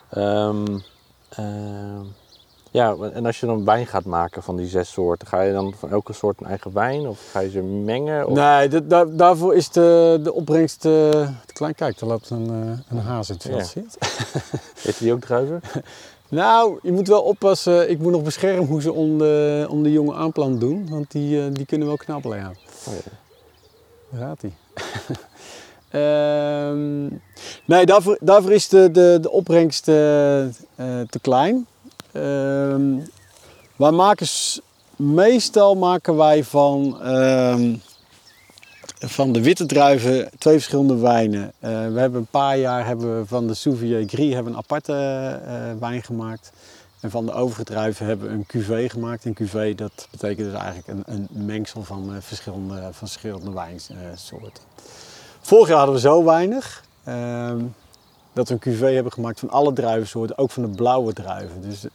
Ja, 2.71 2.97
en 3.13 3.27
als 3.27 3.41
je 3.41 3.47
dan 3.47 3.65
wijn 3.65 3.87
gaat 3.87 4.05
maken 4.05 4.43
van 4.43 4.57
die 4.57 4.67
zes 4.67 4.93
soorten, 4.93 5.29
ga 5.29 5.41
je 5.41 5.53
dan 5.53 5.75
van 5.79 5.91
elke 5.91 6.13
soort 6.13 6.41
een 6.41 6.47
eigen 6.47 6.73
wijn 6.73 7.09
of 7.09 7.29
ga 7.31 7.41
je 7.41 7.51
ze 7.51 7.63
mengen? 7.63 8.27
Of... 8.27 8.35
Nee, 8.35 8.87
daarvoor 9.17 9.55
is 9.55 9.71
de, 9.71 10.21
de 10.23 10.33
opbrengst 10.33 10.85
eh, 10.85 10.91
te 11.47 11.53
klein. 11.53 11.75
Kijk, 11.75 11.99
daar 11.99 12.09
loopt 12.09 12.31
een, 12.31 12.47
eh, 12.47 12.97
een 12.97 13.05
haas 13.05 13.29
in 13.29 13.35
het 13.35 13.45
veld. 13.45 13.73
Ja. 13.73 13.83
Heeft 14.85 14.99
die 14.99 15.13
ook 15.13 15.21
druiven? 15.21 15.61
Nou, 16.31 16.79
je 16.83 16.93
moet 16.93 17.09
wel 17.09 17.23
oppassen. 17.23 17.91
Ik 17.91 17.99
moet 17.99 18.13
nog 18.13 18.23
beschermen 18.23 18.67
hoe 18.67 18.81
ze 18.81 18.93
om 18.93 19.19
de, 19.19 19.67
om 19.71 19.83
de 19.83 19.93
jonge 19.93 20.15
aanplant 20.15 20.61
doen. 20.61 20.89
Want 20.91 21.11
die, 21.11 21.45
eh, 21.45 21.53
die 21.53 21.67
kunnen 21.67 21.87
wel 21.87 21.97
knabbelen, 21.97 22.39
ja. 22.39 22.53
Oh, 22.87 22.95
ja. 22.95 23.11
Daar 24.11 24.29
gaat 24.29 24.43
hij. 24.43 24.53
Ehm, 25.89 27.07
nee, 27.65 27.87
daarvoor, 27.87 28.19
daarvoor 28.21 28.53
is 28.53 28.69
de, 28.69 28.91
de, 28.91 29.19
de 29.21 29.31
opbrengst 29.31 29.89
eh, 29.89 30.45
eh, 30.45 30.51
te 31.11 31.19
klein. 31.21 31.67
Ehm, 32.13 32.97
wij 33.77 33.91
maken 33.91 34.27
meestal 34.97 35.75
maken 35.75 36.17
wij 36.17 36.45
van, 36.45 37.03
ehm, 37.03 37.77
van 38.99 39.33
de 39.33 39.43
witte 39.43 39.67
druiven 39.67 40.31
twee 40.39 40.55
verschillende 40.55 40.97
wijnen. 40.97 41.53
Eh, 41.59 41.71
we 41.71 42.01
hebben 42.01 42.21
een 42.21 42.27
paar 42.27 42.59
jaar 42.59 42.87
hebben 42.87 43.19
we 43.19 43.27
van 43.27 43.47
de 43.47 43.55
Souvier 43.55 44.09
Gris 44.09 44.35
hebben 44.35 44.53
een 44.53 44.59
aparte 44.59 44.93
eh, 45.47 45.53
wijn 45.81 46.03
gemaakt. 46.03 46.53
En 47.01 47.11
van 47.11 47.27
de 47.27 47.33
overige 47.33 47.65
druiven 47.65 48.07
hebben 48.07 48.29
we 48.29 48.35
een 48.35 48.47
cuvée 48.47 48.89
gemaakt. 48.89 49.25
Een 49.25 49.35
cuvée 49.35 49.75
dat 49.75 50.09
betekent 50.11 50.51
dus 50.51 50.61
eigenlijk 50.61 50.89
een, 50.89 51.03
een 51.07 51.45
mengsel 51.47 51.83
van 51.83 52.15
eh, 52.15 52.17
verschillende, 52.21 52.81
van 52.81 52.93
verschillende 52.93 53.53
wijnsoorten. 53.53 54.63
Vorig 55.41 55.69
jaar 55.69 55.77
hadden 55.77 55.95
we 55.95 56.01
zo 56.01 56.25
weinig 56.25 56.85
ehm, 57.05 57.65
dat 58.39 58.49
we 58.49 58.55
een 58.55 58.61
cuvée 58.61 58.95
hebben 58.95 59.13
gemaakt 59.13 59.41
van 59.41 59.51
alle 59.51 59.73
druivensoorten, 59.73 60.39
ook 60.39 60.51
van 60.51 60.63
de 60.63 60.69
blauwe 60.69 61.13
druiven. 61.13 61.61
Dus 61.61 61.87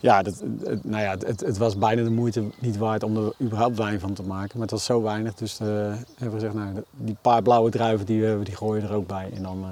ja, 0.00 0.22
dat, 0.22 0.42
het, 0.64 0.84
nou 0.84 1.02
ja 1.02 1.10
het, 1.26 1.40
het 1.40 1.58
was 1.58 1.76
bijna 1.78 2.02
de 2.02 2.10
moeite 2.10 2.44
niet 2.58 2.76
waard 2.76 3.02
om 3.02 3.16
er 3.16 3.32
überhaupt 3.40 3.76
wijn 3.76 4.00
van 4.00 4.12
te 4.12 4.22
maken. 4.22 4.50
Maar 4.52 4.62
het 4.62 4.70
was 4.70 4.84
zo 4.84 5.02
weinig, 5.02 5.34
dus 5.34 5.60
eh, 5.60 5.66
hebben 5.66 5.98
we 6.16 6.30
gezegd, 6.30 6.54
nou, 6.54 6.82
die 6.90 7.16
paar 7.20 7.42
blauwe 7.42 7.70
druiven 7.70 8.06
die 8.06 8.20
we 8.20 8.26
hebben, 8.26 8.44
die 8.44 8.56
gooien 8.56 8.82
er 8.82 8.92
ook 8.92 9.06
bij. 9.06 9.30
En 9.34 9.42
dan 9.42 9.62
eh, 9.62 9.70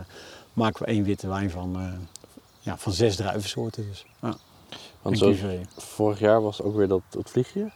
maken 0.53 0.83
we 0.85 0.89
één 0.89 1.05
witte 1.05 1.29
wijn 1.29 1.51
van, 1.51 1.77
eh, 1.77 1.83
ja, 2.61 2.77
van 2.79 2.93
zes 2.93 3.17
druivensoorten. 3.17 3.87
Dus. 3.89 4.07
Ja. 4.23 4.37
Want 5.03 5.19
zo, 5.19 5.35
vorig 5.77 6.19
jaar 6.19 6.43
was 6.43 6.63
ook 6.63 6.77
weer 6.77 6.89
dat, 6.89 7.03
dat 7.09 7.31
vliegje. 7.31 7.71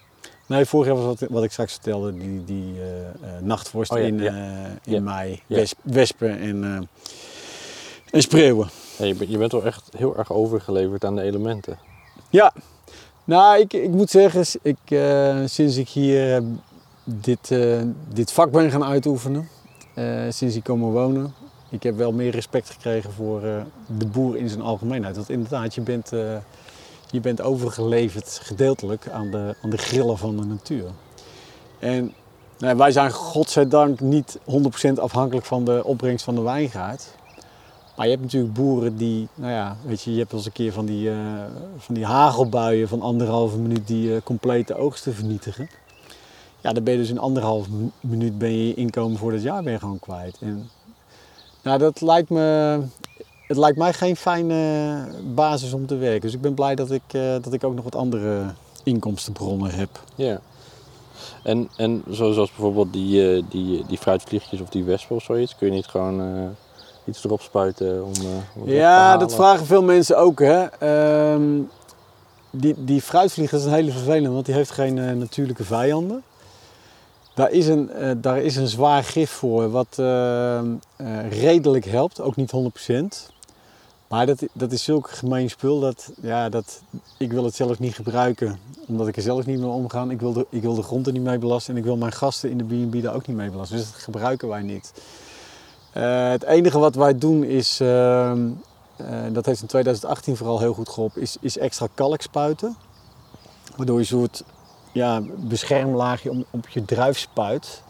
Nee, 0.47 0.65
vorig 0.65 0.87
jaar 0.87 0.97
was 0.97 1.05
wat, 1.05 1.31
wat 1.31 1.45
ik 1.45 1.51
straks 1.53 1.73
vertelde, 1.73 2.15
die, 2.15 2.45
die 2.45 2.75
eh, 2.81 3.29
nachtvorst 3.41 3.93
Oh 3.93 3.99
ja, 3.99 4.05
in, 4.05 4.19
ja. 4.19 4.33
in 4.85 4.93
Ja. 4.93 5.01
mei, 5.01 5.43
wespen 5.83 6.39
en, 6.39 6.89
en 8.11 8.23
spreeuwen. 8.23 8.69
Ja, 8.99 9.05
je, 9.05 9.39
bent- 9.39 9.53
wel 9.53 9.65
echt 9.65 9.91
heel 9.97 10.17
erg 10.17 10.33
overgeleverd 10.33 11.05
aan 11.05 11.15
de 11.17 11.23
elementen. 11.23 11.79
Ja, 12.31 12.53
nou, 13.25 13.59
ik, 13.61 13.73
ik 13.73 13.91
moet 13.91 14.11
zeggen, 14.11 14.61
ik, 14.63 14.79
eh, 14.85 15.39
sinds 15.45 15.77
ik 15.77 15.89
hier 15.89 16.35
eh, 16.37 16.43
dit, 17.05 17.51
eh, 17.51 17.81
dit 18.13 18.33
vak 18.33 18.51
ben 18.51 18.71
gaan 18.71 18.85
uitoefenen, 18.85 19.49
sinds 20.29 20.57
ik 20.57 20.65
komen 20.65 20.93
wonen, 20.93 21.35
ik 21.71 21.83
heb 21.83 21.97
wel 21.97 22.13
meer 22.13 22.31
respect 22.31 22.71
gekregen 22.71 23.13
voor 23.13 23.41
de 23.99 24.07
boer 24.07 24.37
in 24.37 24.49
zijn 24.49 24.63
algemeenheid. 24.63 25.17
Want 25.17 25.31
inderdaad, 25.31 25.75
je 25.75 25.81
bent, 25.81 26.09
je 27.11 27.21
bent 27.21 27.41
overgeleverd 27.41 28.41
gedeeltelijk 28.43 29.09
aan 29.09 29.31
de, 29.31 29.55
aan 29.63 29.71
de 29.71 29.79
grillen 29.79 30.19
van 30.19 30.37
de 30.37 30.45
natuur. 30.45 30.91
En 31.79 32.15
nou, 32.59 32.77
wij 32.77 32.91
zijn 32.91 33.11
godzijdank 33.11 34.01
niet 34.01 34.39
100% 34.89 34.93
afhankelijk 34.95 35.47
van 35.47 35.65
de 35.65 35.81
opbrengst 35.85 36.25
van 36.25 36.35
de 36.35 36.41
wijngaard. 36.41 37.15
Maar 37.99 38.07
je 38.07 38.13
hebt 38.13 38.25
natuurlijk 38.25 38.55
boeren 38.55 38.97
die, 38.97 39.29
nou 39.35 39.53
ja, 39.53 39.77
weet 39.85 40.03
je, 40.03 40.13
je 40.13 40.19
hebt 40.19 40.31
wel 40.31 40.41
eens 40.41 40.49
een 40.49 40.55
keer 40.55 40.73
van 40.73 40.87
die, 40.87 41.11
eh, 41.11 41.17
van 41.79 41.95
die 41.95 42.05
hagelbuien 42.05 42.89
van 42.89 43.03
anderhalve 43.03 43.59
minuut 43.59 43.87
die 43.87 44.15
eh, 44.15 44.23
complete 44.25 44.75
oogsten 44.77 45.15
vernietigen. 45.15 45.69
Ja, 46.61 46.73
dan 46.73 46.85
ben 46.85 46.93
je 46.93 46.99
dus 46.99 47.09
in 47.11 47.19
anderhalve 47.19 47.71
mi- 47.71 47.91
minuut 48.01 48.39
ben 48.39 48.53
je 48.67 48.75
inkomen 48.75 49.19
voor 49.19 49.31
dat 49.33 49.43
jaar 49.43 49.63
je 49.71 49.79
gewoon 49.79 49.99
kwijt. 49.99 50.37
En, 50.41 50.71
nou, 51.63 51.79
dat 51.79 52.01
lijkt 52.01 52.31
me, 52.31 52.81
het 53.47 53.57
lijkt 53.57 53.79
mij 53.79 53.93
geen 53.93 54.17
fijne 54.17 54.97
basis 55.35 55.73
om 55.73 55.87
te 55.87 55.97
werken. 55.97 56.21
Dus 56.21 56.35
ik 56.35 56.41
ben 56.41 56.55
blij 56.55 56.75
dat 56.75 56.91
ik, 56.91 57.03
eh, 57.13 57.23
dat 57.43 57.53
ik 57.53 57.65
ook 57.65 57.75
nog 57.75 57.85
wat 57.85 57.97
andere 57.97 58.45
inkomstenbronnen 58.83 59.71
heb. 59.71 60.03
Ja. 60.15 60.41
En, 61.43 61.69
en 61.77 62.03
zo- 62.11 62.33
zoals 62.33 62.51
bijvoorbeeld 62.51 62.93
die, 62.93 63.45
die, 63.49 63.85
die 63.87 63.99
fruitvliegjes 63.99 64.61
of 64.61 64.69
die 64.69 64.85
wespen 64.85 65.17
of 65.17 65.23
zoiets, 65.23 65.57
kun 65.57 65.67
je 65.67 65.73
niet 65.73 65.87
gewoon 65.87 66.21
iets 67.09 67.25
erop 67.25 67.41
spuiten 67.41 68.05
om, 68.05 68.13
eh, 68.15 68.63
om 68.63 68.69
Ja, 68.69 69.17
dat 69.17 69.35
vragen 69.35 69.67
veel 69.67 69.83
mensen 69.83 70.19
ook. 70.19 70.41
Hè. 70.41 70.65
Ehm, 70.65 71.61
die, 72.51 72.75
die 72.85 73.03
fruitvlieg 73.03 73.53
is 73.53 73.65
een 73.65 73.73
hele 73.73 73.93
vervelende, 73.93 74.31
want 74.31 74.47
die 74.47 74.55
heeft 74.55 74.71
geen 74.71 74.99
eh, 74.99 75.13
natuurlijke 75.13 75.65
vijanden. 75.65 76.23
Daar 77.39 77.51
is, 77.51 77.67
een, 77.67 77.91
eh, 77.91 78.11
daar 78.17 78.39
is 78.39 78.57
een 78.57 78.69
zwaar 78.69 79.05
gif 79.05 79.31
voor, 79.31 79.71
wat 79.71 79.87
eh, 79.97 80.59
eh, 80.59 80.65
redelijk 81.31 81.85
helpt, 81.85 82.21
ook 82.21 82.37
niet 82.37 82.51
100%. 82.51 83.31
Maar 84.09 84.27
dat, 84.27 84.43
dat 84.53 84.73
is 84.73 84.85
zulk 84.85 85.11
gemeen 85.11 85.51
spul 85.51 85.81
dat, 85.81 86.13
ja, 86.23 86.49
dat 86.49 86.83
ik 87.19 87.33
wil 87.33 87.45
het 87.45 87.55
zelf 87.55 87.79
niet 87.79 87.95
gebruiken, 87.95 88.59
omdat 88.87 89.09
ik 89.09 89.17
er 89.17 89.23
zelf 89.23 89.47
niet 89.47 89.59
mee 89.59 89.69
omga. 89.69 90.05
Ik 90.09 90.21
wil, 90.21 90.33
de, 90.33 90.47
ik 90.51 90.63
wil 90.63 90.75
de 90.75 90.83
grond 90.83 91.07
er 91.07 91.13
niet 91.13 91.23
mee 91.23 91.39
belasten 91.39 91.73
en 91.73 91.79
ik 91.79 91.85
wil 91.85 91.97
mijn 91.97 92.13
gasten 92.13 92.51
in 92.51 92.59
de 92.59 92.65
B&B 92.65 93.03
daar 93.03 93.15
ook 93.15 93.27
niet 93.27 93.37
mee 93.37 93.51
belasten. 93.51 93.77
Dus 93.77 93.93
dat 93.93 94.03
gebruiken 94.03 94.49
wij 94.49 94.63
niet. 94.63 94.93
Eh, 95.93 96.29
het 96.29 96.43
enige 96.43 96.79
wat 96.79 96.95
wij 96.95 97.19
doen 97.19 97.45
is, 97.45 97.81
ehm, 97.81 98.49
eh, 98.97 99.07
dat 99.33 99.47
heeft 99.47 99.61
in 99.61 99.67
2018 99.67 100.37
vooral 100.37 100.59
heel 100.59 100.75
goed 100.75 100.89
geholpen, 100.89 101.23
is, 101.23 101.37
is 101.41 101.59
extra 101.59 101.87
kalk 101.95 102.23
spuiten. 102.23 102.77
Waardoor 103.77 103.95
je 103.97 104.01
een 104.01 104.07
soort 104.07 104.45
ja, 104.93 105.23
beschermlaagje 105.37 106.45
op 106.51 106.69
je 106.69 106.85
druif 106.85 107.19
spuit. 107.19 107.83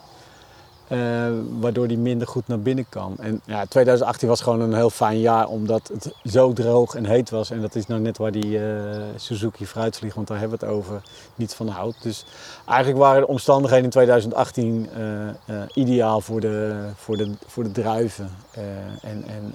Eh, 0.88 0.98
waardoor 1.60 1.88
die 1.88 1.98
minder 1.98 2.28
goed 2.28 2.48
naar 2.48 2.60
binnen 2.60 2.86
kan. 2.88 3.14
En 3.18 3.40
ja, 3.44 3.64
2018 3.66 4.28
was 4.28 4.40
gewoon 4.40 4.60
een 4.60 4.74
heel 4.74 4.90
fijn 4.90 5.20
jaar 5.20 5.48
omdat 5.48 5.90
het 5.92 6.12
zo 6.24 6.52
droog 6.52 6.94
en 6.94 7.04
heet 7.04 7.30
was. 7.30 7.50
En 7.50 7.60
dat 7.60 7.74
is 7.74 7.86
nou 7.86 8.00
net 8.00 8.18
waar 8.18 8.32
die 8.32 8.58
eh, 8.58 8.96
Suzuki 9.16 9.66
fruitvlieg, 9.66 10.14
want 10.14 10.28
daar 10.28 10.38
hebben 10.38 10.58
we 10.58 10.66
het 10.66 10.74
over, 10.74 11.02
niet 11.34 11.54
van 11.54 11.68
houdt. 11.68 12.02
Dus 12.02 12.24
eigenlijk 12.66 12.98
waren 12.98 13.20
de 13.20 13.28
omstandigheden 13.28 13.84
in 13.84 13.90
2018 13.90 14.88
eh, 15.46 15.62
ideaal 15.74 16.20
voor 16.20 16.40
de, 16.40 16.74
voor 16.96 17.16
de, 17.16 17.34
voor 17.46 17.64
de 17.64 17.72
druiven. 17.72 18.30
en, 19.00 19.24
en 19.26 19.54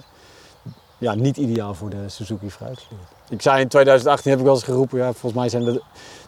ja, 0.97 1.15
niet 1.15 1.37
ideaal 1.37 1.73
voor 1.73 1.89
de 1.89 2.09
Suzuki 2.09 2.51
fruitvlieg. 2.51 2.99
Ik 3.29 3.41
zei 3.41 3.61
in 3.61 3.67
2018 3.67 4.29
heb 4.29 4.39
ik 4.39 4.45
wel 4.45 4.55
eens 4.55 4.63
geroepen, 4.63 4.97
ja, 4.97 5.13
volgens 5.13 5.33
mij 5.33 5.49
zijn 5.49 5.63
de, 5.63 5.81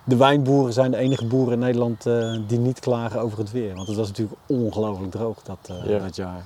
de 0.05 0.15
wijnboeren 0.15 0.73
zijn 0.73 0.91
de 0.91 0.97
enige 0.97 1.25
boeren 1.25 1.53
in 1.53 1.59
Nederland 1.59 2.05
eh, 2.05 2.37
die 2.47 2.59
niet 2.59 2.79
klagen 2.79 3.21
over 3.21 3.37
het 3.37 3.51
weer. 3.51 3.75
Want 3.75 3.87
het 3.87 3.97
was 3.97 4.07
natuurlijk 4.07 4.39
ongelooflijk 4.45 5.11
droog 5.11 5.41
dat, 5.43 5.57
eh, 5.61 5.89
Ja. 5.89 5.99
dat 5.99 6.15
jaar. 6.15 6.45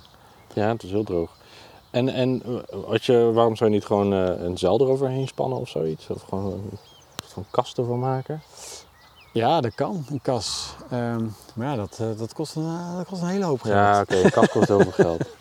Ja, 0.54 0.68
het 0.68 0.84
is 0.84 0.92
heel 0.92 1.04
droog. 1.04 1.32
En, 1.90 2.10
en 2.10 2.42
eh, 2.92 2.98
je, 2.98 3.32
waarom 3.34 3.56
zou 3.56 3.70
je 3.70 3.76
niet 3.76 3.86
gewoon 3.86 4.12
een 4.12 4.58
zeil 4.58 4.82
eroverheen 4.82 5.28
spannen 5.28 5.60
of 5.60 5.70
zoiets? 5.70 6.08
Of 6.10 6.22
gewoon 6.22 6.46
een 6.46 6.78
van 7.24 7.46
kast 7.50 7.78
ervan 7.78 8.00
maken? 8.00 8.42
Ja, 9.34 9.62
dat 9.62 9.76
kan, 9.76 10.06
een 10.10 10.22
kas. 10.22 10.76
Ehm, 10.90 11.26
maar 11.54 11.68
ja, 11.68 11.76
dat, 11.76 12.02
dat, 12.18 12.34
kost 12.34 12.56
een, 12.56 12.96
dat 12.96 13.08
kost 13.08 13.22
een 13.22 13.28
hele 13.28 13.46
hoop 13.46 13.62
geld. 13.62 13.76
Ja, 13.76 14.02
oké, 14.02 14.16
een 14.16 14.32
kast 14.32 14.52
kost 14.52 14.68
heel 14.68 14.80
veel 14.82 14.92
geld. 14.92 15.22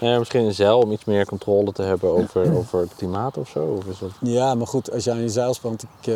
Ja, 0.00 0.18
misschien 0.18 0.44
een 0.44 0.54
zeil 0.54 0.78
om 0.78 0.92
iets 0.92 1.04
meer 1.04 1.26
controle 1.26 1.72
te 1.72 1.82
hebben 1.82 2.10
over, 2.10 2.52
over 2.58 2.80
het 2.80 2.94
klimaat 2.96 3.36
of 3.36 3.48
zo? 3.48 3.64
Of 3.64 3.84
is 3.86 3.98
dat... 3.98 4.10
Ja, 4.20 4.54
maar 4.54 4.66
goed, 4.66 4.92
als 4.92 5.08
aan 5.08 5.20
je 5.20 5.28
zeil 5.28 5.54
spant, 5.54 5.82
ik, 5.82 6.14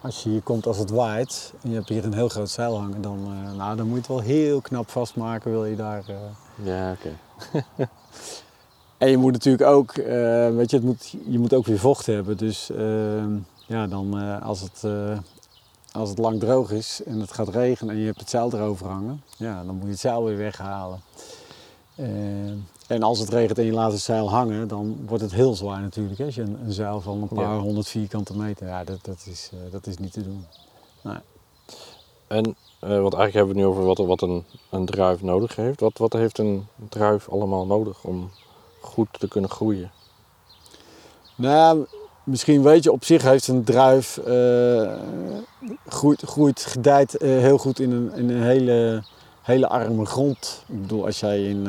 als 0.00 0.22
je 0.22 0.28
hier 0.28 0.42
komt 0.42 0.66
als 0.66 0.78
het 0.78 0.90
waait 0.90 1.52
en 1.62 1.68
je 1.70 1.76
hebt 1.76 1.88
hier 1.88 2.04
een 2.04 2.14
heel 2.14 2.28
groot 2.28 2.50
zeil 2.50 2.78
hangen, 2.78 3.02
dan, 3.02 3.18
eh, 3.18 3.56
nou, 3.56 3.76
dan 3.76 3.86
moet 3.86 3.94
je 3.94 4.00
het 4.00 4.24
wel 4.24 4.36
heel 4.36 4.60
knap 4.60 4.90
vastmaken, 4.90 5.50
wil 5.50 5.64
je 5.64 5.76
daar... 5.76 6.02
eh. 6.08 6.66
Ja, 6.66 6.92
oké. 6.92 7.16
En 9.02 9.10
je 9.10 9.16
moet 9.16 9.32
natuurlijk 9.32 9.68
ook, 9.70 9.90
eh, 9.92 10.48
weet 10.54 10.70
je, 10.70 10.76
het 10.76 10.84
moet, 10.84 11.14
je 11.26 11.38
moet 11.38 11.54
ook 11.54 11.66
weer 11.66 11.78
vocht 11.78 12.06
hebben. 12.06 12.36
Dus 12.36 12.70
eh, 12.70 13.24
ja, 13.66 13.86
dan 13.86 14.18
eh, 14.18 14.42
als, 14.42 14.60
het, 14.60 14.84
eh, 14.84 15.18
als 15.92 16.08
het 16.08 16.18
lang 16.18 16.40
droog 16.40 16.70
is 16.70 17.00
en 17.06 17.20
het 17.20 17.32
gaat 17.32 17.48
regenen 17.48 17.94
en 17.94 18.00
je 18.00 18.06
hebt 18.06 18.20
het 18.20 18.30
zeil 18.30 18.52
erover 18.52 18.86
hangen, 18.86 19.22
ja, 19.36 19.64
dan 19.64 19.74
moet 19.74 19.84
je 19.84 19.90
het 19.90 20.00
zeil 20.00 20.24
weer 20.24 20.36
weghalen. 20.36 21.00
En 22.86 23.02
als 23.02 23.18
het 23.18 23.28
regent 23.28 23.58
en 23.58 23.64
je 23.64 23.72
laat 23.72 23.92
het 23.92 24.00
zeil 24.00 24.30
hangen, 24.30 24.68
dan 24.68 24.96
wordt 25.06 25.22
het 25.22 25.32
heel 25.32 25.54
zwaar 25.54 25.80
natuurlijk. 25.80 26.18
Hè? 26.18 26.24
Als 26.24 26.34
je 26.34 26.42
een, 26.42 26.58
een 26.64 26.72
zeil 26.72 27.00
van 27.00 27.22
een 27.22 27.28
paar 27.28 27.54
Ja. 27.54 27.58
honderd 27.58 27.88
vierkante 27.88 28.36
meter, 28.36 28.66
ja, 28.66 28.84
dat, 28.84 28.98
dat, 29.02 29.26
is, 29.30 29.50
eh, 29.52 29.72
dat 29.72 29.86
is 29.86 29.96
niet 29.98 30.12
te 30.12 30.22
doen. 30.22 30.46
En, 32.26 32.56
want 32.80 33.14
eigenlijk 33.14 33.32
hebben 33.32 33.54
we 33.54 33.60
het 33.60 33.60
nu 33.60 33.64
over 33.66 33.84
wat, 33.84 33.98
wat 33.98 34.22
een, 34.22 34.44
een 34.70 34.86
druif 34.86 35.22
nodig 35.22 35.56
heeft. 35.56 35.80
Wat, 35.80 35.98
wat 35.98 36.12
heeft 36.12 36.38
een 36.38 36.66
druif 36.88 37.28
allemaal 37.28 37.66
nodig 37.66 38.04
om 38.04 38.30
goed 38.80 39.08
te 39.18 39.28
kunnen 39.28 39.50
groeien? 39.50 39.90
Nou, 41.34 41.86
misschien 42.24 42.62
weet 42.62 42.84
je, 42.84 42.92
op 42.92 43.04
zich 43.04 43.22
heeft 43.22 43.48
een 43.48 43.64
druif 43.64 44.16
eh, 44.18 44.92
groeit, 45.86 46.22
groeit, 46.22 46.60
gedijt 46.60 47.16
heel 47.18 47.58
goed 47.58 47.78
in 47.80 47.92
een, 47.92 48.12
in 48.14 48.30
een 48.30 48.42
hele, 48.42 49.04
hele 49.42 49.68
arme 49.68 50.04
grond. 50.06 50.64
Ik 50.68 50.80
bedoel, 50.80 51.04
als 51.04 51.20
jij 51.20 51.44
in, 51.48 51.66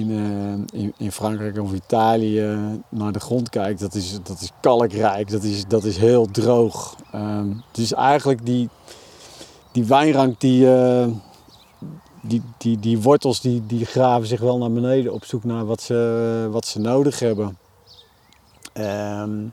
in, 0.00 0.10
eh, 0.10 0.80
in, 0.80 0.92
in 0.96 1.12
Frankrijk 1.12 1.58
of 1.58 1.72
Italië 1.72 2.58
naar 2.88 3.12
de 3.12 3.20
grond 3.20 3.48
kijkt, 3.48 3.80
dat 3.80 3.94
is, 3.94 4.18
dat 4.22 4.40
is 4.40 4.50
kalkrijk, 4.60 5.30
dat 5.30 5.42
is, 5.42 5.64
dat 5.68 5.84
is 5.84 5.96
heel 5.96 6.30
droog. 6.30 6.96
Ehm, 7.12 7.48
dus 7.72 7.92
eigenlijk 7.92 8.46
die, 8.46 8.68
die 9.72 9.84
wijnrank, 9.84 10.40
die, 10.40 10.74
eh, 10.74 11.06
die, 12.20 12.42
die, 12.58 12.78
die 12.78 13.00
wortels, 13.00 13.40
die, 13.40 13.66
die 13.66 13.84
graven 13.84 14.26
zich 14.26 14.40
wel 14.40 14.58
naar 14.58 14.72
beneden 14.72 15.12
op 15.12 15.24
zoek 15.24 15.44
naar 15.44 15.64
wat 15.64 15.80
ze, 15.80 16.48
wat 16.50 16.66
ze 16.66 16.80
nodig 16.80 17.18
hebben. 17.18 17.58
Ehm, 18.72 19.46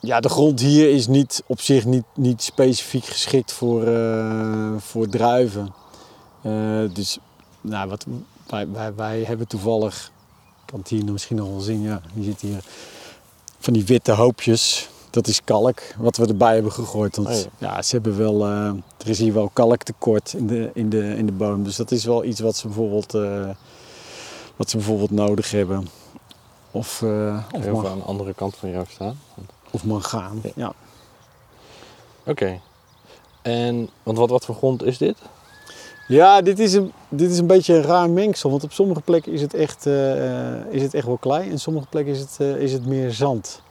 ja, 0.00 0.20
de 0.20 0.28
grond 0.28 0.60
hier 0.60 0.90
is 0.90 1.06
niet 1.06 1.42
op 1.46 1.60
zich 1.60 1.84
niet, 1.84 2.04
niet 2.14 2.42
specifiek 2.42 3.04
geschikt 3.04 3.52
voor, 3.52 3.86
eh, 3.86 4.76
voor 4.76 5.08
druiven. 5.08 5.74
Dus 6.92 7.18
nou, 7.60 7.88
wat, 7.88 8.06
wij, 8.46 8.68
wij, 8.68 8.94
wij 8.94 9.22
hebben 9.22 9.46
toevallig, 9.46 10.12
ik 10.60 10.66
kan 10.66 10.78
het 10.78 10.88
hier 10.88 11.12
misschien 11.12 11.36
nog 11.36 11.48
wel 11.48 11.60
zien, 11.60 11.82
ja, 11.82 12.00
je 12.14 12.22
ziet 12.22 12.40
hier 12.40 12.64
van 13.58 13.72
die 13.72 13.84
witte 13.84 14.12
hoopjes. 14.12 14.88
Dat 15.10 15.26
is 15.26 15.44
kalk, 15.44 15.80
wat 15.98 16.16
we 16.16 16.26
erbij 16.26 16.54
hebben 16.54 16.72
gegooid. 16.72 17.16
Want 17.16 17.28
Oh 17.28 17.34
ja. 17.34 17.48
ja. 17.58 17.82
ze 17.82 17.94
hebben 17.94 18.18
wel, 18.18 18.44
eh, 18.44 18.66
er 18.98 19.08
is 19.08 19.18
hier 19.18 19.32
wel 19.32 19.50
kalktekort 19.52 20.32
in 20.32 20.46
de, 20.46 20.70
in, 20.74 20.90
de, 20.90 21.16
in 21.16 21.26
de 21.26 21.32
bodem. 21.32 21.64
Dus 21.64 21.76
dat 21.76 21.90
is 21.90 22.04
wel 22.04 22.24
iets 22.24 22.40
wat 22.40 22.56
ze 22.56 22.66
bijvoorbeeld, 22.66 23.14
eh, 23.14 23.48
wat 24.56 24.70
ze 24.70 24.76
bijvoorbeeld 24.76 25.10
nodig 25.10 25.50
hebben. 25.50 25.88
Of, 26.70 27.02
eh, 27.02 27.44
of, 27.52 27.62
Heel 27.62 27.80
veel 27.80 27.88
aan 27.88 27.98
de 27.98 28.04
andere 28.04 28.34
kant 28.34 28.56
van 28.56 28.70
jou 28.70 28.84
staan. 28.88 29.20
of 29.70 29.84
mangaan. 29.84 30.40
Ja. 30.42 30.50
Ja. 30.54 30.72
Oké. 32.24 32.60
En, 33.42 33.90
want 34.02 34.18
wat, 34.18 34.30
wat 34.30 34.44
voor 34.44 34.54
grond 34.54 34.82
is 34.82 34.98
dit? 34.98 35.16
Ja, 36.10 36.42
dit 36.42 36.58
is, 36.58 36.74
een, 36.74 36.92
dit 37.08 37.30
is 37.30 37.38
een 37.38 37.46
beetje 37.46 37.74
een 37.74 37.82
raar 37.82 38.10
mengsel. 38.10 38.50
Want 38.50 38.64
op 38.64 38.72
sommige 38.72 39.00
plekken 39.00 39.32
is 39.32 39.40
het 39.40 39.54
echt, 39.54 39.86
eh, 39.86 40.64
is 40.64 40.82
het 40.82 40.94
echt 40.94 41.06
wel 41.06 41.16
klei. 41.16 41.50
En 41.50 41.58
sommige 41.58 41.86
plekken 41.86 42.12
is 42.12 42.20
het, 42.20 42.36
eh, 42.38 42.56
is 42.56 42.72
het 42.72 42.86
meer 42.86 43.12
zand. 43.12 43.62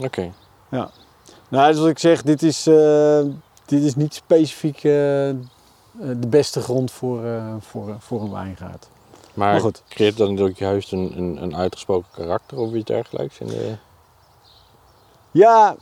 Oké. 0.00 0.32
Nou, 1.48 1.72
dus 1.72 1.80
wat 1.80 1.88
ik 1.88 1.98
zeg, 1.98 2.22
dit 2.22 2.42
is, 2.42 2.66
eh, 2.66 3.20
dit 3.64 3.82
is 3.82 3.96
niet 3.96 4.14
specifiek 4.14 4.80
de 4.80 6.26
beste 6.28 6.60
grond 6.60 6.90
voor, 6.90 7.20
voor, 7.60 7.96
voor 7.98 8.20
een 8.20 8.32
wijngaard. 8.32 8.88
Maar, 9.34 9.52
Maar 9.52 9.60
goed. 9.60 9.82
creëert 9.88 10.16
dan 10.16 10.38
ook 10.38 10.56
juist 10.56 10.92
een, 10.92 11.12
een, 11.16 11.42
een 11.42 11.56
uitgesproken 11.56 12.08
karakter 12.14 12.58
of 12.58 12.72
iets 12.72 12.84
dergelijks? 12.84 13.38
In 13.38 13.46
de... 13.46 13.76
Ja, 15.30 15.76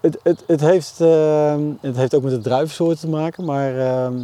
het, 0.00 0.18
het, 0.22 0.44
het, 0.46 0.60
heeft, 0.60 0.98
het 1.80 1.96
heeft 1.96 2.14
ook 2.14 2.22
met 2.22 2.32
de 2.32 2.40
druivensoort 2.40 3.00
te 3.00 3.08
maken. 3.08 3.44
Maar 3.44 3.78
ehm, 3.78 4.14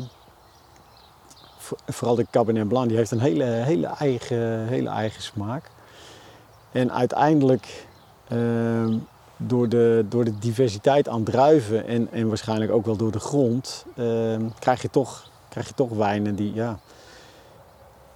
vooral 1.86 2.14
de 2.14 2.26
Cabernet 2.30 2.68
Blanc, 2.68 2.88
die 2.88 2.96
heeft 2.96 3.10
een 3.10 3.20
hele, 3.20 3.44
hele, 3.44 3.86
eigen, 3.86 4.66
hele 4.66 4.88
eigen 4.88 5.22
smaak. 5.22 5.70
En 6.72 6.92
uiteindelijk, 6.92 7.86
ehm, 8.28 8.96
door, 9.36 9.68
de, 9.68 10.04
door 10.08 10.24
de 10.24 10.38
diversiteit 10.38 11.08
aan 11.08 11.24
druiven 11.24 11.86
en, 11.86 12.08
en 12.12 12.28
waarschijnlijk 12.28 12.72
ook 12.72 12.86
wel 12.86 12.96
door 12.96 13.12
de 13.12 13.20
grond, 13.20 13.84
ehm, 13.96 14.48
krijg, 14.58 14.82
je 14.82 14.90
toch, 14.90 15.30
krijg 15.48 15.68
je 15.68 15.74
toch 15.74 15.90
wijnen 15.90 16.34
die, 16.34 16.54
ja... 16.54 16.78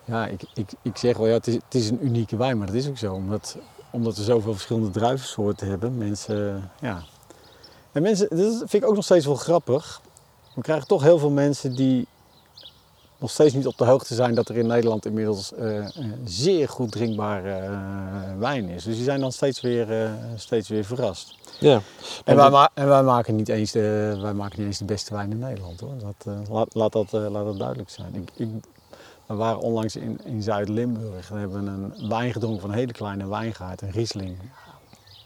Ja, 0.06 0.26
ik, 0.26 0.42
ik, 0.54 0.70
ik 0.82 0.96
zeg 0.96 1.16
wel, 1.16 1.26
ja, 1.26 1.32
het, 1.32 1.46
is, 1.46 1.54
het 1.54 1.74
is 1.74 1.90
een 1.90 2.06
unieke 2.06 2.36
wijn, 2.36 2.58
maar 2.58 2.66
dat 2.66 2.76
is 2.76 2.88
ook 2.88 2.98
zo. 2.98 3.14
Omdat, 3.14 3.56
omdat 3.90 4.16
we 4.16 4.22
zoveel 4.22 4.52
verschillende 4.52 4.90
druivensoorten 4.90 5.68
hebben. 5.68 5.98
Mensen, 5.98 6.70
ja. 6.80 7.02
En 7.92 8.02
mensen, 8.02 8.28
dat 8.28 8.56
vind 8.56 8.72
ik 8.72 8.84
ook 8.84 8.94
nog 8.94 9.04
steeds 9.04 9.26
wel 9.26 9.34
grappig. 9.34 10.00
We 10.54 10.60
krijgen 10.60 10.86
toch 10.86 11.02
heel 11.02 11.18
veel 11.18 11.30
mensen 11.30 11.74
die 11.74 12.06
nog 13.24 13.32
steeds 13.32 13.54
niet 13.54 13.66
op 13.66 13.78
de 13.78 13.84
hoogte 13.84 14.14
zijn 14.14 14.34
dat 14.34 14.48
er 14.48 14.56
in 14.56 14.66
Nederland 14.66 15.06
inmiddels 15.06 15.54
eh, 15.54 15.74
een 15.74 16.14
zeer 16.24 16.68
goed 16.68 16.92
drinkbare 16.92 17.50
eh, 17.50 17.70
wijn 18.38 18.68
is. 18.68 18.84
Dus 18.84 18.94
die 18.94 19.04
zijn 19.04 19.20
dan 19.20 19.32
steeds 19.32 19.60
weer, 19.60 20.02
eh, 20.02 20.10
steeds 20.36 20.68
weer 20.68 20.84
verrast. 20.84 21.34
Ja. 21.60 21.80
En 22.24 22.36
wij, 22.36 22.50
ma- 22.50 22.70
en 22.74 22.88
wij, 22.88 23.02
maken 23.02 23.36
niet 23.36 23.48
eens 23.48 23.72
de, 23.72 24.18
wij 24.20 24.32
maken 24.32 24.58
niet 24.58 24.66
eens 24.66 24.78
de 24.78 24.84
beste 24.84 25.14
wijn 25.14 25.30
in 25.30 25.38
Nederland 25.38 25.80
hoor. 25.80 25.92
Dat, 25.98 26.14
eh, 26.34 26.50
laat, 26.50 26.74
laat, 26.74 26.92
dat, 26.92 27.14
eh, 27.14 27.30
laat 27.30 27.44
dat 27.44 27.58
duidelijk 27.58 27.90
zijn. 27.90 28.14
Ik, 28.14 28.30
ik 28.34 28.48
We 29.26 29.34
waren 29.34 29.60
onlangs 29.60 29.96
in, 29.96 30.20
in 30.24 30.42
Zuid-Limburg. 30.42 31.28
We 31.28 31.38
hebben 31.38 31.66
een 31.66 32.08
wijn 32.08 32.32
gedronken 32.32 32.60
van 32.60 32.70
een 32.70 32.76
hele 32.76 32.92
kleine 32.92 33.28
wijngaard, 33.28 33.82
een 33.82 33.90
Riesling. 33.90 34.36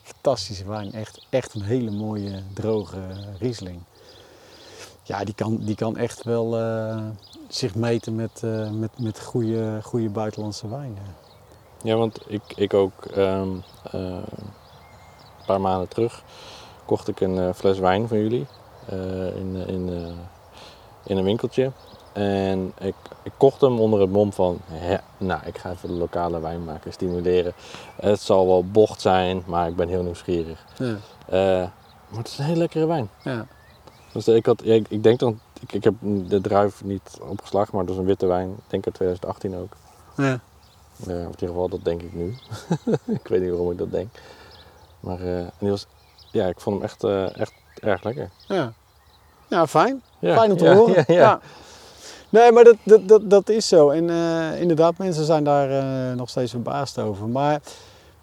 Fantastische 0.03 0.69
wijn, 0.69 0.93
echt, 0.93 1.27
echt 1.31 1.55
een 1.55 1.63
hele 1.63 1.91
mooie 1.91 2.43
droge 2.55 2.99
Riesling. 3.39 3.81
Ja, 5.09 5.25
die 5.25 5.35
kan, 5.35 5.57
die 5.61 5.75
kan 5.75 5.97
echt 5.97 6.25
wel 6.25 6.61
uh, 6.61 7.05
zich 7.49 7.75
meten 7.75 8.15
met, 8.15 8.43
uh, 8.45 8.71
met, 8.71 8.91
met 8.99 9.21
goede, 9.21 9.81
goede 9.83 10.09
buitenlandse 10.09 10.69
wijnen. 10.69 11.03
Ja, 11.83 11.97
want 11.97 12.21
ik, 12.27 12.43
ik 12.57 12.75
ook 12.75 12.93
um, 13.17 13.63
uh, 13.95 14.01
een 14.01 15.47
paar 15.47 15.61
maanden 15.61 15.89
terug 15.89 16.23
kocht 16.85 17.09
ik 17.09 17.21
een 17.21 17.55
fles 17.55 17.79
wijn 17.79 18.09
van 18.09 18.19
jullie 18.19 18.47
in, 19.35 19.57
in, 19.67 19.91
in 21.05 21.17
een 21.17 21.25
winkeltje. 21.25 21.73
En 22.13 22.73
ik, 22.79 22.95
ik 23.23 23.33
kocht 23.37 23.61
hem 23.61 23.81
onder 23.81 24.01
het 24.01 24.11
mom 24.11 24.33
van, 24.33 24.59
nou, 25.19 25.41
ik 25.45 25.59
ga 25.59 25.71
even 25.71 25.89
de 25.89 25.95
lokale 25.95 26.41
wijnmaker 26.41 26.93
stimuleren. 26.93 27.53
Het 28.01 28.21
zal 28.21 28.47
wel 28.47 28.65
bocht 28.65 29.01
zijn, 29.01 29.43
maar 29.47 29.69
ik 29.69 29.77
ben 29.77 29.89
heel 29.89 30.03
nieuwsgierig. 30.03 30.65
Ja. 30.79 30.97
Maar 32.09 32.19
het 32.19 32.29
is 32.29 32.39
een 32.39 32.45
hele 32.45 32.59
lekkere 32.59 32.87
wijn. 32.87 33.11
Ja. 33.23 33.47
Dus 34.13 34.29
ik, 34.29 34.47
had, 34.47 34.65
ik, 34.65 34.87
ik 34.89 35.03
denk 35.03 35.19
dan, 35.19 35.41
ik, 35.61 35.73
ik 35.73 35.85
heb 35.85 35.95
de 36.03 36.41
druif 36.41 36.85
niet 36.85 37.19
opgeslagen, 37.21 37.71
maar 37.73 37.81
het 37.81 37.91
was 37.91 37.99
een 37.99 38.05
witte 38.05 38.27
wijn. 38.27 38.49
Ik 38.51 38.65
denk 38.67 38.87
uit 38.87 38.95
2018 38.95 39.57
ook. 39.57 39.73
Ja. 40.17 40.41
Uh, 41.07 41.15
in 41.15 41.31
ieder 41.31 41.49
geval, 41.49 41.69
dat 41.69 41.85
denk 41.85 42.03
ik 42.03 42.13
nu. 42.13 42.35
ik 43.19 43.29
weet 43.29 43.41
niet 43.41 43.51
waarom 43.51 43.71
ik 43.71 43.79
dat 43.79 43.91
denk. 43.91 44.09
Maar 45.01 45.21
uh, 45.21 45.47
die 45.59 45.71
was, 45.71 45.87
ja, 46.31 46.47
ik 46.47 46.61
vond 46.61 46.77
hem 46.77 46.85
echt, 46.85 47.05
echt 47.35 47.53
erg 47.81 48.03
lekker. 48.03 48.31
Ja, 48.47 48.73
ja 49.49 49.67
fijn. 49.67 50.03
Fijn 50.21 50.51
om 50.51 50.57
te 50.57 50.75
horen. 50.75 51.05
ja. 51.07 51.41
Nee, 52.29 52.53
maar 52.53 52.65
dat, 52.65 52.77
dat, 52.83 53.09
dat, 53.09 53.31
dat 53.31 53.49
is 53.49 53.69
zo. 53.69 53.91
En 53.91 54.09
uh, 54.09 54.61
inderdaad, 54.61 54.99
mensen 54.99 55.25
zijn 55.25 55.45
daar 55.45 55.69
nog 56.17 56.29
steeds 56.29 56.51
verbaasd 56.51 56.99
over. 56.99 57.29
Maar 57.29 57.61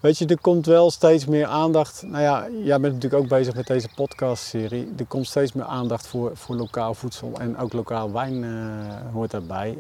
weet 0.06 0.18
je, 0.18 0.26
er 0.26 0.42
komt 0.42 0.66
wel 0.66 0.92
steeds 0.92 1.26
meer 1.26 1.46
aandacht. 1.46 2.04
Nou 2.06 2.24
ja, 2.24 2.48
jij 2.64 2.80
bent 2.80 2.94
natuurlijk 2.94 3.24
ook 3.24 3.30
bezig 3.30 3.56
met 3.56 3.68
deze 3.68 3.90
podcastserie. 3.96 4.94
Er 4.98 5.06
komt 5.06 5.28
steeds 5.28 5.54
meer 5.54 5.66
aandacht 5.66 6.08
voor, 6.08 6.32
voor 6.34 6.56
lokaal 6.56 6.94
voedsel 6.94 7.32
en 7.40 7.58
ook 7.58 7.74
lokaal 7.74 8.12
wijn 8.12 8.44
uh, 8.44 9.14
hoort 9.14 9.32
daarbij. 9.32 9.78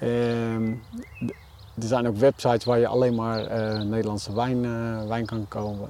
Ehm, 0.00 0.72
er 1.74 1.86
zijn 1.86 2.06
ook 2.06 2.16
websites 2.16 2.64
waar 2.64 2.78
je 2.78 2.86
alleen 2.86 3.14
maar 3.14 3.40
Nederlandse 3.84 4.34
wijn, 4.34 4.62
wijn 5.08 5.26
kan 5.26 5.48
komen. 5.48 5.88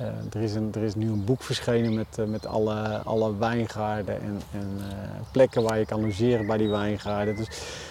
Uh, 0.00 0.06
er, 0.32 0.40
is 0.42 0.54
er 0.54 0.82
is 0.82 0.94
nu 0.94 1.08
een 1.08 1.24
boek 1.24 1.42
verschenen 1.42 1.94
met, 1.94 2.18
uh, 2.20 2.26
met 2.26 2.46
alle, 2.46 3.00
alle 3.04 3.36
wijngaarden 3.36 4.22
en, 4.22 4.40
en 4.52 4.68
uh, 4.78 4.86
plekken 5.32 5.62
waar 5.62 5.78
je 5.78 5.84
kan 5.84 6.00
logeren 6.00 6.46
bij 6.46 6.56
die 6.56 6.68
wijngaarden. 6.68 7.36
Dus 7.36 7.48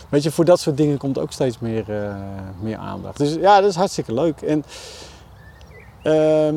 weet 0.10 0.24
je, 0.24 0.32
voor 0.32 0.46
dat 0.46 0.60
soort 0.60 0.78
dingen 0.78 0.98
komt 0.98 1.20
ook 1.20 1.32
steeds 1.32 1.60
meer, 1.60 1.86
meer 2.62 2.78
aandacht. 2.78 3.18
Dus 3.18 3.34
ja, 3.34 3.62
dat 3.62 3.70
is 3.70 3.76
hartstikke 3.76 4.14
leuk. 4.14 4.42
En 4.42 4.64
ehm, 6.04 6.56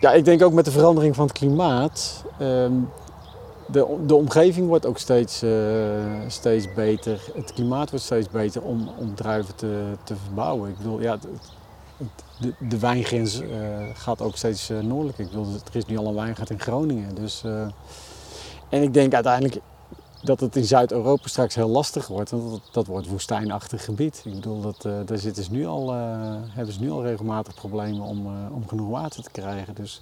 ja, 0.00 0.12
ik 0.12 0.24
denk 0.24 0.42
ook 0.42 0.52
met 0.52 0.64
de 0.64 0.70
verandering 0.70 1.14
van 1.14 1.26
het 1.26 1.38
klimaat. 1.38 2.24
Ehm, 2.38 2.72
de, 3.66 3.96
de 4.06 4.14
omgeving 4.14 4.68
wordt 4.68 4.86
ook 4.86 4.98
steeds, 4.98 5.44
steeds 6.26 6.74
beter. 6.74 7.20
Het 7.34 7.52
klimaat 7.52 7.90
wordt 7.90 8.04
steeds 8.04 8.30
beter 8.30 8.62
om, 8.62 8.90
om 8.98 9.14
druiven 9.14 9.54
te, 9.54 9.82
te 10.04 10.14
verbouwen. 10.24 10.70
Ik 10.70 10.76
bedoel, 10.76 11.00
ja, 11.00 11.18
de, 12.40 12.54
de 12.68 12.78
wijngrens 12.78 13.40
uh, 13.40 13.48
gaat 13.94 14.20
ook 14.20 14.36
steeds 14.36 14.70
uh, 14.70 14.80
noordelijker. 14.80 15.24
Ik 15.24 15.30
bedoel, 15.30 15.54
er 15.54 15.76
is 15.76 15.86
nu 15.86 15.98
al 15.98 16.06
een 16.06 16.14
wijngaard 16.14 16.50
in 16.50 16.60
Groningen. 16.60 17.14
Dus, 17.14 17.42
uh, 17.46 17.66
en 18.68 18.82
ik 18.82 18.94
denk 18.94 19.14
uiteindelijk 19.14 19.60
dat 20.22 20.40
het 20.40 20.56
in 20.56 20.64
Zuid-Europa 20.64 21.28
straks 21.28 21.54
heel 21.54 21.68
lastig 21.68 22.06
wordt. 22.06 22.30
Want 22.30 22.50
dat, 22.50 22.60
dat 22.72 22.86
wordt 22.86 23.08
woestijnachtig 23.08 23.84
gebied. 23.84 24.22
Ik 24.24 24.34
bedoel, 24.34 24.60
dat, 24.60 24.82
daar 24.82 25.18
zitten 25.18 25.44
ze 25.44 25.52
nu 25.52 25.66
al, 25.66 25.92
hebben 26.48 26.74
ze 26.74 26.80
nu 26.80 26.90
al 26.90 27.02
regelmatig 27.02 27.54
problemen 27.54 28.02
om, 28.02 28.26
om 28.52 28.68
genoeg 28.68 28.88
water 28.88 29.22
te 29.22 29.30
krijgen. 29.30 29.74
Dus 29.74 30.00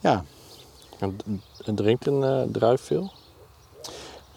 ja. 0.00 0.24
En 0.98 1.74
drinkt 1.74 2.06
een 2.06 2.48
druif 2.52 2.80
veel? 2.80 3.12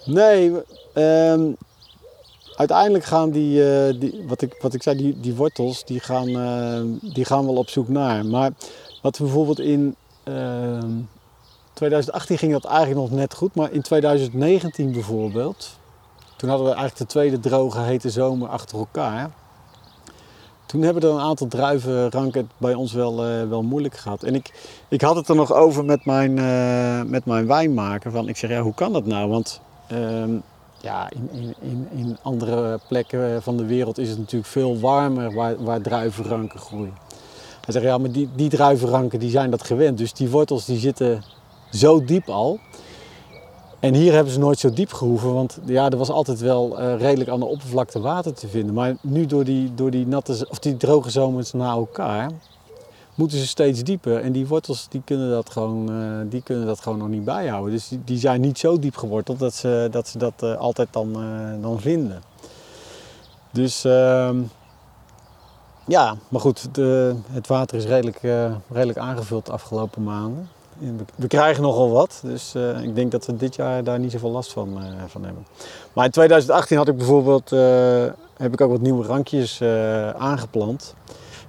Nee, 0.05 0.53
um, 0.93 1.57
uiteindelijk 2.61 3.03
gaan 3.03 3.29
die, 3.29 3.59
uh, 3.59 3.99
die, 3.99 4.23
wat, 4.27 4.41
ik, 4.41 4.57
wat 4.61 4.73
ik 4.73 4.83
zei, 4.83 4.97
die, 4.97 5.19
die 5.19 5.35
wortels, 5.35 5.85
die 5.85 5.99
gaan, 5.99 6.27
uh, 6.27 7.13
die 7.13 7.25
gaan 7.25 7.45
wel 7.45 7.55
op 7.55 7.69
zoek 7.69 7.87
naar. 7.87 8.25
Maar 8.25 8.51
wat 9.01 9.17
bijvoorbeeld 9.19 9.59
in 9.59 9.95
uh, 10.27 10.77
ehm, 10.77 10.91
2018 11.73 12.37
ging 12.37 12.51
dat 12.51 12.65
eigenlijk 12.65 12.99
nog 12.99 13.19
net 13.19 13.33
goed, 13.33 13.55
maar 13.55 13.71
in 13.71 13.81
2019 13.81 14.91
bijvoorbeeld, 14.91 15.69
toen 16.37 16.49
hadden 16.49 16.67
we 16.67 16.73
eigenlijk 16.73 17.01
de 17.01 17.13
tweede 17.13 17.39
droge 17.39 17.79
hete 17.79 18.09
zomer 18.09 18.49
achter 18.49 18.77
elkaar. 18.77 19.29
Toen 20.65 20.81
hebben 20.81 21.03
er 21.03 21.09
een 21.09 21.19
aantal 21.19 21.47
druivenranken 21.47 22.49
bij 22.57 22.73
ons 22.73 22.93
wel, 22.93 23.27
uh, 23.27 23.49
wel 23.49 23.63
moeilijk 23.63 23.97
gehad. 23.97 24.23
En 24.23 24.35
ik, 24.35 24.53
ik 24.87 25.01
had 25.01 25.15
het 25.15 25.29
er 25.29 25.35
nog 25.35 25.53
over 25.53 25.85
met 25.85 26.05
mijn, 26.05 26.33
met 27.09 27.25
mijn 27.25 27.47
wijnmaker. 27.47 28.11
Van, 28.11 28.27
ik 28.27 28.37
zeg, 28.37 28.49
ja, 28.49 28.61
hoe 28.61 28.73
kan 28.73 28.93
dat 28.93 29.05
nou? 29.05 29.29
Want 29.29 29.61
ehm, 29.87 30.37
ja, 30.81 31.09
in, 31.09 31.53
in, 31.59 31.87
in 31.91 32.17
andere 32.21 32.79
plekken 32.87 33.41
van 33.41 33.57
de 33.57 33.65
wereld 33.65 33.97
is 33.97 34.09
het 34.09 34.17
natuurlijk 34.17 34.51
veel 34.51 34.79
warmer 34.79 35.33
waar, 35.33 35.63
waar 35.63 35.81
druivenranken 35.81 36.59
groeien. 36.59 36.93
Hij 37.65 37.73
zegt, 37.73 37.85
ja, 37.85 37.97
maar 37.97 38.11
die, 38.11 38.29
die 38.35 38.49
druivenranken 38.49 39.19
die 39.19 39.29
zijn 39.29 39.51
dat 39.51 39.63
gewend. 39.63 39.97
Dus 39.97 40.13
die 40.13 40.29
wortels 40.29 40.65
die 40.65 40.79
zitten 40.79 41.23
zo 41.71 42.03
diep 42.03 42.29
al. 42.29 42.59
En 43.79 43.93
hier 43.93 44.13
hebben 44.13 44.33
ze 44.33 44.39
nooit 44.39 44.59
zo 44.59 44.69
diep 44.69 44.93
gehoeven, 44.93 45.33
want 45.33 45.59
ja, 45.65 45.89
er 45.89 45.97
was 45.97 46.09
altijd 46.09 46.39
wel 46.39 46.79
uh, 46.79 46.99
redelijk 46.99 47.29
aan 47.29 47.39
de 47.39 47.45
oppervlakte 47.45 47.99
water 47.99 48.33
te 48.33 48.47
vinden. 48.47 48.73
Maar 48.73 48.95
nu 49.01 49.25
door 49.25 49.43
die, 49.43 49.73
door 49.73 49.91
die, 49.91 50.07
natte, 50.07 50.45
of 50.49 50.59
die 50.59 50.77
droge 50.77 51.09
zomers 51.09 51.51
na 51.51 51.71
elkaar, 51.71 52.31
moeten 53.15 53.37
ze 53.37 53.47
steeds 53.47 53.83
dieper. 53.83 54.21
En 54.21 54.31
die 54.31 54.47
wortels 54.47 54.87
die 54.89 55.01
kunnen, 55.05 55.29
dat 55.29 55.49
gewoon, 55.49 55.91
uh, 55.91 56.17
die 56.29 56.41
kunnen 56.41 56.65
dat 56.65 56.79
gewoon 56.79 56.97
nog 56.97 57.07
niet 57.07 57.23
bijhouden. 57.23 57.71
Dus 57.71 57.91
die, 58.05 58.19
zijn 58.19 58.41
niet 58.41 58.59
zo 58.59 58.79
diep 58.79 58.95
geworteld 58.95 59.39
dat 59.39 59.53
ze 59.53 59.87
dat, 59.91 60.07
ze 60.07 60.17
dat 60.17 60.33
uh, 60.43 60.57
altijd 60.57 60.87
dan, 60.91 61.23
uh, 61.23 61.61
dan 61.61 61.79
vinden. 61.79 62.21
Dus 63.51 63.83
ehm, 63.83 64.37
ja, 65.87 66.15
maar 66.29 66.41
goed, 66.41 66.75
de, 66.75 67.15
het 67.31 67.47
water 67.47 67.77
is 67.77 67.85
redelijk, 67.85 68.19
redelijk 68.71 68.97
aangevuld 68.97 69.45
de 69.45 69.51
afgelopen 69.51 70.03
maanden. 70.03 70.49
We, 70.77 71.05
we 71.15 71.27
krijgen 71.27 71.63
nogal 71.63 71.89
wat, 71.91 72.21
dus 72.23 72.55
ik 72.81 72.95
denk 72.95 73.11
dat 73.11 73.25
we 73.25 73.35
dit 73.35 73.55
jaar 73.55 73.83
daar 73.83 73.99
niet 73.99 74.11
zoveel 74.11 74.31
last 74.31 74.51
van, 74.51 74.79
van 75.07 75.23
hebben. 75.23 75.45
Maar 75.93 76.05
in 76.05 76.11
2018 76.11 76.77
had 76.77 76.87
ik 76.87 76.97
bijvoorbeeld, 76.97 77.49
heb 78.37 78.53
ik 78.53 78.61
ook 78.61 78.71
wat 78.71 78.81
nieuwe 78.81 79.05
rankjes 79.05 79.61
aangeplant. 80.17 80.95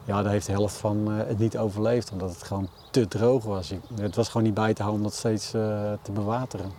Ja, 0.04 0.22
daar 0.22 0.32
heeft 0.32 0.46
de 0.46 0.52
helft 0.52 0.76
van 0.76 1.10
uh, 1.10 1.26
het 1.26 1.38
niet 1.38 1.58
overleefd, 1.58 2.12
omdat 2.12 2.30
het 2.30 2.42
gewoon 2.42 2.68
te 2.90 3.08
droog 3.08 3.44
was. 3.44 3.72
Het 3.94 4.16
was 4.16 4.28
gewoon 4.28 4.42
niet 4.42 4.54
bij 4.54 4.74
te 4.74 4.82
houden 4.82 5.04
om 5.04 5.08
dat 5.10 5.18
steeds 5.18 5.54
uh, 5.54 5.92
te 6.02 6.12
bewateren. 6.12 6.72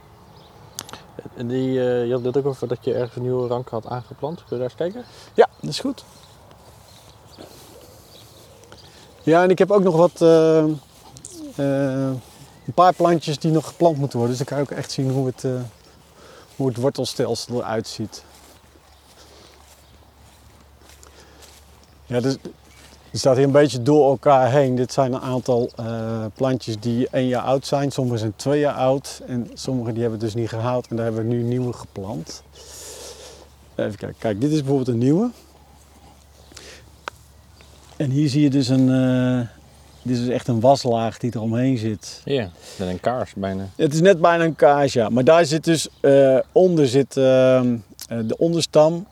En 1.36 1.48
die, 1.48 1.70
uh, 1.70 2.06
je 2.06 2.12
had 2.12 2.22
net 2.22 2.38
ook 2.38 2.46
over 2.46 2.68
dat 2.68 2.86
je 2.86 2.94
ergens 2.94 3.16
een 3.16 3.22
nieuwe 3.22 3.48
rank 3.48 3.70
had 3.70 3.88
aangeplant. 3.88 4.36
Kun 4.36 4.46
je 4.50 4.56
daar 4.56 4.64
eens 4.64 4.76
kijken? 4.76 5.04
Ja, 5.34 5.48
dat 5.60 5.70
is 5.70 5.80
goed. 5.80 6.04
Ja, 9.24 9.44
en 9.44 9.50
ik 9.50 9.60
heb 9.60 9.72
ook 9.72 9.84
nog 9.84 9.96
wat, 9.96 10.20
een 12.66 12.74
paar 12.74 12.94
plantjes 12.94 13.40
die 13.40 13.52
nog 13.52 13.68
geplant 13.68 13.98
moeten 13.98 14.18
worden. 14.18 14.38
Dus 14.38 14.48
dan 14.48 14.58
kan 14.58 14.66
je 14.66 14.72
ook 14.72 14.80
echt 14.80 14.92
zien 14.92 15.12
hoe 15.12 15.26
het, 15.26 15.46
hoe 16.56 16.68
het 16.68 16.78
wortelstelsel 16.78 17.56
eruit 17.56 17.88
ziet. 17.88 18.24
Ja, 22.06 22.20
dus 22.20 22.38
het 23.14 23.22
staat 23.22 23.36
hier 23.36 23.46
een 23.46 23.52
beetje 23.52 23.82
door 23.82 24.10
elkaar 24.10 24.52
heen. 24.52 24.76
Dit 24.76 24.94
zijn 24.94 25.14
een 25.14 25.22
aantal 25.22 25.70
uh, 25.80 26.26
plantjes 26.34 26.80
die 26.80 27.08
één 27.10 27.28
jaar 27.28 27.42
oud 27.42 27.68
zijn. 27.68 27.92
Sommige 27.92 28.18
zijn 28.18 28.34
twee 28.36 28.60
jaar 28.60 28.74
oud. 28.74 29.22
En 29.28 29.50
sommige 29.54 29.92
die 29.92 30.02
hebben 30.02 30.20
we 30.20 30.26
dus 30.26 30.36
niet 30.36 30.50
gehaald. 30.50 30.88
En 30.88 30.96
daar 30.96 31.06
hebben 31.06 31.28
we 31.28 31.34
nu 31.34 31.42
nieuwe 31.42 31.74
geplant. 31.74 32.44
Even 33.76 33.96
kijken. 33.96 34.16
Kijk, 34.20 34.42
dit 34.42 34.52
is 34.52 34.58
bijvoorbeeld 34.58 34.88
een 34.88 34.98
nieuwe. 34.98 35.30
En 37.98 38.10
hier 38.10 38.30
zie 38.30 38.42
je 38.42 38.50
dus 38.50 38.68
een... 38.68 38.88
Uh, 38.88 39.40
dit 40.02 40.16
is 40.18 40.24
dus 40.24 40.34
echt 40.34 40.48
een 40.48 40.60
waslaag 40.60 41.18
die 41.18 41.32
er 41.32 41.42
omheen 41.42 41.78
zit. 41.78 42.22
Ja, 42.26 42.50
met 42.78 42.88
een 42.88 43.00
kaars 43.00 43.34
bijna. 43.34 43.68
Het 43.76 43.94
is 43.94 44.02
net 44.02 44.22
bijna 44.22 44.44
een 44.44 44.56
kaars, 44.56 44.94
ja. 44.94 45.10
Maar 45.10 45.24
daar 45.24 45.46
zit 45.46 45.64
dus... 45.64 45.88
Uh, 46.02 46.40
onder 46.52 46.88
zit 46.88 47.18
ehm, 47.18 47.78
de 48.08 48.36
onderstam. 48.38 49.08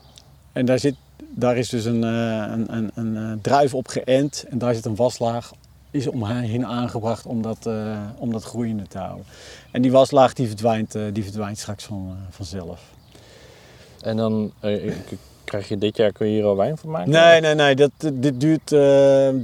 En 0.52 0.66
daar 0.66 0.78
zit 0.78 0.94
daar 1.30 1.56
is 1.56 1.68
dus 1.68 1.84
een, 1.84 2.04
eh, 2.04 2.52
een, 2.52 2.76
een, 2.76 2.90
een, 2.94 3.16
eh, 3.16 3.32
druif 3.42 3.74
op 3.74 3.88
geënt 3.88 4.44
en 4.48 4.58
daar 4.58 4.74
zit 4.74 4.84
een 4.84 4.96
waslaag 4.96 5.52
is 5.90 6.06
omheen 6.06 6.66
aangebracht 6.66 7.26
om 7.26 7.42
dat, 7.42 7.66
uh, 7.66 7.98
om 8.16 8.32
dat 8.32 8.44
groeiende 8.44 8.86
te 8.88 8.98
houden. 8.98 9.24
En 9.70 9.82
die 9.82 9.92
waslaag 9.92 10.32
die 10.32 10.46
verdwijnt, 10.46 10.94
uh, 10.94 11.02
die 11.12 11.22
verdwijnt 11.22 11.58
straks 11.58 11.84
van, 11.84 12.06
uh, 12.08 12.16
vanzelf. 12.30 12.80
En 14.00 14.16
dan 14.16 14.52
krijg 15.44 15.68
je 15.68 15.78
dit 15.78 15.96
jaar, 15.96 16.12
kun 16.12 16.26
je 16.26 16.32
hier 16.32 16.44
al 16.44 16.56
wijn 16.56 16.76
van 16.76 16.90
maken? 16.90 17.10
Nee, 17.10 17.40
nee, 17.40 17.54
nee. 17.54 17.74
Dat, 17.74 17.90
dit, 18.12 18.40
duurt, 18.40 18.68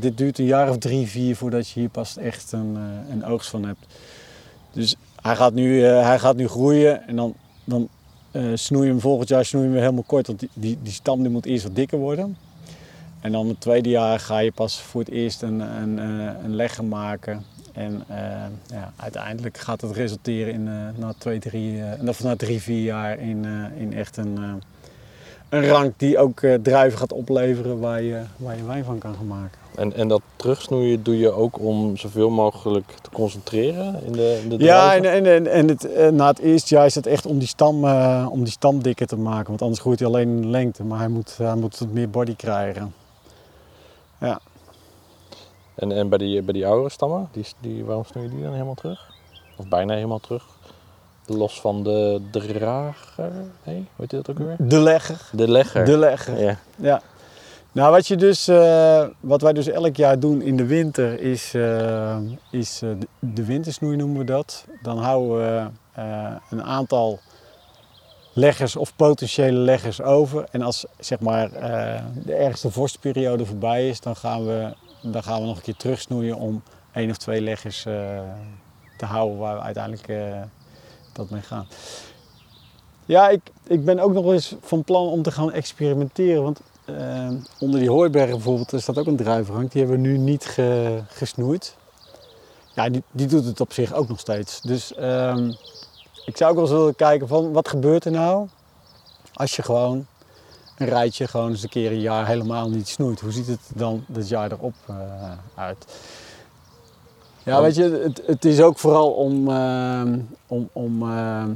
dit 0.03 0.19
duurt 0.19 0.39
een 0.39 0.45
jaar 0.45 0.71
of 0.71 0.79
drie, 0.79 1.07
vier 1.07 1.37
voordat 1.37 1.69
je 1.69 1.81
hier 1.81 1.89
pas 1.89 2.17
echt 2.17 2.53
een, 2.53 2.79
een 3.11 3.25
oogst 3.25 3.51
van 3.51 3.65
hebt. 3.65 3.87
Dus 4.73 4.97
hij 5.23 5.37
gaat 5.37 5.53
nu, 5.53 5.83
hij 5.83 6.19
gaat 6.19 6.37
nu 6.37 6.49
groeien 6.49 7.07
en 7.07 7.17
dan, 7.17 7.35
dan 7.65 7.89
eh, 8.31 8.43
snoeien 8.55 8.87
we 8.87 8.93
hem 8.93 9.01
volgend 9.01 9.29
jaar 9.29 9.45
snoeien 9.45 9.73
we 9.73 9.79
helemaal 9.79 10.05
kort, 10.07 10.27
want 10.27 10.41
die, 10.53 10.79
die, 10.83 10.93
stam 10.93 11.23
die 11.23 11.31
moet 11.31 11.47
eerst 11.47 11.63
wat 11.63 11.75
dikker 11.75 11.99
worden. 11.99 12.37
En 13.21 13.33
dan 13.33 13.49
het 13.49 13.61
tweede 13.61 13.89
jaar 13.89 14.21
ga 14.21 14.39
je 14.39 14.53
pas 14.53 14.81
voor 14.81 15.01
het 15.01 15.11
eerst 15.11 15.43
een, 15.43 15.61
een, 15.61 15.99
eh, 15.99 16.45
een 16.45 16.55
legger 16.55 16.85
maken. 16.85 17.45
En 17.73 18.05
eh, 18.07 18.17
ja, 18.67 18.93
uiteindelijk 18.97 19.59
gaat 19.59 19.81
het 19.81 19.91
resulteren 19.91 20.53
in 20.53 20.65
na, 20.99 21.15
twee, 21.19 21.39
drie, 21.39 21.83
of 22.07 22.23
na 22.23 22.37
drie, 22.37 22.61
vier 22.61 22.83
jaar 22.83 23.19
in, 23.19 23.45
in 23.77 23.95
echt 23.95 24.17
een, 24.17 24.39
een 25.49 25.67
rank 25.67 25.99
die 25.99 26.19
ook 26.19 26.41
druiven 26.63 26.99
gaat 26.99 27.13
opleveren 27.13 27.79
waar 27.79 28.03
je, 28.03 28.23
waar 28.37 28.57
je 28.57 28.65
wijn 28.65 28.85
van 28.85 28.99
kan 28.99 29.15
gaan 29.15 29.27
maken. 29.27 29.68
En, 29.79 29.93
en 29.95 30.09
dat 30.09 30.21
terugsnoeien 30.37 31.03
doe 31.03 31.19
je 31.19 31.31
ook 31.31 31.59
om 31.59 31.97
zoveel 31.97 32.31
mogelijk 32.31 32.95
te 33.03 33.11
concentreren 33.11 34.05
in 34.05 34.13
de, 34.13 34.41
in 34.43 34.49
de 34.49 34.65
Ja, 34.65 34.95
en, 34.95 35.05
en, 35.05 35.27
en, 35.27 35.47
en 35.47 35.69
het, 35.69 35.93
eh, 35.93 36.09
na 36.09 36.27
het 36.27 36.39
eerste 36.39 36.75
jaar 36.75 36.87
is 36.87 36.95
het 36.95 37.07
echt 37.07 37.27
om 37.27 37.39
die, 37.39 37.49
stam, 37.49 37.85
eh, 37.85 38.27
om 38.31 38.45
die 38.45 38.53
stam 38.53 38.83
dikker 38.83 39.07
te 39.07 39.17
maken. 39.17 39.47
Want 39.49 39.63
anders 39.63 39.81
groeit 39.81 39.99
hij 39.99 40.09
alleen 40.09 40.29
in 40.29 40.41
de 40.41 40.49
lengte. 40.49 40.85
Maar 40.85 40.99
hij 40.99 41.09
moet, 41.09 41.37
hij 41.37 41.55
moet 41.55 41.79
wat 41.79 41.89
meer 41.89 42.11
body 42.11 42.37
krijgen. 42.37 42.95
En, 45.75 45.93
en 45.93 46.09
bij, 46.09 46.19
die, 46.19 46.43
bij 46.43 46.53
die 46.53 46.67
oudere 46.67 46.91
stammen, 46.91 47.29
die, 47.33 47.47
die, 47.61 47.85
waarom 47.85 48.05
snoei 48.05 48.27
je 48.27 48.35
die 48.35 48.43
dan 48.43 48.53
helemaal 48.53 48.75
terug? 48.75 49.11
Of 49.57 49.69
bijna 49.69 49.95
helemaal 49.95 50.21
terug? 50.21 50.45
Los 51.27 51.61
van 51.61 51.83
de 51.83 52.21
drager? 52.31 53.33
Nee, 53.65 53.77
hoe 53.77 53.85
heet 53.97 54.11
dat 54.11 54.31
ook 54.31 54.39
weer? 54.39 54.57
De 54.59 54.81
legger. 54.81 55.21
De 55.33 55.51
legger. 55.51 55.85
De 55.85 55.99
legger. 55.99 56.41
Ja. 56.41 56.59
Ja. 56.77 57.03
Nou, 57.79 57.91
wat, 57.91 58.07
je 58.07 58.17
dus, 58.17 58.49
eh, 58.49 59.07
wat 59.21 59.43
wij 59.43 59.53
dus 59.53 59.67
elk 59.67 59.97
jaar 59.97 60.19
doen 60.19 60.43
in 60.43 60.57
de 60.57 60.67
winter 60.67 61.21
is, 61.21 61.55
eh, 61.55 62.19
is 62.51 62.83
eh, 62.83 62.91
de- 63.19 63.45
wintersnoei 63.45 63.97
noemen 63.97 64.19
we 64.19 64.25
dat. 64.25 64.65
Dan 64.83 64.99
houden 64.99 65.37
we 65.37 65.71
een 66.51 66.63
aantal 66.63 67.19
leggers 68.33 68.77
of 68.77 68.97
potentiële 68.97 69.59
leggers 69.59 70.03
over. 70.03 70.47
En 70.51 70.63
als 70.63 70.87
zeg 70.99 71.21
maar, 71.21 71.51
de 72.25 72.35
ergste 72.35 72.71
vorstperiode 72.71 73.47
voorbij 73.47 73.89
is, 73.89 74.01
dan 74.01 74.17
gaan, 74.17 74.47
we, 74.47 74.75
dan 75.03 75.23
gaan 75.23 75.41
we 75.41 75.47
nog 75.47 75.57
een 75.57 75.63
keer 75.63 75.77
terugsnoeien 75.77 76.37
om 76.37 76.63
één 76.93 77.11
of 77.11 77.17
twee 77.17 77.41
leggers 77.41 77.83
te 78.97 79.05
houden 79.05 79.39
waar 79.39 79.57
we 79.57 79.63
uiteindelijk 79.63 80.13
dat 81.13 81.31
mee 81.31 81.43
gaan. 81.43 81.67
Ja, 83.07 83.29
ik, 83.29 83.41
ik 83.67 83.85
ben 83.85 83.99
ook 83.99 84.13
nog 84.13 84.33
eens 84.33 84.55
van 84.61 84.85
plan 84.85 85.09
om 85.09 85.23
te 85.23 85.31
gaan 85.31 85.53
experimenteren. 85.53 86.43
Want 86.43 86.61
eh, 86.97 87.29
onder 87.59 87.81
die 87.81 87.91
hooibergen 87.91 88.35
bijvoorbeeld, 88.35 88.73
er 88.73 88.81
staat 88.83 88.99
ook 88.99 89.07
een 89.07 89.17
druivenrank. 89.17 89.73
Die 89.73 89.83
hebben 89.83 90.03
we 90.03 90.09
nu 90.09 90.19
niet 90.19 90.45
ge- 90.45 91.01
gesnoeid. 91.09 91.77
Ja, 92.75 92.89
die, 92.89 93.03
die 93.11 93.27
doet 93.27 93.45
het 93.45 93.61
op 93.61 93.73
zich 93.73 93.93
ook 93.93 94.09
nog 94.09 94.19
steeds. 94.21 94.61
Dus 94.61 94.95
ehm, 94.95 95.53
ik 96.25 96.37
zou 96.37 96.51
ook 96.51 96.57
wel 96.57 96.65
eens 96.65 96.75
willen 96.75 96.95
kijken 96.97 97.29
van 97.29 97.53
wat 97.53 97.69
gebeurt 97.69 98.05
er 98.05 98.11
nou 98.11 98.49
als 99.35 99.57
je 99.57 99.63
gewoon 99.63 100.07
een 100.77 100.87
rijtje 100.89 101.29
gewoon 101.29 101.51
eens 101.51 101.63
een 101.63 101.69
keer 101.69 101.91
een 101.93 102.01
jaar 102.01 102.27
helemaal 102.27 102.69
niet 102.71 102.89
snoeit. 102.89 103.21
Hoe 103.21 103.33
ziet 103.33 103.47
het 103.47 103.61
dan 103.75 104.05
het 104.13 104.29
jaar 104.29 104.53
erop 104.53 104.75
eh, 104.87 104.95
uit? 105.55 105.87
Ja, 107.43 107.63
weet 107.63 107.75
je, 107.75 107.83
het, 107.83 108.23
het 108.27 108.45
is 108.45 108.61
ook 108.61 108.79
vooral 108.79 109.11
om, 109.11 109.49
ehm, 109.51 110.19
om, 110.47 110.69
om, 110.73 111.03
ehm, 111.11 111.51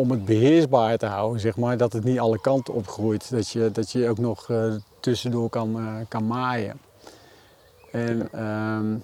om, 0.00 0.10
het 0.10 0.24
beheersbaar 0.24 0.98
te 0.98 1.06
houden, 1.06 1.40
zeg 1.40 1.56
maar. 1.56 1.76
Dat 1.76 1.92
het 1.92 2.04
niet 2.04 2.18
alle 2.18 2.40
kanten 2.40 2.74
opgroeit. 2.74 3.30
Dat 3.30 3.48
je, 3.48 3.70
dat 3.72 3.90
je 3.90 4.08
ook 4.08 4.18
nog 4.18 4.50
eh, 4.50 4.74
tussendoor 5.00 5.48
kan, 5.48 5.78
eh, 5.78 5.94
kan 6.08 6.26
maaien. 6.26 6.80
En, 7.92 8.32
ehm, 8.32 8.94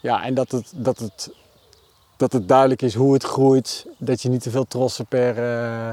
ja, 0.00 0.24
en 0.24 0.34
dat, 0.34 0.50
het, 0.50 0.72
dat, 0.76 0.98
het, 0.98 1.30
dat 2.16 2.32
het 2.32 2.48
duidelijk 2.48 2.82
is 2.82 2.94
hoe 2.94 3.12
het 3.12 3.22
groeit. 3.24 3.86
Dat 3.98 4.22
je 4.22 4.28
niet 4.28 4.42
te 4.42 4.50
veel 4.50 4.64
trossen 4.64 5.06
per, 5.06 5.38
eh, 5.38 5.90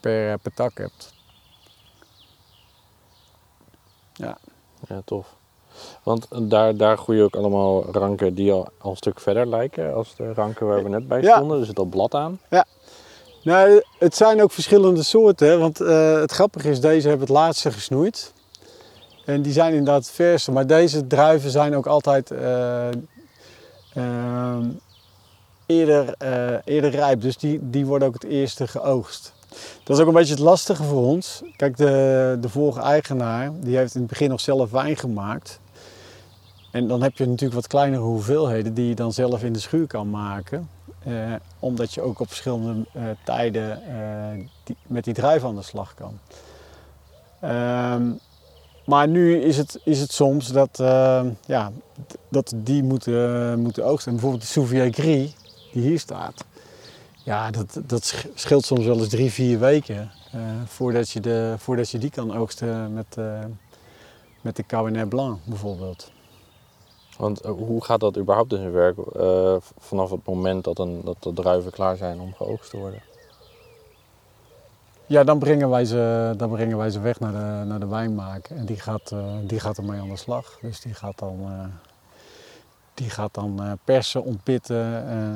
per, 0.00 0.38
per 0.38 0.54
tak 0.54 0.78
hebt. 0.78 1.12
Ja, 4.88 5.02
tof. 5.04 5.34
Want 6.02 6.50
daar, 6.50 6.76
daar 6.76 6.98
groeien 6.98 7.24
ook 7.24 7.36
allemaal 7.36 7.84
ranken 7.92 8.34
die 8.34 8.52
al, 8.52 8.68
al 8.78 8.90
een 8.90 8.96
stuk 8.96 9.20
verder 9.20 9.46
lijken 9.46 9.94
als 9.94 10.16
de 10.16 10.32
ranken 10.32 10.66
waar 10.66 10.82
we 10.82 10.88
net 10.88 11.08
bij 11.08 11.22
Ja. 11.22 11.36
stonden. 11.36 11.60
Er 11.60 11.66
zit 11.66 11.78
al 11.78 11.84
blad 11.84 12.14
aan. 12.14 12.38
Nou, 13.44 13.82
het 13.98 14.16
zijn 14.16 14.42
ook 14.42 14.52
verschillende 14.52 15.02
soorten. 15.02 15.60
Want 15.60 15.80
eh, 15.80 16.20
het 16.20 16.32
grappige 16.32 16.70
is, 16.70 16.80
deze 16.80 17.08
hebben 17.08 17.26
het 17.26 17.36
laatste 17.36 17.72
gesnoeid. 17.72 18.32
En 19.24 19.42
die 19.42 19.52
zijn 19.52 19.70
inderdaad 19.70 20.04
het 20.04 20.14
verste. 20.14 20.52
Maar 20.52 20.66
deze 20.66 21.06
druiven 21.06 21.50
zijn 21.50 21.76
ook 21.76 21.86
altijd 21.86 22.30
eh, 22.30 22.88
ehm, 23.94 24.68
eerder, 25.66 26.14
eh, 26.18 26.56
eerder 26.64 26.90
rijp. 26.90 27.20
Dus 27.20 27.36
die, 27.36 27.58
die 27.62 27.86
worden 27.86 28.08
ook 28.08 28.14
het 28.14 28.24
eerste 28.24 28.66
geoogst. 28.66 29.32
Dat 29.84 29.96
is 29.96 30.02
ook 30.02 30.08
een 30.08 30.14
beetje 30.14 30.34
het 30.34 30.42
lastige 30.42 30.82
voor 30.82 31.02
ons. 31.02 31.42
Kijk, 31.56 31.76
de, 31.76 32.38
de 32.40 32.48
vorige 32.48 32.80
eigenaar 32.80 33.50
die 33.60 33.76
heeft 33.76 33.94
in 33.94 34.00
het 34.00 34.10
begin 34.10 34.28
nog 34.28 34.40
zelf 34.40 34.70
wijn 34.70 34.96
gemaakt. 34.96 35.60
En 36.70 36.88
dan 36.88 37.02
heb 37.02 37.16
je 37.16 37.26
natuurlijk 37.26 37.54
wat 37.54 37.66
kleinere 37.66 38.02
hoeveelheden 38.02 38.74
die 38.74 38.88
je 38.88 38.94
dan 38.94 39.12
zelf 39.12 39.42
in 39.42 39.52
de 39.52 39.58
schuur 39.58 39.86
kan 39.86 40.10
maken. 40.10 40.68
Eh, 41.04 41.34
omdat 41.58 41.94
je 41.94 42.00
ook 42.00 42.20
op 42.20 42.28
verschillende 42.28 42.86
eh, 42.92 43.02
tijden 43.24 43.82
eh, 43.86 44.74
met 44.86 45.04
die 45.04 45.14
druif 45.14 45.44
aan 45.44 45.54
de 45.56 45.62
slag 45.62 45.94
kan. 45.94 46.18
Ehm, 47.40 48.10
maar 48.84 49.08
nu 49.08 49.40
is 49.40 49.56
het, 49.56 49.80
is 49.84 50.00
het 50.00 50.12
soms 50.12 50.48
dat, 50.48 50.80
eh, 50.80 51.24
ja, 51.46 51.72
dat 52.28 52.52
die 52.56 52.82
moeten, 52.82 53.58
moeten 53.58 53.84
oogsten. 53.84 54.06
En 54.06 54.12
bijvoorbeeld 54.12 54.42
de 54.42 54.52
Souvier 54.52 54.92
Gris, 54.92 55.34
die 55.72 55.82
hier 55.82 55.98
staat. 55.98 56.44
Ja, 57.24 57.50
dat, 57.50 57.80
dat 57.86 58.04
sch- 58.04 58.26
scheelt 58.34 58.64
soms 58.64 58.84
wel 58.84 58.98
eens 58.98 59.08
drie, 59.08 59.30
vier 59.30 59.58
weken 59.58 60.10
voordat, 60.66 61.10
je 61.10 61.20
de, 61.20 61.54
voordat 61.58 61.90
je 61.90 61.98
die 61.98 62.10
kan 62.10 62.36
oogsten 62.36 62.92
met, 62.92 63.16
met 64.40 64.56
de 64.56 64.66
Cabernet 64.66 65.08
Blanc 65.08 65.38
bijvoorbeeld. 65.44 66.12
Want 67.18 67.40
eh, 67.40 67.50
hoe 67.50 67.84
gaat 67.84 68.00
dat 68.00 68.18
überhaupt 68.18 68.52
in 68.52 68.58
zijn 68.58 68.72
werk 68.72 68.98
eh, 68.98 69.56
vanaf 69.78 70.10
het 70.10 70.26
moment 70.26 70.64
dat, 70.64 70.78
een, 70.78 71.00
dat 71.04 71.16
de 71.20 71.32
druiven 71.32 71.70
klaar 71.70 71.96
zijn 71.96 72.20
om 72.20 72.34
geoogst 72.34 72.70
te 72.70 72.76
worden? 72.76 73.02
Ja, 75.06 75.24
dan 75.24 75.38
brengen 75.38 75.70
wij 75.70 75.84
ze, 75.84 76.34
dan 76.36 76.50
brengen 76.50 76.76
wij 76.76 76.90
ze 76.90 77.00
weg 77.00 77.20
naar 77.20 77.32
de, 77.32 77.66
naar 77.66 77.80
de 77.80 77.86
wijnmaker. 77.86 78.56
En 78.56 78.66
die 78.66 78.80
gaat, 78.80 79.12
eh, 79.12 79.34
die 79.46 79.60
gaat 79.60 79.78
ermee 79.78 80.00
aan 80.00 80.08
de 80.08 80.16
slag. 80.16 80.58
Dus 80.60 80.80
die 80.80 80.94
gaat 80.94 81.18
dan, 81.18 81.38
die 82.94 83.10
gaat 83.10 83.34
dan 83.34 83.78
persen, 83.84 84.24
ontpitten. 84.24 84.76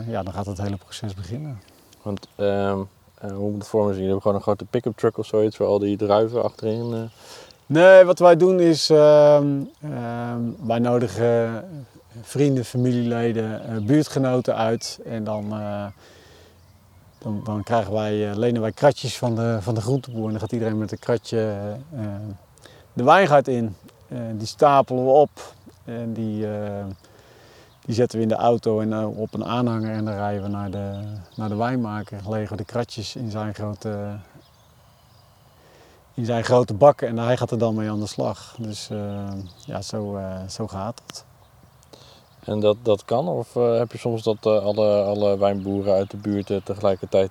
ja, 0.09 0.23
dan 0.23 0.33
gaat 0.33 0.47
het 0.47 0.59
hele 0.59 0.77
proces 0.77 1.15
beginnen. 1.15 1.61
Want 2.03 2.29
ehm, 2.35 2.81
eh, 3.21 3.31
hoe 3.31 3.51
moet 3.51 3.59
het 3.59 3.69
voor 3.69 3.87
me 3.87 3.93
zien? 3.93 4.03
Jullie 4.03 4.11
hebben 4.11 4.23
gewoon 4.23 4.37
een 4.37 4.43
grote 4.43 4.65
pick-up 4.65 4.97
truck 4.97 5.19
of 5.19 5.27
zoiets 5.27 5.57
waar 5.57 5.69
al 5.69 5.79
die 5.79 5.97
druiven 5.97 6.43
achterin. 6.43 7.11
Nee, 7.69 8.05
wat 8.05 8.19
wij 8.19 8.37
doen 8.37 8.61
is, 8.61 8.91
ehm, 8.91 9.47
ehm, 9.83 10.41
wij 10.67 10.79
nodigen 10.79 11.65
vrienden, 12.23 12.65
familieleden, 12.65 13.65
eh, 13.65 13.77
buurtgenoten 13.77 14.57
uit. 14.57 15.01
En 15.05 15.25
dan, 15.25 15.53
eh, 15.53 15.87
dan, 17.19 17.41
dan 17.45 17.63
krijgen 17.63 17.93
wij, 17.93 18.31
eh, 18.31 18.37
lenen 18.37 18.61
wij 18.61 18.73
kratjes 18.73 19.19
van 19.19 19.35
de, 19.35 19.59
van 19.61 19.75
de 19.75 19.81
groenteboer. 19.81 20.25
En 20.25 20.31
dan 20.31 20.41
gaat 20.41 20.53
iedereen 20.53 20.79
met 20.79 20.93
een 20.93 20.99
kratje 20.99 21.55
de 22.93 23.05
wijngaard 23.05 23.49
in. 23.49 23.77
Die 24.37 24.47
stapelen 24.47 25.05
we 25.05 25.11
op. 25.11 25.55
En 25.85 26.13
die, 26.13 26.47
die 27.85 27.95
zetten 27.95 28.19
we 28.19 28.23
in 28.23 28.29
de 28.29 28.35
auto 28.35 28.81
en 28.81 29.07
op 29.07 29.35
een 29.35 29.45
aanhanger. 29.45 29.93
En 29.93 30.05
dan 30.05 30.15
rijden 30.15 30.43
we 30.43 30.49
naar 30.49 30.71
de, 30.71 31.01
naar 31.35 31.49
de 31.49 31.57
wijnmaker. 31.57 32.21
Legen 32.29 32.51
we 32.51 32.57
de 32.57 32.65
kratjes 32.65 33.17
in 33.17 33.31
zijn 33.31 33.55
grote 33.55 34.19
in 36.19 36.25
zijn 36.25 36.45
grote 36.45 36.75
bakken 36.75 37.09
en 37.09 37.19
hij 37.19 37.37
gaat 37.37 37.51
er 37.51 37.59
dan 37.59 37.75
mee 37.75 37.91
aan 37.91 38.01
de 38.01 38.07
slag. 38.07 38.57
Dus 38.59 38.89
eh, 38.91 38.99
ja, 39.65 39.83
zo, 39.83 40.17
eh, 40.17 40.37
zo 40.49 40.67
gaat 40.67 41.03
het. 41.07 41.25
En 42.45 42.61
dat, 42.61 42.77
dat 42.83 43.05
kan? 43.05 43.29
Of 43.29 43.57
eh, 43.57 43.79
heb 43.79 43.93
je 43.93 43.99
soms 43.99 44.23
dat 44.23 44.47
alle, 44.47 45.03
alle 45.03 45.39
wijnboeren 45.39 45.95
uit 45.95 46.11
de 46.11 46.17
buurt 46.17 46.51
tegelijkertijd. 46.65 47.31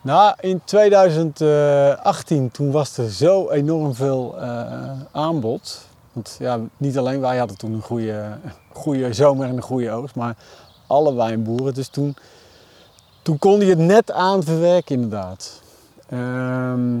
Nou, 0.00 0.34
in 0.40 0.60
2018 0.64 2.50
toen 2.50 2.70
was 2.70 2.96
er 2.96 3.10
zo 3.10 3.50
enorm 3.50 3.94
veel 3.94 4.38
aanbod. 5.10 5.86
Want 6.12 6.36
ja, 6.38 6.60
niet 6.76 6.98
alleen 6.98 7.20
wij 7.20 7.38
hadden 7.38 7.58
toen 7.58 7.72
een 7.72 7.82
goede, 7.82 8.38
goede 8.82 9.12
zomer 9.12 9.46
en 9.48 9.56
een 9.56 9.62
goede 9.62 9.90
oogst, 9.90 10.14
maar 10.14 10.36
alle 10.86 11.14
wijnboeren. 11.14 11.74
Dus 11.74 11.88
toen, 11.88 12.16
toen 13.22 13.38
kon 13.38 13.58
hij 13.58 13.68
het 13.68 13.78
net 13.78 14.12
aan 14.12 14.42
verwerken 14.42 14.94
inderdaad. 14.94 15.60
Ehm, 16.08 16.98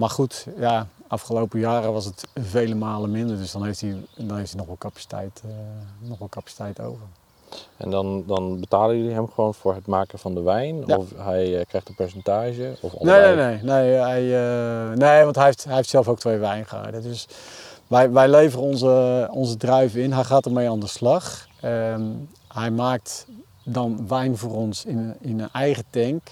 maar 0.00 0.10
goed, 0.10 0.46
ja, 0.56 0.86
afgelopen 1.08 1.60
jaren 1.60 1.92
was 1.92 2.04
het 2.04 2.28
vele 2.34 2.74
malen 2.74 3.10
minder. 3.10 3.36
Dus 3.36 3.52
dan 3.52 3.64
heeft 3.64 3.80
hij, 3.80 3.96
dan 4.16 4.36
heeft 4.36 4.50
hij 4.50 4.58
nog, 4.58 4.66
wel 4.66 4.78
capaciteit, 4.78 5.42
eh, 5.44 5.50
nog 6.08 6.18
wel 6.18 6.28
capaciteit 6.28 6.80
over. 6.80 7.02
en 7.76 7.90
dan, 7.90 8.24
dan 8.26 8.60
betalen 8.60 8.96
jullie 8.96 9.12
hem 9.12 9.28
gewoon 9.30 9.54
voor 9.54 9.74
het 9.74 9.86
maken 9.86 10.18
van 10.18 10.34
de 10.34 10.40
wijn? 10.40 10.86
Ja. 10.86 10.96
Of 10.96 11.06
hij 11.16 11.58
eh, 11.58 11.66
krijgt 11.66 11.88
een 11.88 11.94
percentage? 11.94 12.76
Of 12.80 13.00
Nee, 13.00 13.20
nee, 13.20 13.34
nee. 13.34 13.62
Nee, 13.62 13.92
hij, 13.92 14.22
eh, 14.22 14.96
nee 14.96 15.24
want 15.24 15.36
hij 15.36 15.44
heeft, 15.44 15.64
hij 15.64 15.74
heeft 15.74 15.88
zelf 15.88 16.08
ook 16.08 16.18
twee 16.18 16.38
wijngaarden. 16.38 17.02
Dus 17.02 17.28
wij, 17.86 18.10
wij 18.10 18.28
leveren 18.28 18.64
onze, 18.64 19.28
onze 19.32 19.56
druiven 19.56 20.02
in. 20.02 20.12
Hij 20.12 20.24
gaat 20.24 20.46
ermee 20.46 20.70
aan 20.70 20.80
de 20.80 20.86
slag. 20.86 21.46
Ehm, 21.60 22.02
hij 22.48 22.70
maakt 22.70 23.26
dan 23.64 24.08
wijn 24.08 24.36
voor 24.36 24.54
ons 24.54 24.84
in, 24.84 25.16
in 25.20 25.40
een 25.40 25.52
eigen 25.52 25.84
tank. 25.90 26.22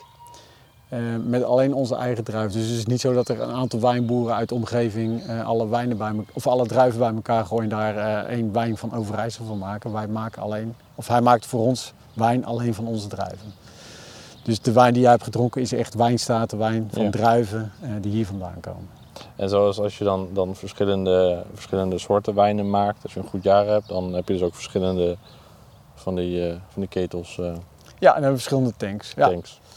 Eh, 0.88 0.98
met 1.24 1.42
alleen 1.44 1.74
onze 1.74 1.94
eigen 1.96 2.24
druif. 2.24 2.52
Dus 2.52 2.66
het 2.68 2.76
is 2.78 2.86
niet 2.86 3.00
zo 3.00 3.12
dat 3.14 3.28
er 3.28 3.40
een 3.40 3.52
aantal 3.54 3.80
wijnboeren 3.80 4.34
uit 4.34 4.48
de 4.48 4.54
omgeving 4.54 5.22
eh, 5.26 5.46
alle 5.46 5.68
wijnen 5.68 5.96
bij 5.96 6.12
me- 6.12 6.22
of 6.32 6.46
alle 6.46 6.66
druiven 6.66 6.98
bij 6.98 7.12
elkaar 7.14 7.44
gooien 7.46 7.62
en 7.70 7.76
daar 7.78 7.96
eh, 8.26 8.32
één 8.36 8.52
wijn 8.52 8.76
van 8.76 8.94
Overijssel 8.94 9.44
van 9.44 9.58
maken. 9.58 9.92
Wij 9.92 10.06
maken 10.06 10.42
alleen, 10.42 10.74
of 10.94 11.08
hij 11.08 11.20
maakt 11.20 11.46
voor 11.46 11.60
ons 11.60 11.92
wijn 12.14 12.44
alleen 12.44 12.74
van 12.74 12.86
onze 12.86 13.08
druiven. 13.08 13.52
Dus 14.42 14.60
de 14.60 14.72
wijn 14.72 14.92
die 14.92 15.02
jij 15.02 15.10
hebt 15.10 15.22
gedronken 15.22 15.60
is 15.60 15.72
echt 15.72 15.94
wijnstatenwijn 15.94 16.88
van 16.92 17.02
Ja. 17.04 17.10
druiven 17.10 17.72
die 18.00 18.12
hier 18.12 18.26
vandaan 18.26 18.60
komen. 18.60 18.88
En 19.36 19.48
zoals 19.48 19.80
als 19.80 19.98
je 19.98 20.04
dan, 20.04 20.28
dan 20.32 20.54
verschillende, 20.54 21.42
verschillende 21.54 21.98
soorten 21.98 22.34
wijnen 22.34 22.70
maakt, 22.70 23.02
als 23.02 23.14
je 23.14 23.20
een 23.20 23.26
goed 23.26 23.42
jaar 23.42 23.66
hebt, 23.66 23.88
dan 23.88 24.12
heb 24.12 24.28
je 24.28 24.32
dus 24.34 24.42
ook 24.42 24.54
verschillende 24.54 25.16
van 25.94 26.14
die, 26.14 26.50
van 26.68 26.80
die 26.82 26.88
ketels, 26.88 27.34
Ja, 27.36 27.44
en 27.44 27.54
dan 27.98 28.12
hebben 28.12 28.30
we 28.30 28.36
verschillende 28.36 28.72
tanks. 28.76 29.14
Tanks. 29.16 29.60
Ja, 29.62 29.67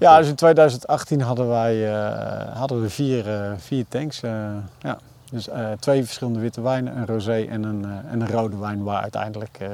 Ja, 0.00 0.18
dus 0.18 0.28
in 0.28 0.34
2018 0.34 1.20
hadden 1.20 1.48
wij 1.48 1.94
eh, 1.94 2.56
hadden 2.56 2.82
we 2.82 2.90
vier, 2.90 3.28
eh, 3.34 3.52
vier 3.56 3.84
tanks. 3.88 4.22
eh, 4.22 4.30
ja. 4.80 4.98
Dus 5.30 5.48
eh, 5.48 5.72
twee 5.80 6.04
verschillende 6.04 6.40
witte 6.40 6.60
wijnen, 6.60 6.96
een 6.96 7.06
rosé 7.06 7.44
en 7.44 7.62
een, 7.64 7.84
eh, 7.84 8.12
en 8.12 8.20
een 8.20 8.30
rode 8.30 8.56
wijn 8.58 8.82
waar 8.82 9.02
uiteindelijk 9.02 9.56
eh 9.60 9.68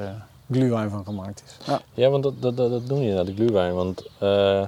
gluwijn 0.51 0.89
van 0.89 1.03
gemaakt 1.05 1.43
is. 1.45 1.57
Ja. 1.65 1.79
Ja, 1.93 2.09
want 2.09 2.23
dat, 2.23 2.33
dat, 2.41 2.57
dat, 2.57 2.69
dat 2.71 2.87
doen 2.87 3.01
je 3.01 3.13
naar 3.13 3.25
de 3.25 3.33
gluwijn. 3.33 3.73
Want 3.73 4.03
eh 4.19 4.61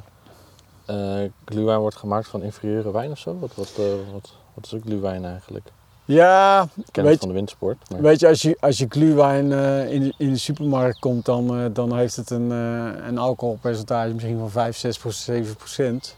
eh, 0.85 1.29
gluwijn 1.45 1.79
wordt 1.79 1.95
gemaakt 1.95 2.27
van 2.27 2.41
inferieure 2.43 2.91
wijn 2.91 3.11
of 3.11 3.17
zo? 3.19 3.37
Wat, 3.39 3.55
wat, 3.55 3.71
wat, 4.13 4.33
wat 4.53 4.65
is 4.65 4.73
ook 4.73 4.81
gluwijn 4.85 5.25
eigenlijk? 5.25 5.71
Ja, 6.05 6.67
Weet 6.91 7.05
het 7.05 7.19
van 7.19 7.27
de 7.27 7.33
windsport. 7.33 7.89
Maar... 7.89 8.01
weet 8.01 8.19
je, 8.19 8.27
als 8.27 8.41
je, 8.41 8.57
als 8.59 8.77
je 8.77 8.85
gluwijn 8.89 9.51
eh, 9.51 9.91
in, 9.91 10.01
de- 10.01 10.13
in 10.17 10.31
de 10.31 10.37
supermarkt 10.37 10.99
komt, 10.99 11.25
dan, 11.25 11.57
eh, 11.57 11.65
dan 11.73 11.97
heeft 11.97 12.15
het 12.15 12.29
een, 12.29 12.51
eh, 12.51 13.05
een 13.07 13.17
alcoholpercentage 13.17 14.13
misschien 14.13 14.37
van 14.39 14.49
5, 14.51 14.77
6, 14.77 14.99
7 15.09 15.55
procent. 15.55 16.17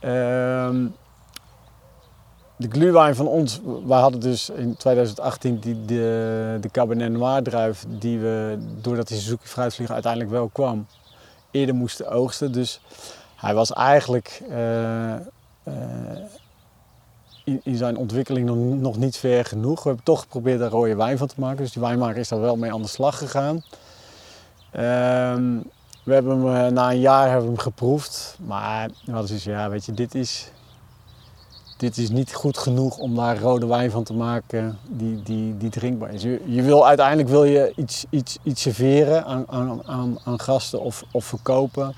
Ehm, 0.00 0.86
de 2.56 2.68
gluwijn 2.68 3.14
van 3.14 3.26
ons, 3.26 3.60
wij 3.86 4.00
hadden 4.00 4.20
dus 4.20 4.50
in 4.50 4.76
2018 4.76 5.58
die, 5.58 5.84
de, 5.84 6.58
de 6.60 6.68
Cabernet 6.70 7.12
Noir 7.12 7.42
druif 7.42 7.84
die 7.88 8.18
we, 8.18 8.58
doordat 8.80 9.08
die 9.08 9.18
Suzuki 9.18 9.46
fruitvlieger 9.46 9.94
uiteindelijk 9.94 10.32
wel 10.32 10.48
kwam, 10.48 10.86
eerder 11.50 11.74
moesten 11.74 12.10
oogsten. 12.10 12.52
Dus 12.52 12.80
hij 13.36 13.54
was 13.54 13.72
eigenlijk 13.72 14.42
in, 17.44 17.76
zijn 17.76 17.96
ontwikkeling 17.96 18.46
nog, 18.46 18.56
nog 18.56 18.96
niet 18.96 19.16
ver 19.16 19.44
genoeg. 19.44 19.82
We 19.82 19.88
hebben 19.88 20.04
toch 20.04 20.20
geprobeerd 20.20 20.58
daar 20.58 20.70
rode 20.70 20.96
wijn 20.96 21.18
van 21.18 21.26
te 21.26 21.40
maken. 21.40 21.56
Dus 21.56 21.72
die 21.72 21.82
wijnmaker 21.82 22.16
is 22.16 22.28
daar 22.28 22.40
wel 22.40 22.56
mee 22.56 22.72
aan 22.72 22.82
de 22.82 22.88
slag 22.88 23.18
gegaan. 23.18 23.62
Ehm, 24.70 25.58
we 26.04 26.12
hebben 26.12 26.38
hem 26.38 26.66
eh, 26.66 26.72
na 26.72 26.90
een 26.90 27.00
jaar 27.00 27.30
hebben 27.30 27.46
hem 27.46 27.58
geproefd. 27.58 28.36
Maar 28.46 28.90
zoiets 29.06 29.42
van, 29.42 29.52
ja, 29.52 29.70
weet 29.70 29.84
je, 29.84 29.92
dit 29.92 30.14
is, 30.14 30.50
dit 31.76 31.98
is 31.98 32.10
niet 32.10 32.34
goed 32.34 32.58
genoeg 32.58 32.98
om 32.98 33.14
daar 33.14 33.38
rode 33.38 33.66
wijn 33.66 33.90
van 33.90 34.04
te 34.04 34.14
maken 34.14 34.78
die, 34.88 35.22
die, 35.22 35.56
die 35.56 35.70
drinkbaar 35.70 36.12
is. 36.12 36.22
Je, 36.22 36.42
je 36.46 36.62
wil, 36.62 36.86
uiteindelijk 36.86 37.28
wil 37.28 37.44
je 37.44 37.72
iets, 37.76 38.04
iets, 38.10 38.38
iets 38.42 38.62
serveren 38.62 39.24
aan, 39.24 39.44
aan, 39.48 39.82
aan, 39.86 40.18
aan 40.24 40.40
gasten 40.40 40.80
of, 40.80 41.04
of 41.10 41.24
verkopen 41.24 41.94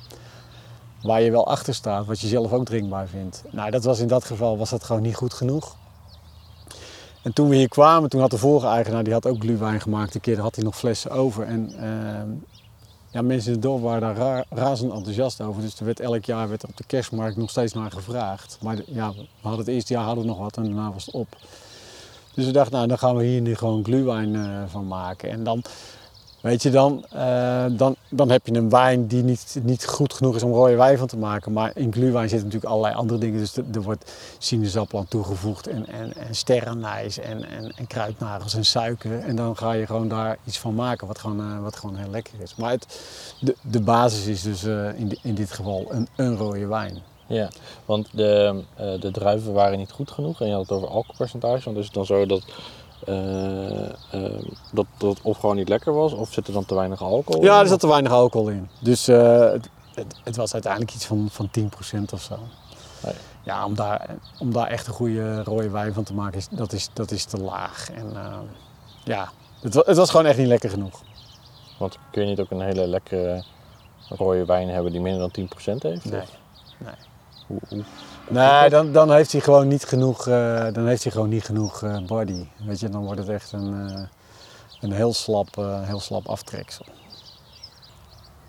waar 1.07 1.22
je 1.22 1.30
wel 1.30 1.46
achter 1.46 1.74
staat, 1.74 2.07
wat 2.07 2.20
je 2.20 2.26
zelf 2.26 2.52
ook 2.52 2.64
drinkbaar 2.64 3.07
vindt. 3.09 3.42
Nou, 3.50 3.70
dat 3.70 3.84
was 3.84 3.98
in 3.98 4.09
dat 4.09 4.24
geval 4.24 4.59
was 4.59 4.70
dat 4.70 4.84
gewoon 4.84 5.02
niet 5.02 5.14
goed 5.14 5.34
genoeg. 5.34 5.76
En 7.22 7.32
toen 7.32 7.48
we 7.48 7.57
hier 7.57 7.68
kwamen, 7.68 8.11
toen 8.11 8.20
had 8.20 8.30
de 8.30 8.38
vorige 8.38 8.66
eigenaar, 8.66 9.04
die 9.04 9.12
had 9.12 9.26
ook 9.26 9.40
gluwijn 9.40 9.80
gemaakt. 9.80 10.14
Een 10.14 10.20
keer 10.20 10.40
had 10.40 10.54
hij 10.54 10.64
nog 10.64 10.76
flessen 10.76 11.11
over. 11.11 11.44
En 11.44 11.72
ehm, 11.78 12.28
ja, 13.11 13.22
mensen 13.22 13.48
in 13.48 13.52
het 13.52 13.62
dorp 13.62 13.82
waren 13.82 14.00
daar 14.00 14.16
ra- 14.16 14.44
razend 14.50 14.92
enthousiast 14.92 15.40
over. 15.40 15.62
Dus 15.62 15.78
er 15.78 15.84
werd 15.84 16.00
elk 16.00 16.24
jaar 16.24 16.48
werd 16.48 16.64
op 16.64 16.76
de 16.76 16.84
kerstmarkt 16.86 17.36
nog 17.36 17.50
steeds 17.50 17.72
naar 17.72 17.90
gevraagd. 17.90 18.59
Maar 18.62 18.76
ja, 18.86 19.12
we 19.12 19.26
hadden 19.40 19.61
het 19.61 19.74
eerste 19.74 19.92
jaar 19.92 20.04
hadden 20.04 20.24
we 20.24 20.30
nog 20.30 20.38
wat 20.38 20.57
en 20.57 20.62
daarna 20.64 20.92
was 20.92 21.07
het 21.07 21.14
op. 21.14 21.36
Dus 22.34 22.44
we 22.44 22.50
dachten, 22.52 22.74
nou 22.74 22.86
dan 22.86 22.98
gaan 22.98 23.16
we 23.16 23.24
hier 23.24 23.40
nu 23.40 23.54
gewoon 23.54 23.84
gluwijn 23.84 24.34
eh, 24.34 24.62
van 24.66 24.86
maken. 24.86 25.30
En 25.30 25.44
dan, 25.44 25.62
weet 26.47 26.62
je, 26.62 26.70
dan, 26.70 27.05
eh, 27.11 27.64
dan, 27.70 27.97
dan 28.09 28.30
heb 28.30 28.47
je 28.47 28.55
een 28.55 28.70
wijn 28.70 29.07
die 29.07 29.22
niet, 29.22 29.59
niet 29.62 29.86
goed 29.86 30.12
genoeg 30.12 30.34
is 30.36 30.42
om 30.42 30.53
rode 30.53 30.76
wijn 30.76 30.99
van 30.99 31.07
te 31.07 31.16
maken. 31.16 31.53
Maar 31.53 31.70
in 31.74 31.92
gluwijn 31.92 32.28
zitten 32.28 32.47
natuurlijk 32.47 32.72
allerlei 32.72 32.94
andere 32.94 33.20
dingen. 33.20 33.38
Dus 33.38 33.57
er, 33.57 33.82
wordt 33.82 34.12
sinaasappel 34.38 34.99
aan 34.99 35.09
toegevoegd 35.09 35.66
en, 35.66 35.86
en, 35.86 36.12
en 36.16 36.84
en, 37.22 37.44
en, 37.49 37.72
en 37.76 37.86
kruidnagels 37.86 38.55
en 38.55 38.64
suiker. 38.64 39.18
En 39.18 39.36
dan 39.36 39.57
ga 39.57 39.72
je 39.72 39.86
gewoon 39.86 40.09
daar 40.09 40.38
iets 40.44 40.59
van 40.59 40.74
maken 40.74 41.07
wat 41.07 41.18
gewoon, 41.18 41.40
eh, 41.40 41.62
wat 41.62 41.76
gewoon 41.76 41.97
heel 41.97 42.11
lekker 42.11 42.34
is. 42.42 42.55
Maar 42.55 42.70
het, 42.70 43.01
de, 43.40 43.57
de 43.61 43.80
basis 43.80 44.26
is 44.26 44.42
dus 44.42 44.64
eh, 44.64 44.99
in, 44.99 45.18
in 45.22 45.34
dit 45.34 45.51
geval 45.51 45.86
een, 45.88 46.09
een 46.16 46.36
rode 46.36 46.66
wijn. 46.66 47.03
Ja, 47.28 47.49
want 47.84 48.09
de, 48.12 48.62
de 49.01 49.11
druiven 49.11 49.53
waren 49.53 49.78
niet 49.78 49.90
goed 49.90 50.11
genoeg 50.11 50.40
en 50.40 50.47
je 50.47 50.53
had 50.53 50.62
het 50.62 50.70
over 50.70 50.88
alcoholpercentage. 50.88 51.64
Want 51.64 51.76
is 51.76 51.84
het 51.84 51.94
dan 51.94 52.07
zo 52.07 52.26
dat, 52.26 52.44
dat, 54.72 54.86
dat 54.99 55.09
het 55.16 55.20
of 55.22 55.38
gewoon 55.38 55.57
niet 55.57 55.68
lekker 55.68 55.92
was 55.94 56.12
of 56.12 56.32
zit 56.32 56.47
er 56.47 56.53
dan 56.53 56.64
te 56.64 56.74
weinig 56.74 57.03
alcohol 57.03 57.42
Ja, 57.44 57.55
in? 57.57 57.61
er 57.62 57.68
zat 57.68 57.80
te 57.80 57.88
weinig 57.88 58.12
alcohol 58.12 58.49
in. 58.49 58.68
Dus 58.80 59.09
eh, 59.09 59.38
het, 59.53 59.68
het, 59.94 60.14
het 60.24 60.36
was 60.36 60.53
uiteindelijk 60.53 60.94
iets 60.94 61.07
van, 61.07 61.28
van 61.30 61.51
10% 61.61 61.64
of 62.12 62.20
zo. 62.22 62.38
Nee. 63.05 63.14
Ja, 63.44 63.64
om 63.64 63.74
daar, 63.74 64.07
om 64.38 64.53
daar 64.53 64.66
echt 64.66 64.86
een 64.86 64.92
goede 64.92 65.42
rode 65.42 65.70
wijn 65.70 65.94
van 65.94 66.05
te 66.05 66.14
maken, 66.14 66.38
is, 66.38 66.49
dat, 66.51 66.72
is, 66.72 66.88
dat 66.92 67.11
is 67.11 67.24
te 67.24 67.38
laag. 67.40 67.90
En 67.90 68.16
eh, 68.16 68.36
ja, 69.05 69.28
het, 69.61 69.74
wa- 69.74 69.82
het 69.86 69.97
was 69.97 70.11
gewoon 70.11 70.26
echt 70.26 70.38
niet 70.38 70.47
lekker 70.47 70.70
genoeg. 70.70 71.03
Want 71.78 71.99
kun 72.11 72.22
je 72.22 72.28
niet 72.28 72.40
ook 72.40 72.51
een 72.51 72.61
hele 72.61 72.86
lekkere 72.86 73.44
rode 74.09 74.44
wijn 74.44 74.68
hebben 74.68 74.92
die 74.92 75.01
minder 75.01 75.30
dan 75.32 75.47
10% 75.74 75.78
heeft? 75.78 76.05
Nee. 76.05 76.22
Nee. 76.78 76.94
Hoe, 77.47 77.59
hoe? 77.68 77.84
Nee, 78.29 78.70
dan, 78.70 78.93
dan 78.93 79.12
heeft 79.12 79.33
hij 79.33 79.41
gewoon 79.41 79.68
niet 79.68 79.85
genoeg, 79.85 80.27
eh, 80.27 80.66
dan 80.72 80.87
heeft 80.87 81.03
hij 81.03 81.12
gewoon 81.12 81.29
niet 81.29 81.45
genoeg 81.45 81.83
eh, 81.83 81.99
body. 82.07 82.47
Weet 82.66 82.81
je, 82.81 82.89
dan 82.89 83.05
wordt 83.05 83.20
het 83.20 83.29
echt 83.29 83.53
een, 83.53 83.91
eh, 83.91 84.03
een 84.81 84.93
heel, 84.93 85.12
slap, 85.12 85.55
heel 85.87 86.01
slap 86.01 86.29
aftreksel. 86.29 86.85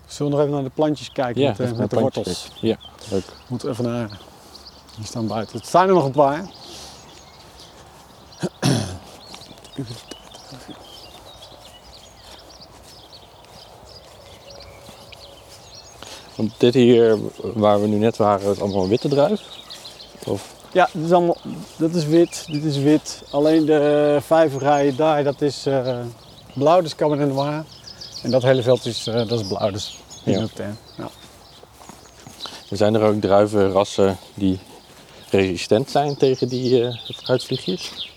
Zullen 0.08 0.32
we 0.32 0.38
nog 0.38 0.46
even 0.46 0.54
naar 0.54 0.68
de 0.68 0.74
plantjes 0.74 1.12
kijken 1.12 1.42
met, 1.42 1.60
eh, 1.60 1.66
even 1.66 1.78
met 1.78 1.90
de 1.90 2.00
wortels? 2.00 2.50
Ja, 2.60 2.76
leuk. 3.10 3.24
Moet 3.46 3.64
even 3.64 3.84
naar. 3.84 4.20
Die 4.96 5.06
staan 5.06 5.26
buiten. 5.26 5.60
Er 5.60 5.66
staan 5.66 5.88
er 5.88 5.94
nog 5.94 6.04
een 6.04 6.10
paar. 6.10 6.50
Want 16.36 16.60
dit 16.60 16.74
hier 16.74 17.18
waar 17.40 17.80
we 17.80 17.86
nu 17.86 17.96
net 17.96 18.16
waren, 18.16 18.50
is 18.50 18.60
allemaal 18.60 18.82
een 18.82 18.88
witte 18.88 19.08
druif? 19.08 19.57
Of, 20.28 20.54
Ja, 20.72 20.88
dit 20.92 21.04
is 21.04 21.12
allemaal, 21.12 21.36
dat 21.76 21.94
is 21.94 22.04
wit, 22.04 22.44
dit 22.50 22.64
is 22.64 22.76
wit. 22.78 23.22
Alleen 23.30 23.64
de 23.64 24.18
vijf 24.22 24.58
rijen 24.58 24.96
daar, 24.96 25.24
dat 25.24 25.40
is 25.40 25.66
eh, 25.66 25.96
blauw, 26.54 26.80
dus 26.80 26.94
Cabernet 26.94 27.28
Noir. 27.34 27.64
En 28.22 28.30
dat 28.30 28.42
hele 28.42 28.62
veld 28.62 28.86
is, 28.86 29.06
eh, 29.06 29.14
dat 29.14 29.40
is 29.40 29.46
blauw, 29.46 29.70
dus 29.70 29.98
Ja. 30.24 30.46
Ja. 30.96 31.08
er 32.70 32.76
zijn 32.76 32.94
er 32.94 33.02
ook 33.02 33.20
druivenrassen 33.20 34.16
die 34.34 34.58
resistent 35.30 35.90
zijn 35.90 36.16
tegen 36.16 36.48
die 36.48 36.84
eh 36.84 36.94
fruitvliegjes? 37.16 38.10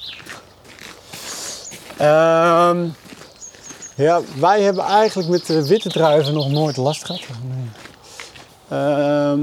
Ehm, 1.97 2.87
ja, 3.95 4.21
wij 4.39 4.61
hebben 4.61 4.83
eigenlijk 4.83 5.29
met 5.29 5.45
de 5.45 5.67
witte 5.67 5.89
druiven 5.89 6.33
nog 6.33 6.49
nooit 6.49 6.77
last 6.77 7.05
gehad. 7.05 7.21
Nee. 7.43 7.69
Ehm, 8.79 9.39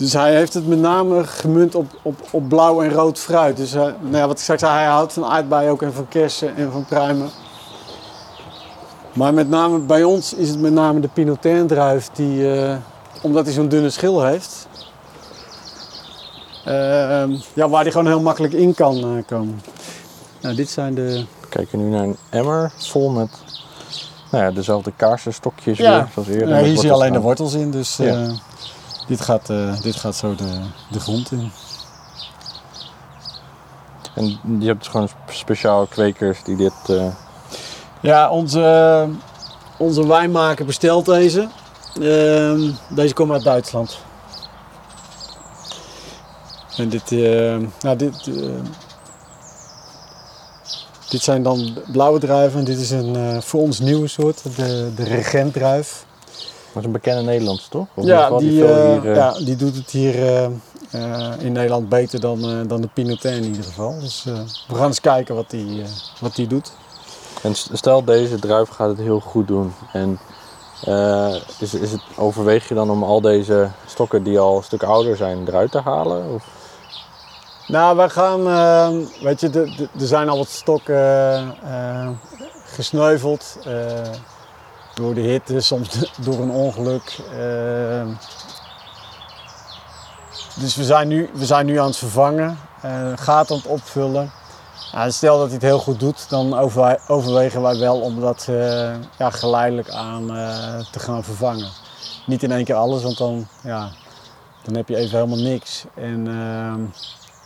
dus 0.00 0.12
hij 0.12 0.34
heeft 0.34 0.54
het 0.54 0.66
met 0.66 0.78
name 0.78 1.24
gemunt 1.24 1.74
op, 1.74 1.86
op, 2.02 2.14
op 2.30 2.48
blauw 2.48 2.82
en 2.82 2.92
rood 2.92 3.18
fruit. 3.18 3.56
Dus 3.56 3.74
eh, 3.74 3.80
nou 3.80 4.16
ja, 4.16 4.26
wat 4.26 4.36
ik 4.36 4.42
straks 4.42 4.60
zei, 4.60 4.72
hij 4.72 4.86
houdt 4.86 5.12
van 5.12 5.24
aardbeien 5.24 5.70
ook 5.70 5.82
en 5.82 5.92
van 5.92 6.08
kersen 6.08 6.56
en 6.56 6.72
van 6.72 6.84
pruimen. 6.84 7.28
Maar 9.12 9.34
met 9.34 9.48
name 9.48 9.78
bij 9.78 10.02
ons 10.02 10.34
is 10.34 10.48
het 10.48 10.60
met 10.60 10.72
name 10.72 11.00
de 11.00 11.08
Pinotain 11.08 11.66
druif 11.66 12.08
die, 12.12 12.54
eh, 12.54 12.76
omdat 13.22 13.44
hij 13.44 13.54
zo'n 13.54 13.68
dunne 13.68 13.90
schil 13.90 14.24
heeft, 14.24 14.68
ehm, 16.64 17.30
ja, 17.54 17.68
waar 17.68 17.82
hij 17.82 17.90
gewoon 17.90 18.06
heel 18.06 18.20
makkelijk 18.20 18.52
in 18.52 18.74
kan 18.74 18.96
eh, 18.96 19.26
komen. 19.26 19.62
Nou, 20.40 20.54
dit 20.54 20.70
zijn 20.70 20.94
de, 20.94 21.24
We 21.40 21.46
kijken 21.48 21.78
nu 21.78 21.90
naar 21.90 22.02
een 22.02 22.16
emmer 22.30 22.72
vol 22.76 23.10
met 23.10 23.30
nou 24.30 24.44
ja, 24.44 24.50
dezelfde 24.50 24.92
kaarsenstokjes 24.96 25.78
Ja. 25.78 25.96
weer, 25.96 26.08
zoals 26.12 26.28
eerder. 26.28 26.48
Ja, 26.48 26.62
hier 26.64 26.76
zie 26.76 26.86
je 26.86 26.92
alleen 26.92 27.12
de 27.12 27.20
wortels 27.20 27.54
in, 27.54 27.70
dus 27.70 27.96
Ja. 27.96 28.32
Dit, 29.10 29.20
gaat, 29.20 29.50
eh, 29.50 29.80
dit 29.80 29.96
gaat 29.96 30.16
zo 30.16 30.34
de, 30.34 30.60
de 30.90 31.00
grond 31.00 31.32
in. 31.32 31.50
En 34.14 34.40
je 34.58 34.66
hebt 34.66 34.78
dus 34.78 34.88
gewoon 34.88 35.08
speciaal 35.30 35.86
kwekers 35.86 36.42
die 36.44 36.56
dit... 36.56 36.72
eh, 36.86 37.06
Ja, 38.00 38.30
onze, 38.30 39.08
onze 39.78 40.06
wijnmaker 40.06 40.64
bestelt 40.64 41.04
deze. 41.06 41.48
Ehm, 42.00 42.70
deze 42.88 43.14
komen 43.14 43.34
uit 43.34 43.44
Duitsland. 43.44 43.98
En 46.76 46.88
dit, 46.88 47.12
eh, 47.12 47.56
nou 47.80 47.96
dit, 47.96 48.26
eh, 48.26 48.60
dit 51.08 51.22
zijn 51.22 51.42
dan 51.42 51.78
blauwe 51.92 52.18
druiven. 52.18 52.58
En 52.58 52.64
dit 52.64 52.78
is 52.78 52.90
een 52.90 53.16
eh, 53.16 53.40
voor 53.40 53.60
ons 53.60 53.78
nieuwe 53.80 54.08
soort, 54.08 54.42
de, 54.56 54.92
de 54.94 55.04
regentdruif. 55.04 56.04
Dat 56.72 56.82
is 56.82 56.84
een 56.84 56.92
bekende 56.92 57.22
Nederlands, 57.22 57.68
toch? 57.68 57.86
Of 57.94 58.04
Ja 58.04 58.30
die, 58.38 58.64
eh, 58.66 59.00
hier, 59.00 59.10
eh, 59.10 59.16
ja, 59.16 59.32
die 59.32 59.56
doet 59.56 59.76
het 59.76 59.90
hier 59.90 60.26
eh, 60.90 61.32
in 61.38 61.52
Nederland 61.52 61.88
beter 61.88 62.20
dan, 62.20 62.66
dan 62.66 62.80
de 62.80 62.88
Pinotin 62.94 63.32
in 63.32 63.44
ieder 63.44 63.64
geval. 63.64 64.00
Dus 64.00 64.24
we 64.68 64.74
gaan 64.74 64.86
eens 64.86 65.00
kijken 65.00 65.34
wat 65.34 65.50
die, 65.50 65.82
wat 66.20 66.34
die 66.34 66.46
doet. 66.46 66.72
En 67.42 67.54
st- 67.54 67.70
stel 67.72 68.04
deze 68.04 68.38
druif 68.38 68.68
gaat 68.68 68.88
het 68.88 68.98
heel 68.98 69.20
goed 69.20 69.46
doen. 69.48 69.72
En 69.92 70.18
is, 71.58 71.74
is 71.74 71.92
het, 71.92 72.02
overweeg 72.16 72.68
je 72.68 72.74
dan 72.74 72.90
om 72.90 73.02
al 73.02 73.20
deze 73.20 73.68
stokken 73.86 74.22
die 74.22 74.38
al 74.38 74.56
een 74.56 74.62
stuk 74.62 74.82
ouder 74.82 75.16
zijn 75.16 75.48
eruit 75.48 75.70
te 75.70 75.80
halen? 75.80 76.34
Of? 76.34 76.44
Nou, 77.66 77.96
wij 77.96 78.08
gaan, 78.08 78.46
eh, 78.46 78.88
weet 79.22 79.40
je, 79.40 79.50
er 80.00 80.06
zijn 80.06 80.28
al 80.28 80.36
wat 80.38 80.48
stokken 80.48 81.54
gesneuveld. 82.64 83.58
Door 85.00 85.14
de 85.14 85.20
hitte, 85.20 85.60
soms 85.60 85.88
door 86.18 86.38
een 86.40 86.50
ongeluk. 86.50 87.18
eh. 87.38 88.06
dus 90.60 90.76
we 90.76 90.84
zijn, 90.84 91.08
nu, 91.08 91.30
we 91.34 91.46
zijn 91.46 91.66
nu 91.66 91.78
aan 91.78 91.86
het 91.86 91.96
vervangen, 91.96 92.58
eh 92.80 93.12
gaten 93.16 93.54
aan 93.54 93.62
het 93.62 93.70
opvullen. 93.70 94.30
Ja, 94.92 95.10
stel 95.10 95.36
dat 95.38 95.44
hij 95.46 95.54
het 95.54 95.62
heel 95.62 95.78
goed 95.78 96.00
doet, 96.00 96.28
dan 96.28 96.58
overwe- 96.58 96.98
overwegen 97.08 97.62
wij 97.62 97.78
wel 97.78 98.00
om 98.00 98.20
dat 98.20 98.46
eh, 98.48 98.94
ja, 99.18 99.30
geleidelijk 99.30 99.90
aan 99.90 100.36
eh, 100.36 100.78
te 100.92 100.98
gaan 100.98 101.24
vervangen. 101.24 101.68
Niet 102.26 102.42
in 102.42 102.52
één 102.52 102.64
keer 102.64 102.74
alles, 102.74 103.02
want 103.02 103.18
dan, 103.18 103.46
ja, 103.62 103.88
dan 104.64 104.74
heb 104.76 104.88
je 104.88 104.96
even 104.96 105.16
helemaal 105.18 105.44
niks. 105.44 105.84
En, 105.94 106.26
ehm, 106.28 106.80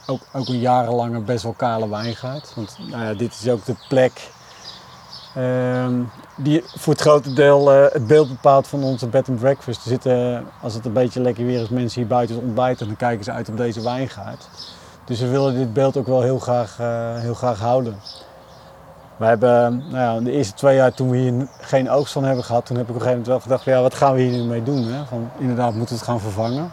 ook, 0.07 0.21
ook 0.33 0.49
een 0.49 0.59
jarenlange 0.61 1.21
best 1.21 1.43
wel 1.43 1.53
kale 1.53 1.89
wijngaard. 1.89 2.53
Want 2.55 2.77
nou 2.91 3.17
dit 3.17 3.33
is 3.43 3.49
ook 3.49 3.65
de 3.65 3.77
plek 3.89 4.13
ehm, 4.13 4.34
die 6.37 6.65
voor 6.67 6.93
het 6.93 7.03
grote 7.03 7.33
deel 7.33 7.73
eh, 7.73 7.93
het 7.93 8.07
beeld 8.07 8.29
bepaalt 8.29 8.67
van 8.67 8.83
onze 8.83 9.07
bed 9.07 9.29
and 9.29 9.39
breakfast. 9.39 9.81
Zitten, 9.83 10.45
als 10.63 10.75
het 10.75 10.85
een 10.85 10.93
beetje 10.93 11.21
lekker 11.21 11.47
weer 11.47 11.61
is, 11.61 11.69
mensen 11.69 12.01
hier 12.01 12.09
buiten 12.09 12.41
ontbijten. 12.41 12.87
Dan 12.87 12.97
kijken 12.97 13.25
ze 13.25 13.33
uit 13.33 13.49
op 13.49 13.57
deze 13.57 13.83
wijngaard. 13.83 14.49
Dus 15.05 15.21
we 15.21 15.29
willen 15.29 15.55
dit 15.55 15.73
beeld 15.73 15.97
ook 15.97 16.07
wel 16.07 16.23
heel 16.23 16.39
graag, 16.39 16.79
eh, 16.79 17.15
heel 17.15 17.35
graag 17.35 17.59
houden. 17.59 18.01
We 19.17 19.25
hebben 19.25 19.85
nou 19.91 19.97
ja, 19.97 20.21
de 20.21 20.31
eerste 20.31 20.55
twee 20.55 20.77
jaar 20.77 20.95
toen 20.95 21.11
we 21.11 21.17
hier 21.17 21.49
geen 21.61 21.91
oogst 21.91 22.13
van 22.13 22.25
hebben 22.25 22.45
gehad, 22.45 22.67
toen 22.67 22.77
heb 22.77 22.89
ik 22.89 22.95
op 22.95 23.01
een 23.01 23.07
gegeven 23.07 23.23
moment 23.23 23.47
wel 23.47 23.57
gedacht, 23.57 23.77
ja, 23.77 23.83
wat 23.83 23.95
gaan 23.95 24.15
we 24.15 24.21
hier 24.21 24.39
nu 24.39 24.45
mee 24.45 24.63
doen? 24.63 24.85
Hè? 24.85 25.05
Van, 25.05 25.31
inderdaad, 25.39 25.73
we 25.73 25.79
moeten 25.79 25.97
het 25.97 26.05
gaan 26.05 26.21
vervangen. 26.21 26.73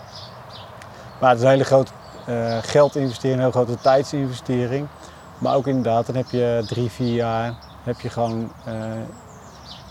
Maar 1.19 1.29
het 1.29 1.39
is 1.39 1.45
een 1.45 1.51
hele 1.51 1.63
grote 1.63 1.91
eh 2.25 2.57
geldinvestering, 2.61 3.35
een 3.35 3.51
heel 3.51 3.63
grote 3.63 3.81
tijdsinvestering. 3.81 4.87
Maar 5.37 5.55
ook 5.55 5.67
inderdaad, 5.67 6.05
dan 6.05 6.15
heb 6.15 6.29
je 6.29 6.63
drie, 6.67 6.89
vier 6.89 7.13
jaar 7.13 7.53
heb 7.83 7.99
je 7.99 8.09
gewoon 8.09 8.51
eh, 8.65 8.73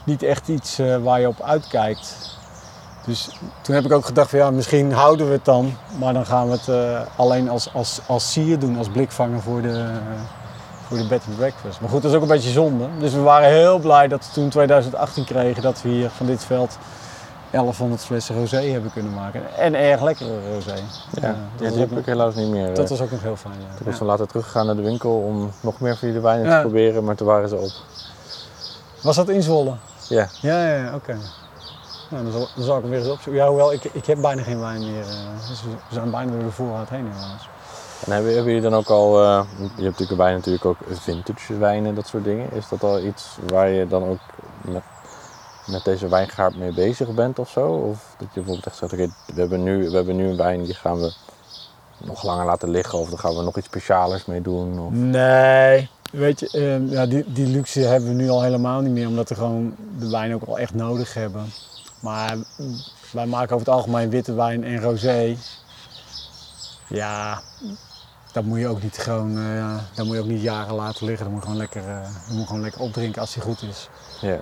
niet 0.05 0.23
echt 0.23 0.49
iets 0.49 0.79
eh, 0.79 0.97
waar 0.97 1.21
je 1.21 1.29
op 1.29 1.43
uitkijkt. 1.43 2.39
Dus 3.07 3.31
toen 3.63 3.75
heb 3.75 3.85
ik 3.85 3.93
ook 3.93 4.05
gedacht 4.05 4.31
van 4.31 4.39
ja, 4.39 4.51
misschien 4.51 4.93
houden 4.93 5.27
we 5.27 5.33
het 5.33 5.45
dan. 5.45 5.77
Maar 5.99 6.13
dan 6.13 6.27
gaan 6.27 6.47
we 6.47 6.53
het 6.53 6.69
eh, 6.69 7.01
alleen 7.17 7.49
als, 7.49 7.75
als, 7.75 8.01
als 8.07 8.33
sier 8.33 8.59
doen, 8.59 8.79
als 8.79 8.89
blikvanger 8.89 9.41
voor 9.41 9.63
de, 9.63 9.91
voor 10.87 10.97
de 10.97 11.07
bed 11.07 11.23
and 11.29 11.37
breakfast. 11.37 11.81
Maar 11.81 11.91
goed, 11.91 12.03
dat 12.03 12.11
is 12.11 12.17
ook 12.17 12.23
een 12.23 12.29
beetje 12.29 12.51
zonde. 12.51 12.89
Dus 12.99 13.13
we 13.13 13.21
waren 13.21 13.49
heel 13.49 13.79
blij 13.79 14.09
dat 14.09 14.27
we 14.27 14.33
toen 14.33 14.49
2018 14.49 15.25
kregen 15.25 15.63
dat 15.63 15.83
we 15.83 15.89
hier 15.89 16.11
van 16.11 16.27
dit 16.27 16.45
veld 16.45 16.79
1100 17.51 18.01
flessen 18.03 18.35
rosé 18.37 18.57
hebben 18.57 18.93
kunnen 18.93 19.15
maken. 19.15 19.57
En 19.57 19.75
erg 19.75 20.03
lekkere 20.03 20.53
rosé. 20.55 20.75
Ja, 20.75 21.21
dat, 21.21 21.35
ja, 21.59 21.69
die 21.71 21.79
heb 21.79 21.93
ik 21.99 22.07
helaas 22.07 22.35
niet 22.35 22.49
meer. 22.51 22.75
dat 22.75 22.85
eh. 22.85 22.91
was 22.91 23.01
ook 23.01 23.11
nog 23.11 23.23
heel 23.23 23.37
fijn. 23.37 23.55
Ja. 23.61 23.79
Ik 23.79 23.87
was 23.87 23.99
dan 23.99 24.07
later 24.07 24.27
teruggegaan 24.27 24.67
naar 24.67 24.77
de 24.77 24.83
winkel 24.83 25.11
om 25.11 25.51
nog 25.61 25.81
meer 25.81 25.97
van 25.97 26.09
jullie 26.09 26.23
wijnen 26.23 26.47
Ja. 26.47 26.55
te 26.57 26.61
proberen, 26.61 27.05
maar 27.05 27.15
toen 27.15 27.27
waren 27.27 27.49
ze 27.49 27.57
op. 27.57 27.71
Was 29.03 29.17
dat 29.17 29.29
in 29.29 29.43
Zwolle? 29.43 29.75
Ja. 30.09 30.29
Ja, 30.41 30.67
ja, 30.67 30.77
ja, 30.77 30.95
oké. 30.95 31.17
Nou, 32.11 32.23
dan, 32.23 32.33
zal, 32.33 32.49
dan 32.55 32.65
zal 32.65 32.77
ik 32.77 32.83
hem 32.83 32.91
weer 32.91 33.01
eens 33.01 33.09
opzoeken. 33.09 33.43
Ja, 33.43 33.49
hoewel, 33.49 33.73
ik, 33.73 33.85
ik 33.85 34.07
heb 34.07 34.21
bijna 34.21 34.43
geen 34.43 34.61
wijn 34.61 34.81
meer. 34.81 35.01
eh, 35.01 35.49
dus 35.49 35.63
we 35.63 35.69
we 35.71 35.95
zijn 35.95 36.11
bijna 36.11 36.31
door 36.33 36.43
de 36.43 36.51
voorraad 36.51 36.89
heen 36.89 37.07
helaas. 37.13 37.49
En 38.05 38.13
hebben, 38.13 38.35
hebben 38.35 38.53
jullie 38.53 38.71
dan 38.71 38.79
ook 38.79 38.89
al, 38.89 39.23
eh, 39.23 39.43
je 39.59 39.63
hebt 39.83 39.99
natuurlijk 39.99 40.17
bij 40.19 40.33
natuurlijk 40.33 40.65
ook 40.65 40.77
vintage 40.91 41.59
wijnen, 41.59 41.95
dat 41.95 42.07
soort 42.07 42.25
dingen. 42.25 42.53
Is 42.53 42.69
dat 42.69 42.83
al 42.83 42.99
iets 43.01 43.37
waar 43.49 43.69
je 43.69 43.87
dan 43.87 44.05
ook 44.05 44.19
met, 44.61 44.83
met 45.67 45.85
deze 45.85 46.09
wijngaard 46.09 46.57
mee 46.57 46.73
bezig 46.73 47.15
bent 47.15 47.39
of 47.39 47.51
zo? 47.51 47.69
Of 47.69 48.15
dat 48.19 48.29
je 48.29 48.35
bijvoorbeeld 48.35 48.67
echt 48.67 48.77
zegt, 48.77 48.93
oké, 48.93 49.09
we, 49.35 49.41
hebben 49.41 49.63
nu, 49.63 49.91
we 49.91 49.97
hebben 49.97 50.17
nu 50.17 50.29
een 50.29 50.37
wijn, 50.37 50.65
die 50.65 50.75
gaan 50.75 51.01
we 51.01 51.13
nog 51.99 52.23
langer 52.23 52.47
laten 52.47 52.71
liggen 52.71 52.99
of 52.99 53.09
daar 53.09 53.19
gaan 53.19 53.37
we 53.37 53.43
nog 53.43 53.57
iets 53.57 53.67
specialers 53.67 54.25
mee 54.25 54.41
doen? 54.41 54.81
Of... 54.81 54.93
Nee, 54.93 55.89
weet 56.13 56.41
je, 56.41 56.51
eh, 56.51 56.91
ja, 56.91 57.07
die, 57.07 57.33
die 57.33 57.47
luxe 57.47 57.81
hebben 57.81 58.09
we 58.09 58.15
nu 58.15 58.29
al 58.29 58.43
helemaal 58.43 58.81
niet 58.81 58.93
meer, 58.93 59.09
omdat 59.09 59.29
we 59.29 59.35
gewoon 59.35 59.75
de 59.99 60.11
wijn 60.11 60.35
ook 60.35 60.45
al 60.45 60.59
echt 60.59 60.75
nodig 60.75 61.15
hebben. 61.15 61.53
Maar 62.01 62.37
wij 63.13 63.27
maken 63.27 63.55
over 63.55 63.67
het 63.67 63.77
algemeen 63.77 64.11
witte 64.11 64.35
wijn 64.35 64.65
en 64.65 64.81
rosé. 64.81 65.37
Ja, 66.89 67.43
dat 68.33 68.45
moet 68.45 68.59
je 68.59 68.69
ook 68.69 68.83
niet 68.83 68.99
gewoon, 68.99 69.39
eh, 69.39 69.77
dat 69.95 70.07
moet 70.07 70.15
je 70.15 70.21
ook 70.21 70.27
niet 70.27 70.43
jaren 70.43 70.75
laten 70.75 71.07
liggen. 71.07 71.25
Dat 71.25 71.35
moet 71.35 71.43
je 71.43 71.49
gewoon 71.49 71.61
lekker, 71.61 71.89
eh, 71.89 72.03
dat 72.03 72.29
moet 72.29 72.41
je 72.41 72.47
gewoon 72.47 72.63
lekker 72.63 72.81
opdrinken 72.81 73.21
als 73.21 73.33
die 73.33 73.43
goed 73.43 73.63
is. 73.63 73.89
Ja. 74.21 74.41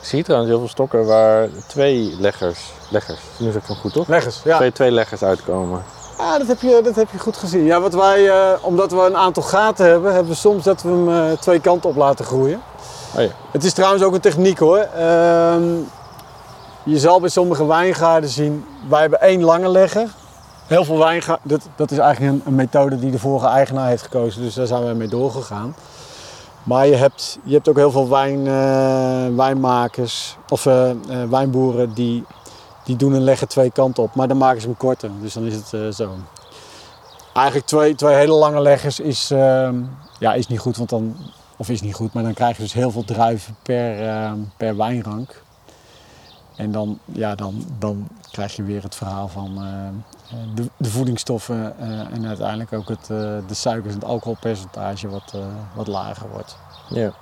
Ik 0.00 0.04
zie 0.08 0.22
trouwens 0.22 0.50
heel 0.50 0.60
veel 0.60 0.68
stokken 0.68 1.06
waar 1.06 1.48
twee 1.66 2.16
leggers, 2.18 2.72
leggers, 2.88 3.20
nu 3.36 3.52
zeg 3.52 3.62
ik 3.62 3.68
hem 3.68 3.76
goed 3.76 3.92
toch? 3.92 4.08
Leggers, 4.08 4.40
ja. 4.44 4.56
Twee, 4.56 4.72
twee 4.72 4.90
leggers 4.90 5.22
uitkomen. 5.22 5.82
Ja, 6.18 6.38
dat 6.38 6.46
heb, 6.46 6.60
je, 6.60 6.80
dat 6.84 6.94
heb 6.94 7.10
je 7.10 7.18
goed 7.18 7.36
gezien. 7.36 7.64
Ja, 7.64 7.80
wat 7.80 7.94
wij, 7.94 8.28
eh, 8.28 8.64
omdat 8.64 8.90
we 8.90 9.00
een 9.00 9.16
aantal 9.16 9.42
gaten 9.42 9.86
hebben, 9.86 10.12
hebben 10.12 10.32
we 10.32 10.38
soms 10.38 10.64
dat 10.64 10.82
we 10.82 10.88
hem 10.88 11.08
eh, 11.08 11.38
twee 11.38 11.60
kanten 11.60 11.90
op 11.90 11.96
laten 11.96 12.24
groeien. 12.24 12.60
Oh 13.16 13.22
ja. 13.22 13.28
Het 13.50 13.64
is 13.64 13.72
trouwens 13.72 14.02
ook 14.02 14.14
een 14.14 14.20
techniek 14.20 14.58
hoor. 14.58 14.78
Ehm, 14.78 15.62
je 16.82 16.98
zal 16.98 17.20
bij 17.20 17.28
sommige 17.28 17.66
wijngaarden 17.66 18.30
zien, 18.30 18.64
wij 18.88 19.00
hebben 19.00 19.20
één 19.20 19.42
lange 19.44 19.68
legger. 19.68 20.08
Heel 20.66 20.84
veel 20.84 20.98
wijngaarden, 20.98 21.48
dat, 21.48 21.60
dat 21.76 21.90
is 21.90 21.98
eigenlijk 21.98 22.32
een, 22.32 22.42
een 22.46 22.54
methode 22.54 22.98
die 22.98 23.10
de 23.10 23.18
vorige 23.18 23.46
eigenaar 23.46 23.88
heeft 23.88 24.02
gekozen, 24.02 24.42
dus 24.42 24.54
daar 24.54 24.66
zijn 24.66 24.86
we 24.86 24.94
mee 24.94 25.08
doorgegaan. 25.08 25.74
Maar 26.62 26.86
je 26.86 26.94
hebt, 26.94 27.38
je 27.44 27.52
hebt 27.52 27.68
ook 27.68 27.76
heel 27.76 27.90
veel 27.90 28.08
wijn, 28.08 28.46
eh, 28.46 29.36
wijnmakers 29.36 30.36
of 30.48 30.66
eh, 30.66 30.90
eh, 30.90 30.96
wijnboeren 31.30 31.94
die, 31.94 32.24
die 32.84 32.96
doen 32.96 33.12
een 33.12 33.22
legger 33.22 33.48
twee 33.48 33.70
kanten 33.70 34.02
op, 34.02 34.14
maar 34.14 34.28
dan 34.28 34.36
maken 34.36 34.60
ze 34.60 34.66
hem 34.66 34.76
korter. 34.76 35.10
Dus 35.20 35.32
dan 35.32 35.44
is 35.44 35.54
het 35.54 35.94
zo. 35.94 36.10
Eigenlijk 37.34 37.66
twee, 37.66 37.94
twee 37.94 38.14
hele 38.14 38.34
lange 38.34 38.60
leggers 38.60 39.00
is, 39.00 39.30
ehm, 39.30 39.76
ja, 40.18 40.34
is 40.34 40.46
niet 40.46 40.58
goed, 40.58 40.76
want 40.76 40.88
dan, 40.88 41.16
of 41.56 41.68
is 41.68 41.80
niet 41.80 41.94
goed, 41.94 42.12
maar 42.12 42.22
dan 42.22 42.34
krijg 42.34 42.56
je 42.56 42.62
dus 42.62 42.72
heel 42.72 42.90
veel 42.90 43.04
druiven 43.04 43.56
per, 43.62 44.08
ehm, 44.08 44.38
per 44.56 44.76
wijnrank. 44.76 45.42
En 46.56 46.72
dan, 46.72 46.98
ja, 47.04 47.34
dan, 47.34 47.64
dan 47.78 48.08
krijg 48.32 48.56
je 48.56 48.62
weer 48.62 48.82
het 48.82 48.94
verhaal 48.94 49.28
van 49.28 49.56
eh, 49.56 50.36
de, 50.54 50.70
de 50.76 50.88
voedingsstoffen 50.90 51.78
eh, 51.78 51.88
en 52.12 52.26
uiteindelijk 52.26 52.72
ook 52.72 52.88
het, 52.88 53.00
eh, 53.02 53.16
de 53.46 53.54
suikers 53.54 53.94
en 53.94 53.98
het 54.00 54.08
alcoholpercentage 54.08 55.08
wat, 55.08 55.32
eh, 55.34 55.40
wat 55.74 55.86
lager 55.86 56.28
wordt. 56.30 56.56
Ja. 56.88 57.12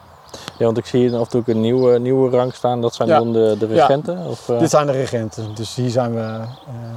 ja, 0.58 0.64
want 0.64 0.78
ik 0.78 0.86
zie 0.86 1.00
hier 1.08 1.16
af 1.18 1.24
en 1.24 1.30
toe 1.30 1.40
ook 1.40 1.48
een 1.48 1.60
nieuwe, 1.60 1.98
nieuwe 1.98 2.30
rank 2.30 2.54
staan. 2.54 2.80
Dat 2.80 2.94
zijn 2.94 3.08
Ja. 3.08 3.18
dan 3.18 3.32
de, 3.32 3.56
de 3.58 3.66
Ja. 3.68 3.74
regenten? 3.74 4.18
Of, 4.26 4.48
eh, 4.48 4.58
Dit 4.58 4.70
zijn 4.70 4.86
de 4.86 4.92
regenten, 4.92 5.54
dus 5.54 5.74
hier 5.74 5.90
zijn 5.90 6.14
we 6.14 6.20
eh, 6.20 6.46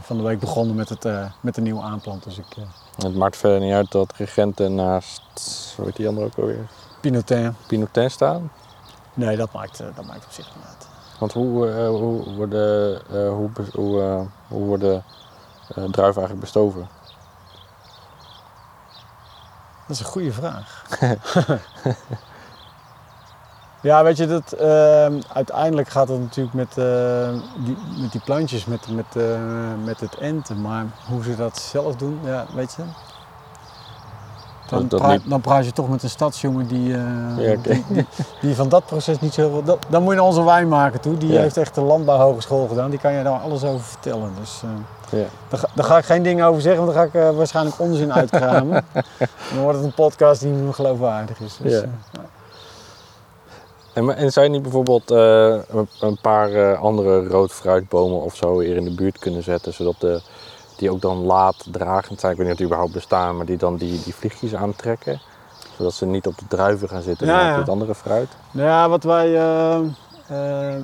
van 0.02 0.18
de 0.18 0.24
week 0.24 0.40
begonnen 0.40 0.76
met, 0.76 0.90
het, 0.90 1.06
eh, 1.06 1.26
met 1.42 1.56
de 1.56 1.62
nieuwe 1.62 1.82
aanplant. 1.82 2.24
Dus 2.24 2.38
ik, 2.38 2.46
eh, 2.58 2.64
Het 3.06 3.16
maakt 3.16 3.38
verder 3.38 3.60
niet 3.60 3.74
uit 3.74 3.92
dat 3.92 4.14
regenten 4.18 4.76
naast, 4.76 5.22
hoe 5.76 5.86
heet 5.86 5.96
die 5.96 6.08
andere 6.08 6.26
ook 6.26 6.38
alweer? 6.38 6.68
Pinotin, 7.02 7.56
Pinotin 7.68 8.12
staan. 8.12 8.52
nee 9.14 9.38
dat 9.38 9.52
maakt, 9.54 9.80
eh, 9.80 9.88
dat 9.96 10.06
maakt 10.06 10.26
op 10.26 10.32
zich 10.32 10.46
niet 10.56 10.66
uit. 10.68 10.88
Want 11.20 11.34
hoe, 11.34 11.70
eh, 11.70 11.88
hoe 11.88 12.36
worden, 12.36 13.02
eh, 13.10 13.30
hoe, 13.30 13.50
hoe, 13.74 14.02
eh, 14.02 14.22
hoe 14.48 14.66
worden 14.66 15.04
druiven 15.66 16.02
eigenlijk 16.02 16.40
bestoven? 16.40 16.88
Dat 19.88 19.96
is 19.96 20.00
een 20.00 20.06
goede 20.06 20.32
vraag. 20.32 20.86
ja, 23.82 24.04
weet 24.04 24.18
je, 24.18 24.28
dat, 24.28 24.52
ehm, 24.52 25.22
uiteindelijk 25.34 25.88
gaat 25.90 26.08
het 26.08 26.20
natuurlijk 26.20 26.56
met, 26.56 26.74
die, 27.66 27.78
met 28.02 28.12
die 28.12 28.22
plantjes, 28.22 28.66
met, 28.66 28.88
met, 28.88 29.16
met 29.84 30.00
het 30.00 30.16
enten. 30.16 30.62
Maar 30.62 30.86
hoe 31.08 31.24
ze 31.24 31.36
dat 31.36 31.58
zelf 31.58 31.96
doen, 31.96 32.20
ja, 32.24 32.46
weet 32.54 32.74
je. 32.74 32.84
Dan, 34.74 34.88
Dat- 34.88 35.00
praat, 35.00 35.12
niet- 35.12 35.30
dan 35.30 35.42
praat 35.42 35.66
je 35.66 35.72
toch 35.72 35.90
met 35.90 36.04
een 36.04 36.10
stadsjongen 36.10 36.68
die, 36.68 36.94
eh, 36.94 37.02
Ja, 37.38 37.56
die, 38.42 38.56
van 38.56 38.70
dat 38.70 38.86
proces 38.86 39.20
niet 39.20 39.34
zo 39.34 39.50
veel... 39.50 39.78
Dan 39.90 40.02
moet 40.04 40.12
je 40.12 40.18
naar 40.20 40.28
onze 40.28 40.44
wijnmaker 40.44 41.00
toe. 41.00 41.18
Die 41.18 41.32
Ja. 41.32 41.42
heeft 41.42 41.58
echt 41.58 41.76
de 41.76 41.82
landbouwhogeschool 41.82 42.68
gedaan. 42.68 42.90
Die 42.90 43.00
kan 43.00 43.14
je 43.14 43.24
daar 43.24 43.40
alles 43.40 43.64
over 43.64 43.86
vertellen. 43.86 44.32
Dus, 44.40 44.62
eh, 44.64 45.20
Ja. 45.20 45.26
daar, 45.50 45.60
ga- 45.60 45.70
daar 45.76 45.86
ga 45.86 45.98
ik 45.98 46.06
geen 46.06 46.24
dingen 46.24 46.46
over 46.46 46.62
zeggen, 46.62 46.84
want 46.86 46.96
dan 46.96 47.04
ga 47.04 47.20
ik 47.20 47.28
eh, 47.30 47.36
waarschijnlijk 47.38 47.80
onzin 47.80 48.14
uitkramen. 48.14 48.76
En 48.94 49.04
dan 49.54 49.62
wordt 49.62 49.78
het 49.78 49.86
een 49.88 49.94
podcast 49.94 50.42
die 50.42 50.52
niet 50.52 50.64
meer 50.64 50.74
geloofwaardig 50.74 51.40
is. 51.40 51.58
Dus, 51.62 51.72
Ja. 51.74 51.84
En, 53.94 54.16
en 54.16 54.32
zou 54.32 54.46
je 54.46 54.52
niet 54.52 54.62
bijvoorbeeld 54.62 55.12
een, 55.12 55.88
een 56.00 56.18
paar 56.22 56.76
andere 56.78 57.28
rood 57.28 57.52
fruitbomen 57.52 58.22
of 58.22 58.36
zo 58.36 58.60
hier 58.60 58.76
in 58.76 58.84
de 58.84 58.96
buurt 58.96 59.20
kunnen 59.20 59.44
zetten, 59.44 59.74
zodat 59.74 59.96
de, 60.00 60.22
die 60.78 60.92
ook 60.92 61.02
dan 61.02 61.18
laaddragend 61.18 62.20
zijn? 62.20 62.32
Ik 62.32 62.38
weet 62.38 62.46
niet 62.48 62.52
of 62.56 62.58
die 62.58 62.66
überhaupt 62.68 62.94
bestaan, 62.94 63.38
maar 63.38 63.46
die 63.46 63.58
dan 63.58 63.76
die, 63.78 64.02
die 64.04 64.16
vliegjes 64.16 64.56
aantrekken. 64.56 65.22
Zodat 65.78 65.94
ze 65.94 66.06
niet 66.06 66.28
op 66.28 66.38
de 66.38 66.46
druiven 66.48 66.90
gaan 66.90 67.02
zitten, 67.02 67.28
Ja, 67.28 67.34
maar 67.36 67.46
ja. 67.46 67.52
op 67.54 67.58
het 67.60 67.70
andere 67.70 67.96
fruit. 67.96 68.30
Nou 68.52 68.68
ja, 68.68 68.90
wat 68.90 69.04
wij. 69.04 69.36
eh, 69.36 69.80
eh, 70.28 70.82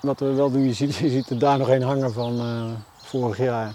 wat 0.00 0.20
we 0.20 0.32
wel 0.32 0.50
doen, 0.50 0.64
je 0.64 0.72
ziet, 0.72 0.94
je 0.94 1.08
ziet 1.08 1.30
er 1.30 1.38
daar 1.38 1.58
nog 1.58 1.68
een 1.68 1.82
hangen 1.82 2.12
van 2.12 2.38
eh, 2.40 2.62
vorig 2.96 3.38
jaar. 3.38 3.74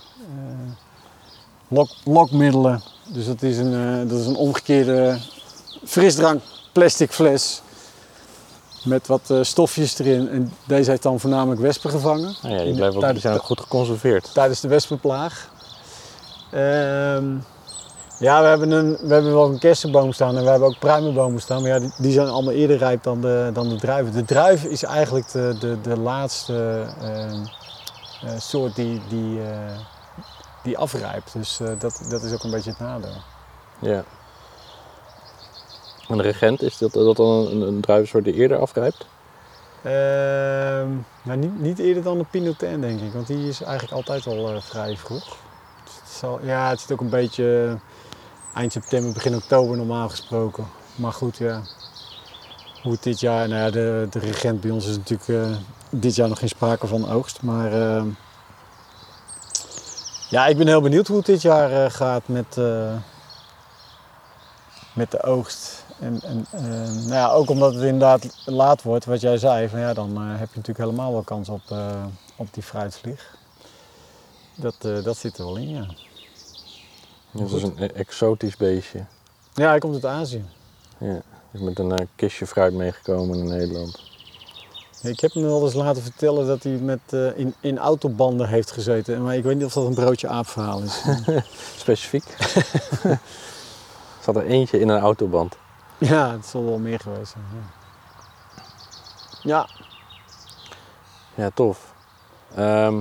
Lok, 1.67 1.89
lokmiddelen. 2.03 2.81
Dus 3.07 3.25
dat 3.25 3.41
is 3.41 3.57
een, 3.57 4.07
dat 4.07 4.19
is 4.19 4.25
een 4.25 4.35
omgekeerde 4.35 5.17
frisdrank 5.85 6.41
plastic 6.71 7.11
fles. 7.11 7.61
Met 8.83 9.07
wat 9.07 9.29
eh, 9.29 9.37
stofjes 9.41 9.99
erin. 9.99 10.29
En 10.29 10.53
deze 10.65 10.89
heeft 10.89 11.03
dan 11.03 11.19
voornamelijk 11.19 11.61
wespen 11.61 11.89
gevangen. 11.89 12.35
Nou 12.41 12.55
ja, 12.55 12.63
die, 12.63 12.75
blijven 12.75 13.03
ook, 13.03 13.11
die 13.11 13.19
zijn 13.19 13.33
ook 13.33 13.43
goed 13.43 13.59
geconserveerd. 13.59 14.33
tijdens 14.33 14.59
de 14.59 14.67
wespenplaag. 14.67 15.49
Ehm, 16.51 17.35
ja, 18.19 18.41
we 18.41 18.47
hebben, 18.47 18.71
een, 18.71 18.97
we 19.01 19.13
hebben 19.13 19.33
wel 19.33 19.49
een 19.49 19.59
kersenboom 19.59 20.11
staan 20.11 20.37
en 20.37 20.43
we 20.43 20.49
hebben 20.49 20.67
ook 20.67 20.79
pruimenbomen 20.79 21.41
staan. 21.41 21.61
Maar 21.61 21.71
ja, 21.71 21.79
die, 21.79 21.93
die 21.97 22.11
zijn 22.11 22.27
allemaal 22.27 22.53
eerder 22.53 22.77
rijp 22.77 23.03
dan 23.03 23.21
de, 23.21 23.49
dan 23.53 23.69
de 23.69 23.75
druiven. 23.75 24.13
De 24.13 24.25
druif 24.25 24.63
is 24.63 24.83
eigenlijk 24.83 25.31
de, 25.31 25.55
de, 25.59 25.81
de 25.81 25.99
laatste 25.99 26.85
ehm, 27.01 27.45
eh, 28.23 28.39
soort 28.39 28.75
die, 28.75 29.01
die, 29.09 29.41
eh, 29.41 29.77
die 30.63 30.77
afrijpt. 30.77 31.33
Dus 31.33 31.59
dat, 31.79 32.05
dat 32.09 32.23
is 32.23 32.33
ook 32.33 32.43
een 32.43 32.51
beetje 32.51 32.69
het 32.69 32.79
nadeel. 32.79 33.15
Ja. 33.79 34.03
En 36.11 36.17
de 36.17 36.23
regent, 36.23 36.61
is 36.61 36.77
dat, 36.77 36.93
dat 36.93 37.15
dan 37.15 37.47
een, 37.47 37.61
een 37.61 37.81
druivensoort 37.81 38.23
die 38.23 38.33
eerder 38.33 38.57
afrijpt? 38.57 39.05
Ehm, 39.81 40.89
nou, 41.23 41.37
niet, 41.37 41.59
niet 41.59 41.79
eerder 41.79 42.03
dan 42.03 42.17
de 42.17 42.25
Pinotin, 42.31 42.81
denk 42.81 43.01
ik, 43.01 43.13
want 43.13 43.27
die 43.27 43.47
is 43.47 43.61
eigenlijk 43.61 43.93
altijd 43.93 44.27
al 44.27 44.55
eh, 44.55 44.61
vrij 44.61 44.97
vroeg. 44.97 45.37
Het 45.83 46.11
zal, 46.19 46.39
ja, 46.43 46.69
het 46.69 46.79
zit 46.79 46.91
ook 46.91 47.01
een 47.01 47.09
beetje 47.09 47.67
eh, 48.53 48.57
eind 48.57 48.71
september, 48.71 49.13
begin 49.13 49.35
oktober 49.35 49.77
normaal 49.77 50.09
gesproken. 50.09 50.67
Maar 50.95 51.13
goed, 51.13 51.37
ja. 51.37 51.61
Hoe 52.83 52.91
het 52.91 53.03
dit 53.03 53.19
jaar, 53.19 53.47
nou 53.47 53.61
ja, 53.61 53.69
de, 53.69 54.07
de 54.09 54.19
regent 54.19 54.61
bij 54.61 54.71
ons 54.71 54.87
is 54.87 54.97
natuurlijk 54.97 55.29
eh, 55.29 55.57
dit 55.89 56.15
jaar 56.15 56.29
nog 56.29 56.39
geen 56.39 56.49
sprake 56.49 56.87
van 56.87 57.09
oogst. 57.09 57.41
Maar 57.41 57.73
ehm, 57.73 58.07
ja, 60.29 60.47
ik 60.47 60.57
ben 60.57 60.67
heel 60.67 60.81
benieuwd 60.81 61.07
hoe 61.07 61.17
het 61.17 61.25
dit 61.25 61.41
jaar 61.41 61.91
gaat 61.91 62.27
met, 62.27 62.55
met 64.93 65.11
de 65.11 65.23
oogst. 65.23 65.80
En, 66.01 66.21
en 66.21 66.45
eh, 66.51 66.61
nou 66.93 67.13
ja, 67.13 67.31
ook 67.31 67.49
omdat 67.49 67.73
het 67.73 67.83
inderdaad 67.83 68.27
laat 68.45 68.81
wordt, 68.81 69.05
wat 69.05 69.21
jij 69.21 69.37
zei, 69.37 69.69
van 69.69 69.79
ja, 69.79 69.93
dan 69.93 70.15
eh, 70.15 70.21
heb 70.29 70.49
je 70.49 70.55
natuurlijk 70.55 70.77
helemaal 70.77 71.11
wel 71.11 71.21
kans 71.21 71.49
op, 71.49 71.61
eh, 71.69 72.05
op 72.35 72.47
die 72.53 72.63
fruitvlieg. 72.63 73.35
Dat, 74.55 74.75
eh, 74.79 75.03
dat 75.03 75.17
zit 75.17 75.37
er 75.37 75.45
wel 75.45 75.55
in, 75.55 75.69
ja. 75.69 75.85
Dat 77.31 77.51
is 77.51 77.63
een 77.63 77.75
e- 77.77 77.85
exotisch 77.85 78.57
beestje. 78.57 79.05
Ja, 79.53 79.69
hij 79.69 79.79
komt 79.79 79.93
uit 79.93 80.05
Azië. 80.05 80.43
Ja. 80.97 81.21
Is 81.51 81.59
met 81.59 81.79
een 81.79 82.07
kistje 82.15 82.47
fruit 82.47 82.73
meegekomen 82.73 83.37
in 83.37 83.47
Nederland. 83.47 83.99
Ik 85.01 85.19
heb 85.19 85.33
hem 85.33 85.43
wel 85.43 85.63
eens 85.63 85.73
laten 85.73 86.01
vertellen 86.01 86.47
dat 86.47 86.63
hij 86.63 86.71
met, 86.71 86.99
in, 87.35 87.53
in 87.59 87.77
autobanden 87.77 88.47
heeft 88.47 88.71
gezeten. 88.71 89.23
Maar 89.23 89.35
ik 89.35 89.43
weet 89.43 89.55
niet 89.55 89.65
of 89.65 89.73
dat 89.73 89.85
een 89.85 89.93
broodje 89.93 90.27
aap 90.27 90.47
verhaal 90.47 90.81
is. 90.81 91.01
Specifiek. 91.77 92.23
er 93.03 93.19
zat 94.23 94.35
er 94.35 94.45
eentje 94.45 94.79
in 94.79 94.89
een 94.89 94.99
autoband. 94.99 95.55
Ja, 96.09 96.31
het 96.31 96.45
zal 96.45 96.65
wel 96.65 96.77
meer 96.79 96.99
geweest 96.99 97.31
zijn. 97.31 97.45
Ja, 97.53 97.67
ja 99.43 99.67
Ja, 101.35 101.49
tof. 101.53 101.93
Ehm, 102.55 102.97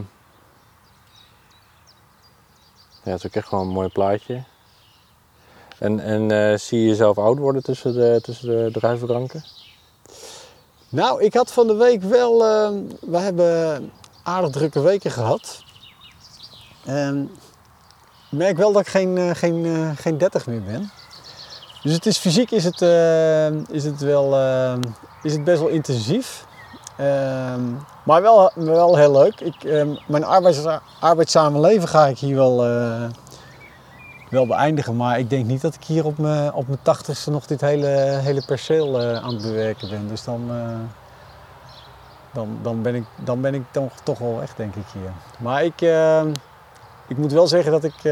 ja, 3.03 3.11
het 3.11 3.19
is 3.19 3.27
ook 3.27 3.35
echt 3.35 3.49
gewoon 3.49 3.67
een 3.67 3.73
mooi 3.73 3.89
plaatje. 3.89 4.43
En, 5.79 6.01
en 6.01 6.31
eh, 6.31 6.59
zie 6.59 6.81
je 6.81 6.87
jezelf 6.89 7.19
oud 7.19 7.39
worden 7.39 7.63
tussen 7.63 7.93
de, 7.93 8.19
tussen 8.23 8.49
de 8.49 8.71
druivenranken? 8.73 9.45
Nou, 10.89 11.23
ik 11.23 11.35
had 11.35 11.53
van 11.53 11.67
de 11.67 11.75
week 11.75 12.03
wel. 12.03 12.45
eh, 12.45 12.71
we 13.01 13.19
hebben 13.19 13.93
aardig 14.23 14.51
drukke 14.51 14.81
weken 14.81 15.11
gehad. 15.11 15.63
En 16.85 17.31
ik 18.31 18.39
merk 18.39 18.57
wel 18.57 18.73
dat 18.73 18.83
ik 18.83 18.89
geen, 18.89 19.19
eh, 19.19 19.31
geen, 19.35 19.65
eh, 19.65 19.91
geen 19.97 20.19
30 20.19 20.47
meer 20.47 20.63
ben. 20.63 20.91
Dus 21.83 21.93
het 21.93 22.07
is, 22.07 22.19
fysiek 22.19 22.51
is 22.51 22.65
het, 22.65 22.83
eh, 22.83 23.51
is 23.51 23.85
het, 23.85 24.01
wel, 24.01 24.37
eh, 24.37 24.75
is 25.23 25.33
het 25.33 25.45
best 25.45 25.61
wel 25.61 25.69
intensief. 25.69 26.47
Ehm, 26.97 27.61
maar 28.05 28.23
wel, 28.23 28.51
wel 28.55 28.97
heel 28.97 29.13
leuk. 29.13 29.41
Ik, 29.41 29.65
ehm, 29.65 29.89
mijn 30.07 30.25
arbeids, 30.25 30.65
arbeidszame 31.01 31.61
leven 31.61 31.89
ga 31.89 32.07
ik 32.07 32.19
hier 32.19 32.37
wel, 32.37 32.65
eh, 32.67 33.09
wel 34.31 34.47
beëindigen. 34.47 34.97
Maar 34.97 35.19
ik 35.19 35.31
denk 35.31 35.47
niet 35.47 35.61
dat 35.61 35.75
ik 35.75 35.85
hier 35.85 36.05
op 36.05 36.19
mijn, 36.19 36.53
op 36.53 36.67
mijn 36.67 36.83
tachtigste 36.83 37.31
nog 37.31 37.47
dit 37.47 37.61
hele, 37.61 37.87
hele 38.23 38.43
perceel 38.47 39.01
aan 39.01 39.35
het 39.35 39.43
bewerken 39.43 39.89
ben. 39.89 40.09
Dus 40.09 40.25
dan, 40.25 40.51
dan, 42.33 42.59
dan 42.63 42.83
ben 42.83 42.95
ik, 42.95 43.05
dan 43.17 43.41
ben 43.41 43.55
ik 43.55 43.63
toch, 43.71 43.93
toch 44.03 44.19
wel 44.19 44.43
echt, 44.43 44.57
denk 44.57 44.75
ik, 44.75 44.85
hier. 44.93 45.13
Maar 45.39 45.65
ik, 45.65 45.81
eh, 45.81 46.23
ik 47.09 47.17
moet 47.17 47.33
wel 47.33 47.47
zeggen 47.47 47.73
dat 47.73 47.85
ik... 47.85 48.03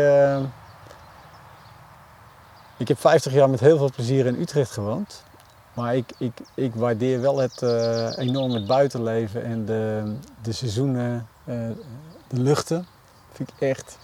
eh, 2.78 2.80
ik 2.80 2.88
heb 2.88 2.98
50 2.98 3.32
jaar 3.32 3.50
met 3.50 3.60
heel 3.60 3.78
veel 3.78 3.90
plezier 3.94 4.26
in 4.26 4.40
Utrecht 4.40 4.70
gewoond. 4.70 5.22
Maar 5.74 5.96
ik, 5.96 6.12
ik, 6.18 6.32
ik 6.54 6.74
waardeer 6.74 7.20
wel 7.20 7.38
het, 7.38 7.62
eh, 7.62 8.18
enorm 8.18 8.52
het 8.52 8.66
buitenleven 8.66 9.44
en 9.44 9.64
de, 9.64 10.12
de 10.42 10.52
seizoenen, 10.52 11.28
eh, 11.44 11.54
de 12.28 12.40
luchten. 12.40 12.86
Vind 13.32 13.50
ik 13.56 13.60
echt 13.68 13.98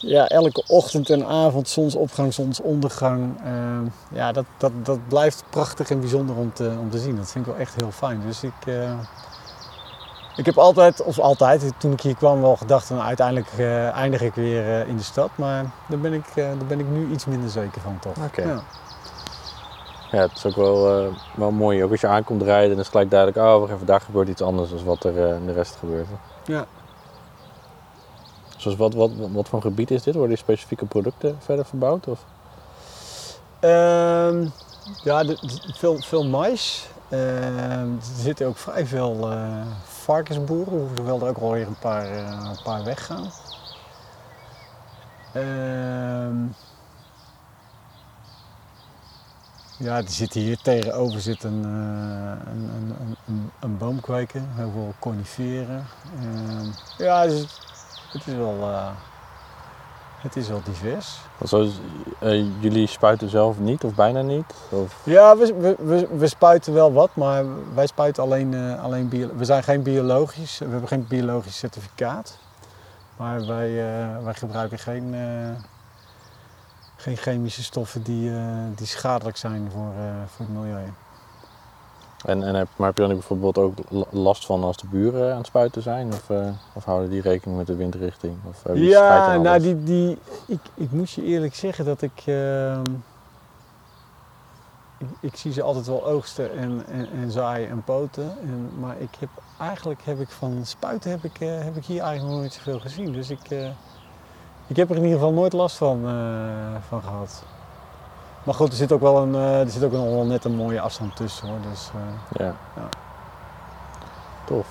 ja, 0.00 0.28
elke 0.28 0.64
ochtend 0.66 1.10
en 1.10 1.26
avond, 1.26 1.68
zonsopgang, 1.68 2.34
zonsondergang. 2.34 3.40
eh, 3.44 3.92
ja, 4.12 4.32
dat, 4.32 4.44
dat, 4.58 4.72
dat 4.82 5.08
blijft 5.08 5.44
prachtig 5.50 5.90
en 5.90 6.00
bijzonder 6.00 6.36
om 6.36 6.52
te, 6.52 6.76
om 6.80 6.90
te 6.90 6.98
zien. 6.98 7.16
Dat 7.16 7.30
vind 7.30 7.46
ik 7.46 7.52
wel 7.52 7.60
echt 7.60 7.74
heel 7.74 7.90
fijn. 7.90 8.20
Dus 8.26 8.42
ik, 8.42 8.66
eh, 8.66 8.98
ik 10.36 10.46
heb 10.46 10.58
altijd, 10.58 11.02
of 11.02 11.18
altijd, 11.18 11.72
toen 11.78 11.92
ik 11.92 12.00
hier 12.00 12.14
kwam, 12.16 12.40
wel 12.40 12.56
gedacht, 12.56 12.90
nou, 12.90 13.02
uiteindelijk 13.02 13.48
eh, 13.56 13.94
eindig 13.96 14.20
ik 14.20 14.34
weer 14.34 14.80
eh, 14.80 14.88
in 14.88 14.96
de 14.96 15.02
stad. 15.02 15.30
Maar 15.34 15.64
daar 15.88 15.98
ben, 15.98 16.12
ik, 16.12 16.26
eh, 16.26 16.34
daar 16.44 16.66
ben 16.68 16.80
ik 16.80 16.88
nu 16.88 17.10
iets 17.12 17.24
minder 17.24 17.50
zeker 17.50 17.80
van, 17.80 17.98
toch? 18.00 18.16
Oké. 18.24 18.42
Ja. 18.42 18.60
Ja, 20.10 20.18
het 20.22 20.32
is 20.34 20.46
ook 20.46 20.56
wel, 20.56 21.10
wel 21.34 21.50
mooi. 21.50 21.84
Ook 21.84 21.90
als 21.90 22.00
je 22.00 22.06
aankomt 22.06 22.42
rijden, 22.42 22.70
dan 22.70 22.78
is 22.78 22.88
gelijk 22.88 23.10
duidelijk, 23.10 23.46
oh, 23.46 23.58
wacht 23.60 23.72
even, 23.72 23.86
daar 23.86 24.00
gebeurt 24.00 24.28
iets 24.28 24.42
anders 24.42 24.70
dan 24.70 24.84
wat 24.84 25.04
er 25.04 25.16
in 25.16 25.46
de 25.46 25.52
rest 25.52 25.76
gebeurt. 25.76 26.06
Ja. 26.44 26.66
Zoals 28.56 28.76
wat, 28.76 28.94
wat, 28.94 29.10
wat 29.32 29.48
voor 29.48 29.60
gebied 29.60 29.90
is 29.90 30.02
dit? 30.02 30.14
Worden 30.14 30.34
die 30.34 30.44
specifieke 30.44 30.84
producten 30.86 31.36
verder 31.40 31.64
verbouwd? 31.64 32.06
Of? 32.08 32.18
Ehm, 33.60 34.46
ja, 35.04 35.24
de- 35.24 35.38
de- 35.40 35.72
veel, 35.76 35.96
veel 36.02 36.24
mais. 36.24 36.88
Ehm, 37.08 37.20
er 37.92 38.20
zitten 38.20 38.46
ook 38.46 38.56
vrij 38.56 38.86
veel 38.86 39.30
eh, 39.30 39.38
varkensboeren, 40.06 40.96
hoewel 40.96 41.20
er 41.20 41.28
ook 41.28 41.38
wel 41.38 41.52
weer 41.52 41.66
een 41.66 41.78
paar, 41.78 42.10
eh, 42.10 42.50
een 42.50 42.62
paar 42.62 42.84
weggaan. 42.84 43.30
Ehm, 45.32 46.36
ja, 49.78 49.96
er 49.96 50.08
zit 50.08 50.32
hier 50.32 50.58
tegenover 50.62 51.20
zit 51.20 51.42
een, 51.44 51.64
eh, 51.64 52.52
een, 52.52 52.70
een, 52.74 53.16
een, 53.26 53.50
een, 53.60 53.78
boomkweker, 53.78 54.42
heel 54.54 54.70
veel 54.70 54.94
coniferen. 54.98 55.86
Ehm, 56.20 56.66
ja, 56.98 57.26
dus 57.26 57.40
het, 57.40 57.58
het 58.12 58.26
is 58.26 58.34
wel, 58.34 58.60
eh, 58.60 58.90
het 60.26 60.36
is 60.36 60.48
wel 60.48 60.62
divers. 60.64 61.18
Eh, 62.18 62.60
jullie 62.60 62.86
spuiten 62.86 63.28
zelf 63.28 63.58
niet 63.58 63.84
of 63.84 63.94
bijna 63.94 64.22
niet? 64.22 64.54
Of? 64.68 65.00
Ja, 65.02 65.36
we, 65.36 65.76
we, 65.78 66.08
we, 66.16 66.26
spuiten 66.26 66.72
wel 66.72 66.92
wat, 66.92 67.10
maar 67.14 67.44
wij 67.74 67.86
spuiten 67.86 68.22
alleen, 68.22 68.54
eh, 68.54 68.82
alleen 68.82 69.08
bio, 69.08 69.28
We 69.36 69.44
zijn 69.44 69.62
geen 69.62 69.82
biologisch, 69.82 70.58
we 70.58 70.70
hebben 70.70 70.88
geen 70.88 71.06
biologisch 71.06 71.58
certificaat. 71.58 72.38
Maar 73.16 73.46
wij, 73.46 73.68
eh, 73.68 74.24
wij 74.24 74.34
gebruiken 74.34 74.78
geen, 74.78 75.14
geen 76.96 77.16
chemische 77.16 77.62
stoffen 77.62 78.02
die, 78.02 78.30
die 78.74 78.86
schadelijk 78.86 79.36
zijn 79.36 79.70
voor, 79.72 79.92
voor 80.26 80.46
het 80.46 80.54
milieu. 80.54 80.92
En, 82.24 82.42
en 82.42 82.54
heb, 82.54 82.68
maar 82.76 82.86
heb 82.86 82.96
je 82.96 83.02
dan 83.02 83.12
bijvoorbeeld 83.12 83.58
ook 83.58 83.74
la- 83.88 84.04
last 84.10 84.46
van 84.46 84.64
als 84.64 84.76
de 84.76 84.86
buren 84.86 85.30
aan 85.30 85.36
het 85.38 85.46
spuiten 85.46 85.82
zijn? 85.82 86.12
Of, 86.12 86.30
eh, 86.30 86.48
of 86.72 86.84
houden 86.84 87.10
die 87.10 87.20
rekening 87.20 87.58
met 87.58 87.66
de 87.66 87.74
windrichting? 87.76 88.36
Of, 88.48 88.64
eh, 88.64 88.88
Ja, 88.88 89.36
nou 89.36 89.60
die, 89.60 89.82
die, 89.82 90.18
ik, 90.46 90.60
ik 90.74 90.90
moet 90.92 91.10
je 91.10 91.22
eerlijk 91.24 91.54
zeggen 91.54 91.84
dat 91.84 92.02
ik, 92.02 92.22
ehm, 92.26 92.82
ik, 94.98 95.06
ik 95.20 95.36
zie 95.36 95.52
ze 95.52 95.62
altijd 95.62 95.86
wel 95.86 96.06
oogsten 96.06 96.56
en, 96.56 96.82
en, 96.90 97.08
en 97.12 97.30
zaaien 97.30 97.68
en 97.70 97.82
poten. 97.84 98.30
En, 98.42 98.70
maar 98.80 99.00
ik 99.00 99.14
heb, 99.18 99.28
eigenlijk 99.60 100.00
heb 100.04 100.20
ik 100.20 100.28
van 100.30 100.60
spuiten 100.62 101.10
heb 101.10 101.24
ik, 101.24 101.40
eh, 101.40 101.48
heb 101.62 101.76
ik 101.76 101.84
hier 101.84 102.00
eigenlijk 102.00 102.30
nog 102.32 102.40
nooit 102.40 102.52
zoveel 102.52 102.80
gezien. 102.80 103.12
Dus 103.12 103.30
ik, 103.30 103.50
ik 104.66 104.76
heb 104.76 104.90
er 104.90 104.96
in 104.96 105.02
ieder 105.02 105.18
geval 105.18 105.32
nooit 105.34 105.52
last 105.52 105.76
van, 105.76 106.00
van 106.88 107.02
gehad. 107.02 107.42
Maar 108.46 108.54
goed, 108.54 108.68
er 108.68 108.74
zit 108.76 108.92
ook 108.92 109.00
wel 109.00 109.16
een, 109.22 109.34
eh, 109.34 109.60
er 109.60 109.70
zit 109.70 109.84
ook 109.84 109.92
nog 109.92 110.04
wel 110.04 110.24
net 110.26 110.44
een 110.44 110.54
mooie 110.56 110.80
afstand 110.80 111.16
tussen 111.16 111.48
hoor. 111.48 111.56
Dus, 111.70 111.90
eh, 111.94 112.40
Ja. 112.46 112.52
Ja. 112.76 112.88
Tof. 114.44 114.66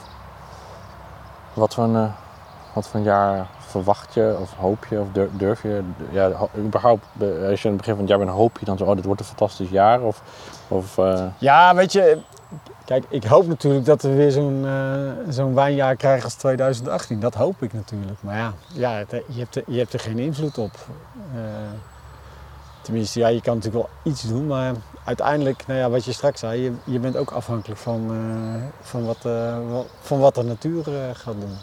Wat 1.53 1.73
voor, 1.73 1.83
een, 1.83 1.95
eh, 1.95 2.11
wat 2.73 2.87
voor 2.87 2.99
een 2.99 3.05
jaar 3.05 3.45
verwacht 3.59 4.13
je 4.13 4.37
of 4.41 4.53
hoop 4.53 4.85
je 4.89 4.99
of 4.99 5.07
durf, 5.31 5.61
je? 5.63 5.83
Ja, 6.11 6.31
überhaupt, 6.57 7.05
be- 7.13 7.47
als 7.49 7.61
je 7.61 7.67
aan 7.67 7.73
het 7.73 7.81
begin 7.85 7.93
van 7.93 7.99
het 7.99 8.07
jaar 8.09 8.17
bent, 8.17 8.29
hoop 8.31 8.57
je 8.59 8.65
dan 8.65 8.77
zo, 8.77 8.83
oh, 8.85 8.95
dit 8.95 9.05
wordt 9.05 9.19
een 9.21 9.27
fantastisch 9.27 9.69
jaar? 9.69 10.01
Of, 10.01 10.21
of 10.67 10.95
Ja, 11.37 11.75
weet 11.75 11.91
je, 11.93 12.17
Kijk, 12.85 13.05
ik 13.09 13.23
hoop 13.23 13.47
natuurlijk 13.47 13.85
dat 13.85 14.01
we 14.01 14.13
weer 14.15 14.31
zo'n 14.31 14.65
eh, 14.65 15.11
zo'n 15.33 15.53
wijnjaar 15.53 15.95
krijgen 15.95 16.23
als 16.23 16.33
2018. 16.33 17.19
Dat 17.19 17.33
hoop 17.33 17.61
ik 17.63 17.73
natuurlijk. 17.73 18.17
Maar 18.21 18.35
ja, 18.37 18.53
ja 18.73 18.91
het- 18.91 19.11
je, 19.27 19.39
hebt 19.39 19.55
er, 19.55 19.63
je 19.67 19.77
hebt 19.77 19.93
er 19.93 19.99
geen 19.99 20.19
invloed 20.19 20.57
op. 20.57 20.71
tenminste, 22.85 23.19
ja, 23.19 23.27
je 23.27 23.41
kan 23.41 23.55
natuurlijk 23.55 23.85
wel 23.85 24.13
iets 24.13 24.21
doen. 24.21 24.47
Maar 24.47 24.71
uiteindelijk, 25.03 25.63
nou 25.67 25.79
ja, 25.79 25.89
wat 25.89 26.05
je 26.05 26.11
straks 26.11 26.39
zei, 26.39 26.61
je, 26.61 26.71
je 26.83 26.99
bent 26.99 27.17
ook 27.17 27.31
afhankelijk 27.31 27.79
van, 27.79 28.05
eh, 28.09 28.61
van, 28.81 29.05
wat, 29.05 29.17
eh, 29.23 29.55
wat- 29.71 29.85
van 30.01 30.19
wat 30.19 30.35
de 30.35 30.43
natuur 30.43 30.79
eh, 30.87 30.93
gaat 31.13 31.33
doen. 31.39 31.55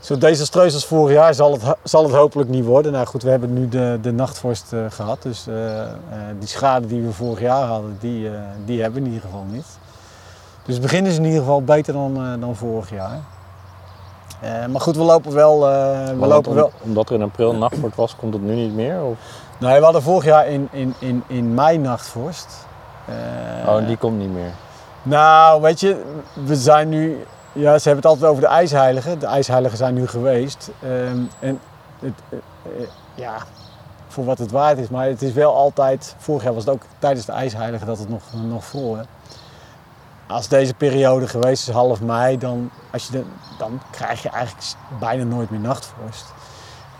Zo 0.00 0.18
desastreus 0.18 0.74
als 0.74 0.86
vorig 0.86 1.14
jaar 1.16 1.34
zal 1.34 1.52
het, 1.52 1.62
zal 1.82 2.02
het 2.02 2.12
hopelijk 2.12 2.50
niet 2.50 2.64
worden. 2.64 2.92
Nou 2.92 3.06
goed, 3.06 3.22
we 3.22 3.30
hebben 3.30 3.52
nu 3.52 3.68
de, 3.68 3.98
de 4.02 4.12
nachtvorst 4.12 4.72
eh, 4.72 4.80
gehad. 4.88 5.22
Dus 5.22 5.46
die 6.38 6.48
schade 6.48 6.86
die 6.86 7.02
we 7.02 7.12
vorig 7.12 7.40
jaar 7.40 7.66
hadden, 7.66 7.96
die, 8.00 8.30
die 8.64 8.82
hebben 8.82 9.00
we 9.02 9.06
in 9.08 9.14
ieder 9.14 9.28
geval 9.28 9.44
niet. 9.50 9.66
Dus 10.64 10.74
het 10.74 10.82
begin 10.82 11.06
is 11.06 11.16
in 11.16 11.24
ieder 11.24 11.38
geval 11.38 11.62
beter 11.62 11.92
dan, 11.92 12.40
dan 12.40 12.56
vorig 12.56 12.90
jaar. 12.90 13.18
Maar 14.70 14.80
goed, 14.80 14.96
we 14.96 15.02
lopen 15.02 15.32
wel. 15.32 15.60
we 15.60 16.26
lopen 16.26 16.50
om- 16.50 16.56
wel. 16.56 16.72
Omdat 16.82 17.08
er 17.08 17.14
in 17.14 17.22
april 17.22 17.54
nachtvoort 17.54 17.94
was, 17.94 18.16
komt 18.16 18.32
het 18.32 18.42
nu 18.42 18.54
niet 18.54 18.74
meer? 18.74 19.02
Of? 19.02 19.18
Nee, 19.58 19.78
we 19.78 19.84
hadden 19.84 20.02
vorig 20.02 20.24
jaar 20.24 20.46
in, 20.46 20.68
in, 20.72 20.94
in, 20.98 21.22
in 21.26 21.54
mei 21.54 21.78
nachtvorst. 21.78 22.66
Eh, 23.06 23.68
oh, 23.68 23.76
en 23.76 23.86
die 23.86 23.96
komt 23.96 24.18
niet 24.18 24.32
meer. 24.32 24.52
Nou, 25.02 25.62
weet 25.62 25.80
je, 25.80 26.02
we 26.44 26.56
zijn 26.56 26.88
nu. 26.88 27.24
Ja, 27.52 27.78
ze 27.78 27.88
hebben 27.88 27.96
het 27.96 28.06
altijd 28.06 28.30
over 28.30 28.42
de 28.42 28.48
ijsheiligen. 28.48 29.18
De 29.18 29.26
ijsheiligen 29.26 29.78
zijn 29.78 29.94
nu 29.94 30.06
geweest. 30.06 30.70
Ehm, 30.82 31.18
en 31.38 31.60
het, 31.98 32.12
eh, 32.28 32.38
eh, 32.62 32.88
ja, 33.14 33.36
voor 34.08 34.24
wat 34.24 34.38
het 34.38 34.50
waard 34.50 34.78
is. 34.78 34.88
Maar 34.88 35.06
het 35.06 35.22
is 35.22 35.32
wel 35.32 35.54
altijd. 35.54 36.14
Vorig 36.18 36.42
jaar 36.42 36.54
was 36.54 36.64
het 36.64 36.72
ook 36.74 36.82
tijdens 36.98 37.26
de 37.26 37.32
ijsheiligen 37.32 37.86
dat 37.86 37.98
het 37.98 38.08
nog, 38.08 38.22
nog 38.32 38.64
vroor. 38.64 39.04
Als 40.26 40.48
deze 40.48 40.74
periode 40.74 41.28
geweest 41.28 41.68
is, 41.68 41.74
half 41.74 42.00
mei, 42.00 42.38
dan, 42.38 42.70
als 42.92 43.06
je 43.06 43.12
de, 43.12 43.24
dan 43.58 43.80
krijg 43.90 44.22
je 44.22 44.28
eigenlijk 44.28 44.66
bijna 45.00 45.24
nooit 45.24 45.50
meer 45.50 45.60
nachtvorst. 45.60 46.24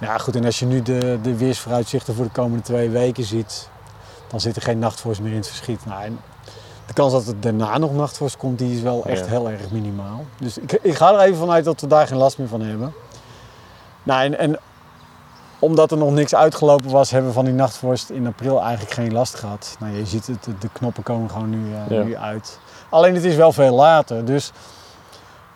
Nou 0.00 0.20
goed, 0.20 0.36
en 0.36 0.44
als 0.44 0.58
je 0.58 0.66
nu 0.66 0.82
de, 0.82 1.18
de 1.22 1.36
weersvooruitzichten 1.36 2.14
voor 2.14 2.24
de 2.24 2.30
komende 2.30 2.62
twee 2.62 2.90
weken 2.90 3.24
ziet, 3.24 3.68
dan 4.28 4.40
zit 4.40 4.56
er 4.56 4.62
geen 4.62 4.78
nachtvorst 4.78 5.20
meer 5.20 5.30
in 5.30 5.36
het 5.36 5.46
verschiet. 5.48 5.86
Nou, 5.86 6.02
en 6.04 6.18
de 6.86 6.92
kans 6.92 7.12
dat 7.12 7.26
het 7.26 7.42
daarna 7.42 7.78
nog 7.78 7.94
nachtvorst 7.94 8.36
komt, 8.36 8.58
die 8.58 8.76
is 8.76 8.82
wel 8.82 9.04
echt 9.06 9.24
Ja. 9.24 9.30
heel 9.30 9.50
erg 9.50 9.70
minimaal. 9.70 10.24
Dus 10.38 10.58
ik, 10.58 10.72
ik 10.82 10.94
ga 10.94 11.12
er 11.12 11.20
even 11.20 11.36
vanuit 11.38 11.64
dat 11.64 11.80
we 11.80 11.86
daar 11.86 12.06
geen 12.06 12.18
last 12.18 12.38
meer 12.38 12.48
van 12.48 12.60
hebben. 12.60 12.92
Nou, 14.02 14.24
en, 14.24 14.38
en 14.38 14.58
omdat 15.58 15.90
er 15.90 15.96
nog 15.98 16.10
niks 16.12 16.34
uitgelopen 16.34 16.90
was, 16.90 17.10
hebben 17.10 17.28
we 17.28 17.34
van 17.36 17.44
die 17.44 17.54
nachtvorst 17.54 18.10
in 18.10 18.26
april 18.26 18.60
eigenlijk 18.62 18.92
geen 18.92 19.12
last 19.12 19.34
gehad. 19.34 19.76
Nou, 19.80 19.96
je 19.96 20.06
ziet 20.06 20.26
het, 20.26 20.44
de, 20.60 20.68
knoppen 20.72 21.02
komen 21.02 21.30
gewoon 21.30 21.50
nu, 21.50 21.74
eh, 21.74 21.96
Ja. 21.96 22.02
nu 22.02 22.16
uit. 22.16 22.58
Alleen 22.88 23.14
het 23.14 23.24
is 23.24 23.34
wel 23.34 23.52
veel 23.52 23.74
later. 23.74 24.24
Dus 24.24 24.52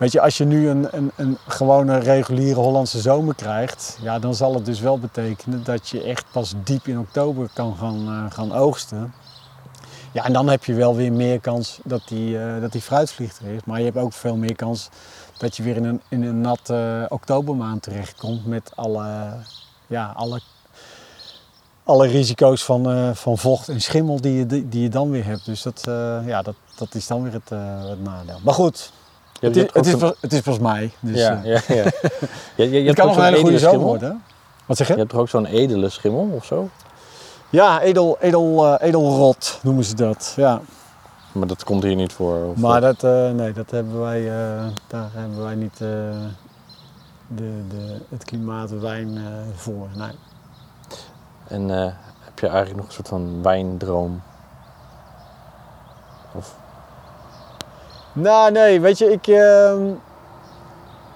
weet 0.01 0.12
je, 0.12 0.20
als 0.20 0.38
je 0.38 0.44
nu 0.44 0.68
een, 0.68 0.88
een, 0.90 1.11
een 1.16 1.38
gewone 1.48 1.98
reguliere 1.98 2.61
Hollandse 2.61 3.01
zomer 3.01 3.34
krijgt, 3.34 3.98
ja, 4.03 4.18
dan 4.18 4.34
zal 4.34 4.55
het 4.55 4.64
dus 4.64 4.80
wel 4.80 4.98
betekenen 4.98 5.64
dat 5.64 5.88
je 5.88 6.03
echt 6.03 6.24
pas 6.30 6.55
diep 6.64 6.86
in 6.86 6.98
oktober 6.98 7.48
kan 7.53 7.76
gaan, 7.76 8.09
eh, 8.09 8.32
gaan 8.32 8.53
oogsten. 8.53 9.14
Ja, 10.12 10.24
en 10.24 10.32
dan 10.32 10.48
heb 10.48 10.64
je 10.64 10.74
wel 10.74 10.96
weer 10.96 11.12
meer 11.12 11.40
kans 11.40 11.78
dat 11.84 12.03
die, 12.09 12.38
eh, 12.38 12.61
dat 12.61 12.72
die 12.72 12.80
fruitvlieg 12.80 13.38
er 13.38 13.55
is. 13.55 13.61
Maar 13.64 13.78
je 13.78 13.84
hebt 13.84 13.96
ook 13.96 14.12
veel 14.12 14.36
meer 14.36 14.57
kans 14.57 14.88
dat 15.38 15.57
je 15.57 15.62
weer 15.62 15.76
in 15.76 15.84
een, 15.84 16.01
in 16.09 16.22
een 16.22 16.40
nat 16.40 16.70
eh, 16.70 17.03
oktobermaand 17.09 17.82
terechtkomt 17.82 18.46
met 18.46 18.72
alle, 18.74 19.36
ja, 19.86 20.12
alle, 20.16 20.40
alle 21.84 22.07
risico's 22.07 22.64
van, 22.64 23.14
van 23.16 23.38
vocht 23.38 23.68
en 23.68 23.80
schimmel 23.80 24.20
die 24.20 24.34
je, 24.34 24.46
die, 24.46 24.82
je 24.82 24.88
dan 24.88 25.11
weer 25.11 25.24
hebt. 25.24 25.44
Dus 25.44 25.62
dat, 25.62 25.82
ja, 26.26 26.42
dat, 26.42 26.55
dat 26.74 26.94
is 26.94 27.07
dan 27.07 27.22
weer 27.22 27.32
het, 27.32 27.48
het 27.88 28.03
nadeel. 28.03 28.38
Maar 28.42 28.55
goed, 28.55 28.92
het, 29.41 29.57
is, 29.57 29.93
het, 29.93 30.16
is 30.20 30.32
het 30.32 30.43
pas 30.43 30.59
mei. 30.59 30.93
Dus, 31.01 31.16
ja, 31.16 31.43
eh, 31.45 31.45
ja, 31.45 31.74
ja. 31.74 31.84
Je, 32.57 32.64
je, 32.64 32.70
je 32.70 32.76
het 32.76 32.86
hebt 32.86 32.99
kan 32.99 33.07
nog 33.07 33.16
een 33.16 33.24
hele 33.24 33.38
goede 33.38 33.59
zomer 33.59 33.80
worden. 33.80 34.22
Wat 34.66 34.76
zeg 34.76 34.86
je? 34.86 34.93
Je 34.93 34.99
hebt 34.99 35.11
toch 35.11 35.20
ook 35.20 35.28
zo'n 35.28 35.47
edele 35.47 35.88
schimmel 35.88 36.28
of 36.34 36.45
zo? 36.45 36.68
Ja, 37.51 37.80
edel, 37.80 38.16
edel, 38.20 38.66
eh, 38.66 38.86
edelrot 38.88 39.59
noemen 39.62 39.84
ze 39.84 39.95
dat. 39.95 40.32
Ja. 40.36 40.61
Maar 41.32 41.47
dat 41.47 41.64
komt 41.64 41.82
hier 41.82 41.95
niet 41.95 42.12
voor. 42.12 42.45
Of 42.45 42.57
Maar 42.57 42.80
dat, 42.80 43.05
eh, 43.05 43.30
nee, 43.30 43.53
dat 43.53 43.70
hebben 43.70 44.01
wij, 44.01 44.24
daar 44.86 45.11
hebben 45.12 45.43
wij 45.43 45.55
niet 45.55 45.78
de, 45.78 46.12
de, 47.28 48.01
het 48.09 48.24
klimaat 48.24 48.70
wijn 48.70 49.18
voor. 49.55 49.88
Nee. 49.97 50.12
En 51.49 51.68
heb 52.20 52.38
je 52.38 52.47
eigenlijk 52.47 52.76
nog 52.76 52.86
een 52.86 52.93
soort 52.93 53.09
van 53.09 53.43
wijndroom? 53.43 54.22
Of, 56.34 56.55
Nou, 58.21 58.53
nee, 58.53 58.81
weet 58.81 58.99
je, 58.99 59.12
ik, 59.12 59.27
ehm, 59.27 59.83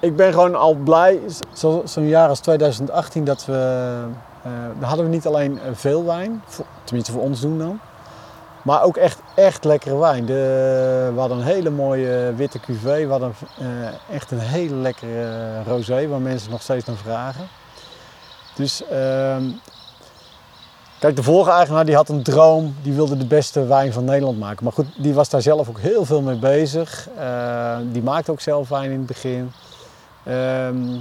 ik 0.01 0.17
ben 0.17 0.33
gewoon 0.33 0.55
al 0.55 0.75
blij, 0.75 1.21
zo- 1.53 1.83
zo'n 1.85 2.07
jaar 2.09 2.29
als 2.29 2.41
2018, 2.41 3.25
dat 3.25 3.45
we, 3.45 3.53
eh 4.43 4.51
hadden 4.89 5.05
we 5.05 5.11
niet 5.11 5.27
alleen 5.27 5.59
eh, 5.59 5.65
veel 5.73 6.05
wijn, 6.05 6.43
tenminste 6.85 7.13
voor 7.13 7.23
ons 7.23 7.41
doen 7.41 7.59
dan, 7.59 7.81
maar 8.63 8.83
ook 8.83 8.97
echt, 8.97 9.19
echt 9.35 9.65
lekkere 9.65 9.99
wijn. 9.99 10.27
De, 10.27 11.11
we 11.15 11.21
hadden 11.21 11.39
een 11.39 11.45
hele 11.45 11.71
mooie 11.71 12.33
witte 12.37 12.61
cuvée, 12.61 13.05
we 13.07 13.11
hadden 13.11 13.35
eh, 13.59 14.15
echt 14.15 14.31
een 14.31 14.39
hele 14.39 14.75
lekkere 14.75 15.63
rosé 15.67 16.09
waar 16.09 16.21
mensen 16.21 16.51
nog 16.51 16.63
steeds 16.63 16.85
naar 16.85 16.97
vragen. 16.97 17.47
Dus 18.55 18.85
ehm, 18.89 19.43
Kijk, 21.05 21.17
de 21.17 21.23
vorige 21.23 21.51
eigenaar 21.51 21.85
die 21.85 21.95
had 21.95 22.09
een 22.09 22.23
droom, 22.23 22.75
die 22.83 22.93
wilde 22.93 23.17
de 23.17 23.27
beste 23.27 23.67
wijn 23.67 23.93
van 23.93 24.05
Nederland 24.05 24.39
maken. 24.39 24.65
Maar 24.65 24.73
goed, 24.73 24.87
die 24.97 25.15
was 25.15 25.29
daar 25.29 25.43
zelf 25.43 25.69
ook 25.69 25.79
heel 25.79 26.05
veel 26.05 26.23
mee 26.23 26.37
bezig. 26.37 27.09
Eh, 27.19 27.77
die 27.93 28.03
maakte 28.03 28.31
ook 28.31 28.41
zelf 28.41 28.69
wijn 28.69 28.91
in 28.91 28.99
het 28.99 29.07
begin. 29.07 29.53
Ehm, 30.25 30.97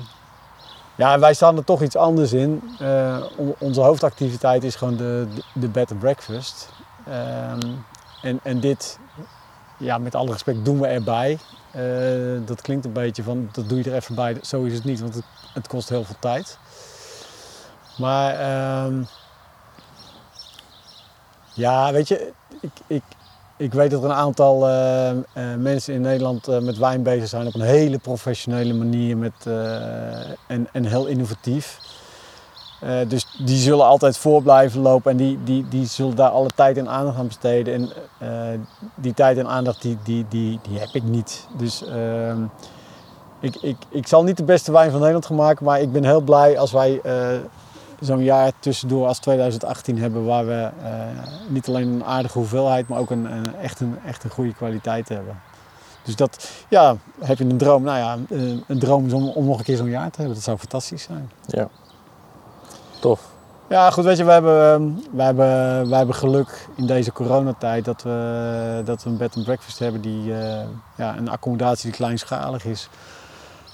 ja, 0.95 1.19
wij 1.19 1.33
staan 1.33 1.57
er 1.57 1.63
toch 1.63 1.81
iets 1.81 1.95
anders 1.95 2.33
in. 2.33 2.61
Eh, 2.79 3.23
on- 3.37 3.55
onze 3.59 3.81
hoofdactiviteit 3.81 4.63
is 4.63 4.75
gewoon 4.75 4.95
de, 4.95 5.27
de, 5.35 5.41
de 5.59 5.67
bed 5.67 5.91
and 5.91 5.99
breakfast. 5.99 6.69
Ehm, 7.07 7.71
en, 8.21 8.39
en 8.43 8.59
dit, 8.59 8.99
ja, 9.77 9.97
met 9.97 10.15
alle 10.15 10.31
respect, 10.31 10.65
doen 10.65 10.79
we 10.79 10.87
erbij. 10.87 11.37
Eh, 11.71 11.83
dat 12.45 12.61
klinkt 12.61 12.85
een 12.85 12.93
beetje 12.93 13.23
van, 13.23 13.49
dat 13.51 13.69
doe 13.69 13.77
je 13.83 13.89
er 13.89 13.95
even 13.95 14.15
bij. 14.15 14.37
Zo 14.41 14.63
is 14.63 14.73
het 14.73 14.83
niet, 14.83 14.99
want 14.99 15.15
het, 15.15 15.25
het 15.53 15.67
kost 15.67 15.89
heel 15.89 16.03
veel 16.03 16.19
tijd. 16.19 16.57
Maar 17.97 18.33
ehm, 18.39 19.03
ja, 21.53 21.91
weet 21.91 22.07
je, 22.07 22.31
ik, 22.61 22.71
ik, 22.87 23.03
ik 23.57 23.73
weet 23.73 23.91
dat 23.91 24.03
er 24.03 24.09
een 24.09 24.15
aantal 24.15 24.67
eh, 24.67 25.09
eh, 25.09 25.15
mensen 25.57 25.93
in 25.93 26.01
Nederland 26.01 26.47
eh, 26.47 26.59
met 26.59 26.77
wijn 26.77 27.03
bezig 27.03 27.27
zijn 27.27 27.47
op 27.47 27.53
een 27.53 27.61
hele 27.61 27.97
professionele 27.97 28.73
manier 28.73 29.17
met, 29.17 29.33
en, 30.47 30.67
en 30.71 30.85
heel 30.85 31.05
innovatief. 31.05 31.79
Dus 33.07 33.37
die 33.45 33.57
zullen 33.57 33.85
altijd 33.85 34.17
voor 34.17 34.41
blijven 34.41 34.81
lopen 34.81 35.11
en 35.11 35.17
die, 35.17 35.39
die, 35.43 35.65
die 35.69 35.85
zullen 35.85 36.15
daar 36.15 36.29
alle 36.29 36.49
tijd 36.55 36.77
en 36.77 36.89
aandacht 36.89 37.17
aan 37.17 37.27
besteden. 37.27 37.73
En 38.19 38.65
die 38.95 39.13
tijd 39.13 39.37
en 39.37 39.47
aandacht 39.47 39.81
die, 39.81 39.97
die, 40.03 40.25
die, 40.29 40.59
die 40.67 40.79
heb 40.79 40.89
ik 40.93 41.03
niet. 41.03 41.47
Dus 41.57 41.85
ehm, 41.85 42.43
ik, 43.39 43.55
ik, 43.55 43.77
ik 43.89 44.07
zal 44.07 44.23
niet 44.23 44.37
de 44.37 44.43
beste 44.43 44.71
wijn 44.71 44.89
van 44.89 44.99
Nederland 44.99 45.25
gaan 45.25 45.35
maken, 45.35 45.65
maar 45.65 45.81
ik 45.81 45.91
ben 45.91 46.03
heel 46.03 46.21
blij 46.21 46.59
als 46.59 46.71
wij 46.71 47.01
zo'n 48.03 48.23
jaar 48.23 48.51
tussendoor 48.59 49.07
als 49.07 49.19
2018 49.19 49.97
hebben 49.97 50.25
waar 50.25 50.45
we 50.45 50.69
eh, 50.83 50.91
niet 51.47 51.67
alleen 51.67 51.87
een 51.87 52.03
aardige 52.03 52.37
hoeveelheid, 52.37 52.87
maar 52.87 52.99
ook 52.99 53.09
een, 53.09 53.25
een, 53.31 53.55
echt, 53.55 53.79
een, 53.79 53.97
echt 54.05 54.23
een 54.23 54.29
goede 54.29 54.53
kwaliteit 54.53 55.09
hebben. 55.09 55.41
Dus 56.03 56.15
dat, 56.15 56.49
ja, 56.69 56.95
heb 57.19 57.37
je 57.37 57.43
een 57.43 57.57
droom? 57.57 57.83
Nou 57.83 57.97
ja, 57.97 58.17
een 58.67 58.79
droom 58.79 59.05
is 59.05 59.13
om, 59.13 59.29
om 59.29 59.45
nog 59.45 59.57
een 59.57 59.63
keer 59.63 59.77
zo'n 59.77 59.89
jaar 59.89 60.09
te 60.09 60.17
hebben. 60.17 60.35
Dat 60.35 60.43
zou 60.43 60.57
fantastisch 60.57 61.03
zijn. 61.03 61.31
ja. 61.45 61.69
Tof. 62.99 63.31
Ja, 63.69 63.89
goed, 63.89 64.03
weet 64.03 64.17
je, 64.17 64.23
we 64.23 64.31
hebben, 64.31 64.73
ehm, 64.73 65.15
wij 65.15 65.25
hebben, 65.25 65.89
wij 65.89 65.97
hebben 65.97 66.15
geluk 66.15 66.67
in 66.75 66.85
deze 66.85 67.11
coronatijd 67.11 67.85
dat 67.85 68.01
we, 68.01 68.81
dat 68.85 69.03
we 69.03 69.09
een 69.09 69.17
bed 69.17 69.35
and 69.35 69.45
breakfast 69.45 69.79
hebben 69.79 70.01
die 70.01 70.33
eh, 70.33 70.65
ja, 70.95 71.17
een 71.17 71.29
accommodatie 71.29 71.89
die 71.89 71.99
kleinschalig 71.99 72.65
is. 72.65 72.89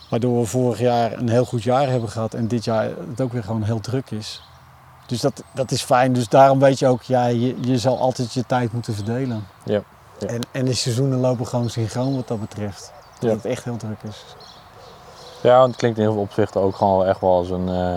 Waardoor 0.09 0.39
we 0.39 0.45
vorig 0.45 0.79
jaar 0.79 1.11
een 1.13 1.29
heel 1.29 1.45
goed 1.45 1.63
jaar 1.63 1.87
hebben 1.89 2.09
gehad 2.09 2.33
en 2.33 2.47
dit 2.47 2.63
jaar 2.63 2.89
het 3.09 3.21
ook 3.21 3.31
weer 3.33 3.43
gewoon 3.43 3.63
heel 3.63 3.79
druk 3.79 4.11
is. 4.11 4.41
Dus 5.05 5.21
dat, 5.21 5.43
dat 5.53 5.71
is 5.71 5.81
fijn. 5.83 6.13
Dus 6.13 6.27
daarom 6.27 6.59
weet 6.59 6.79
je 6.79 6.87
ook, 6.87 7.01
ja, 7.01 7.25
je, 7.25 7.55
je 7.61 7.77
zal 7.77 7.99
altijd 7.99 8.33
je 8.33 8.45
tijd 8.45 8.73
moeten 8.73 8.93
verdelen. 8.93 9.47
Ja, 9.63 9.81
ja. 10.19 10.27
En, 10.27 10.39
en 10.51 10.65
de 10.65 10.73
seizoenen 10.73 11.19
lopen 11.19 11.47
gewoon 11.47 11.69
synchroon 11.69 12.15
wat 12.15 12.27
dat 12.27 12.39
betreft. 12.39 12.91
Dat 13.19 13.29
Ja. 13.29 13.35
het 13.35 13.45
echt 13.45 13.63
heel 13.63 13.77
druk 13.77 14.03
is. 14.03 14.25
Ja, 15.43 15.57
want 15.57 15.67
het 15.67 15.75
klinkt 15.79 15.97
in 15.97 16.03
heel 16.03 16.13
veel 16.13 16.21
opzichten 16.21 16.61
ook 16.61 16.75
gewoon 16.75 17.05
echt 17.05 17.21
wel 17.21 17.35
als 17.35 17.49
een, 17.49 17.69
eh, 17.69 17.95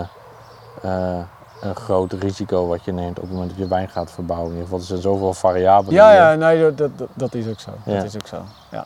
eh, 0.81 1.23
een 1.61 1.75
groot 1.75 2.13
risico 2.13 2.67
wat 2.67 2.83
je 2.85 2.91
neemt 2.93 3.17
op 3.17 3.23
het 3.23 3.31
moment 3.31 3.49
dat 3.49 3.59
je 3.59 3.67
wijn 3.67 3.89
gaat 3.89 4.11
verbouwen. 4.11 4.47
In 4.47 4.53
ieder 4.53 4.65
geval, 4.67 4.79
er 4.79 4.85
zijn 4.87 5.01
zoveel 5.01 5.33
variabelen. 5.33 5.93
Ja, 5.93 6.11
ja, 6.13 6.35
nee, 6.35 6.73
dat, 6.75 6.97
dat, 6.97 7.07
dat 7.13 7.33
is 7.33 7.47
ook 7.47 7.59
zo. 7.59 7.71
Ja. 7.85 7.95
Dat 7.95 8.03
is 8.03 8.15
ook 8.15 8.27
zo. 8.27 8.41
Ja. 8.71 8.85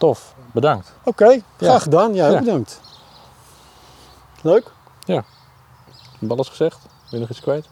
Tof, 0.00 0.34
bedankt. 0.52 0.92
Oké, 1.04 1.24
graag 1.24 1.42
Ja. 1.58 1.78
gedaan. 1.78 2.14
Jij 2.14 2.26
ook 2.28 2.32
Ja. 2.32 2.38
bedankt. 2.38 2.80
Leuk? 4.42 4.70
Heb 5.06 5.24
je 6.20 6.28
alles 6.28 6.48
gezegd? 6.48 6.78
Wil 6.82 6.88
je 7.10 7.18
nog 7.18 7.28
iets 7.30 7.40
kwijt? 7.40 7.68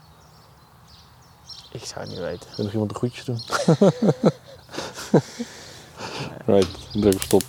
Ik 1.71 1.85
zou 1.85 1.99
het 1.99 2.09
niet 2.09 2.19
weten. 2.19 2.49
Wil 2.49 2.55
je 2.57 2.63
nog 2.63 2.71
iemand 2.71 2.89
de 2.89 2.95
groetjes 2.95 3.25
doen? 3.25 3.41
right, 6.55 6.91
druk 6.91 7.13
op 7.13 7.21
stop. 7.21 7.43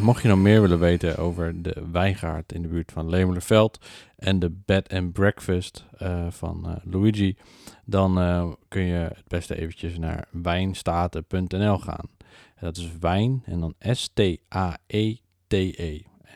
Mocht 0.00 0.22
je 0.22 0.28
nou 0.28 0.40
meer 0.40 0.60
willen 0.60 0.78
weten 0.78 1.16
over 1.18 1.62
de 1.62 1.82
wijngaard 1.92 2.52
in 2.52 2.62
de 2.62 2.68
buurt 2.68 2.92
van 2.92 3.08
Lemelerveld 3.08 3.78
en 4.16 4.38
de 4.38 4.50
bed 4.64 4.92
and 4.92 5.12
breakfast 5.12 5.84
eh, 5.98 6.26
van 6.30 6.66
eh, 6.66 6.92
Luigi, 6.92 7.36
dan 7.84 8.18
eh, 8.18 8.52
kun 8.68 8.82
je 8.82 8.94
het 9.14 9.28
beste 9.28 9.56
eventjes 9.56 9.98
naar 9.98 10.28
wijnstaten.nl 10.30 11.78
gaan. 11.78 12.08
En 12.54 12.64
dat 12.66 12.76
is 12.76 12.98
wijn 13.00 13.42
en 13.44 13.60
dan 13.60 13.74
S-T-A-E-T-E. 13.78 15.22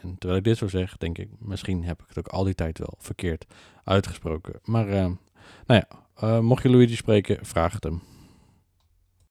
En 0.03 0.18
terwijl 0.18 0.38
ik 0.38 0.44
dit 0.44 0.57
zo 0.57 0.68
zeg, 0.68 0.96
denk 0.96 1.18
ik, 1.18 1.28
misschien 1.38 1.84
heb 1.84 2.03
ik 2.03 2.09
het 2.09 2.18
ook 2.18 2.28
al 2.28 2.44
die 2.44 2.55
tijd 2.55 2.78
wel 2.78 2.94
verkeerd 2.99 3.46
uitgesproken. 3.84 4.61
Maar 4.64 4.86
nou 5.66 5.82
ja, 5.82 6.40
mocht 6.40 6.62
je 6.62 6.70
Luigi 6.70 6.96
spreken, 6.96 7.46
vraag 7.46 7.72
het 7.72 7.84
hem. 7.84 8.03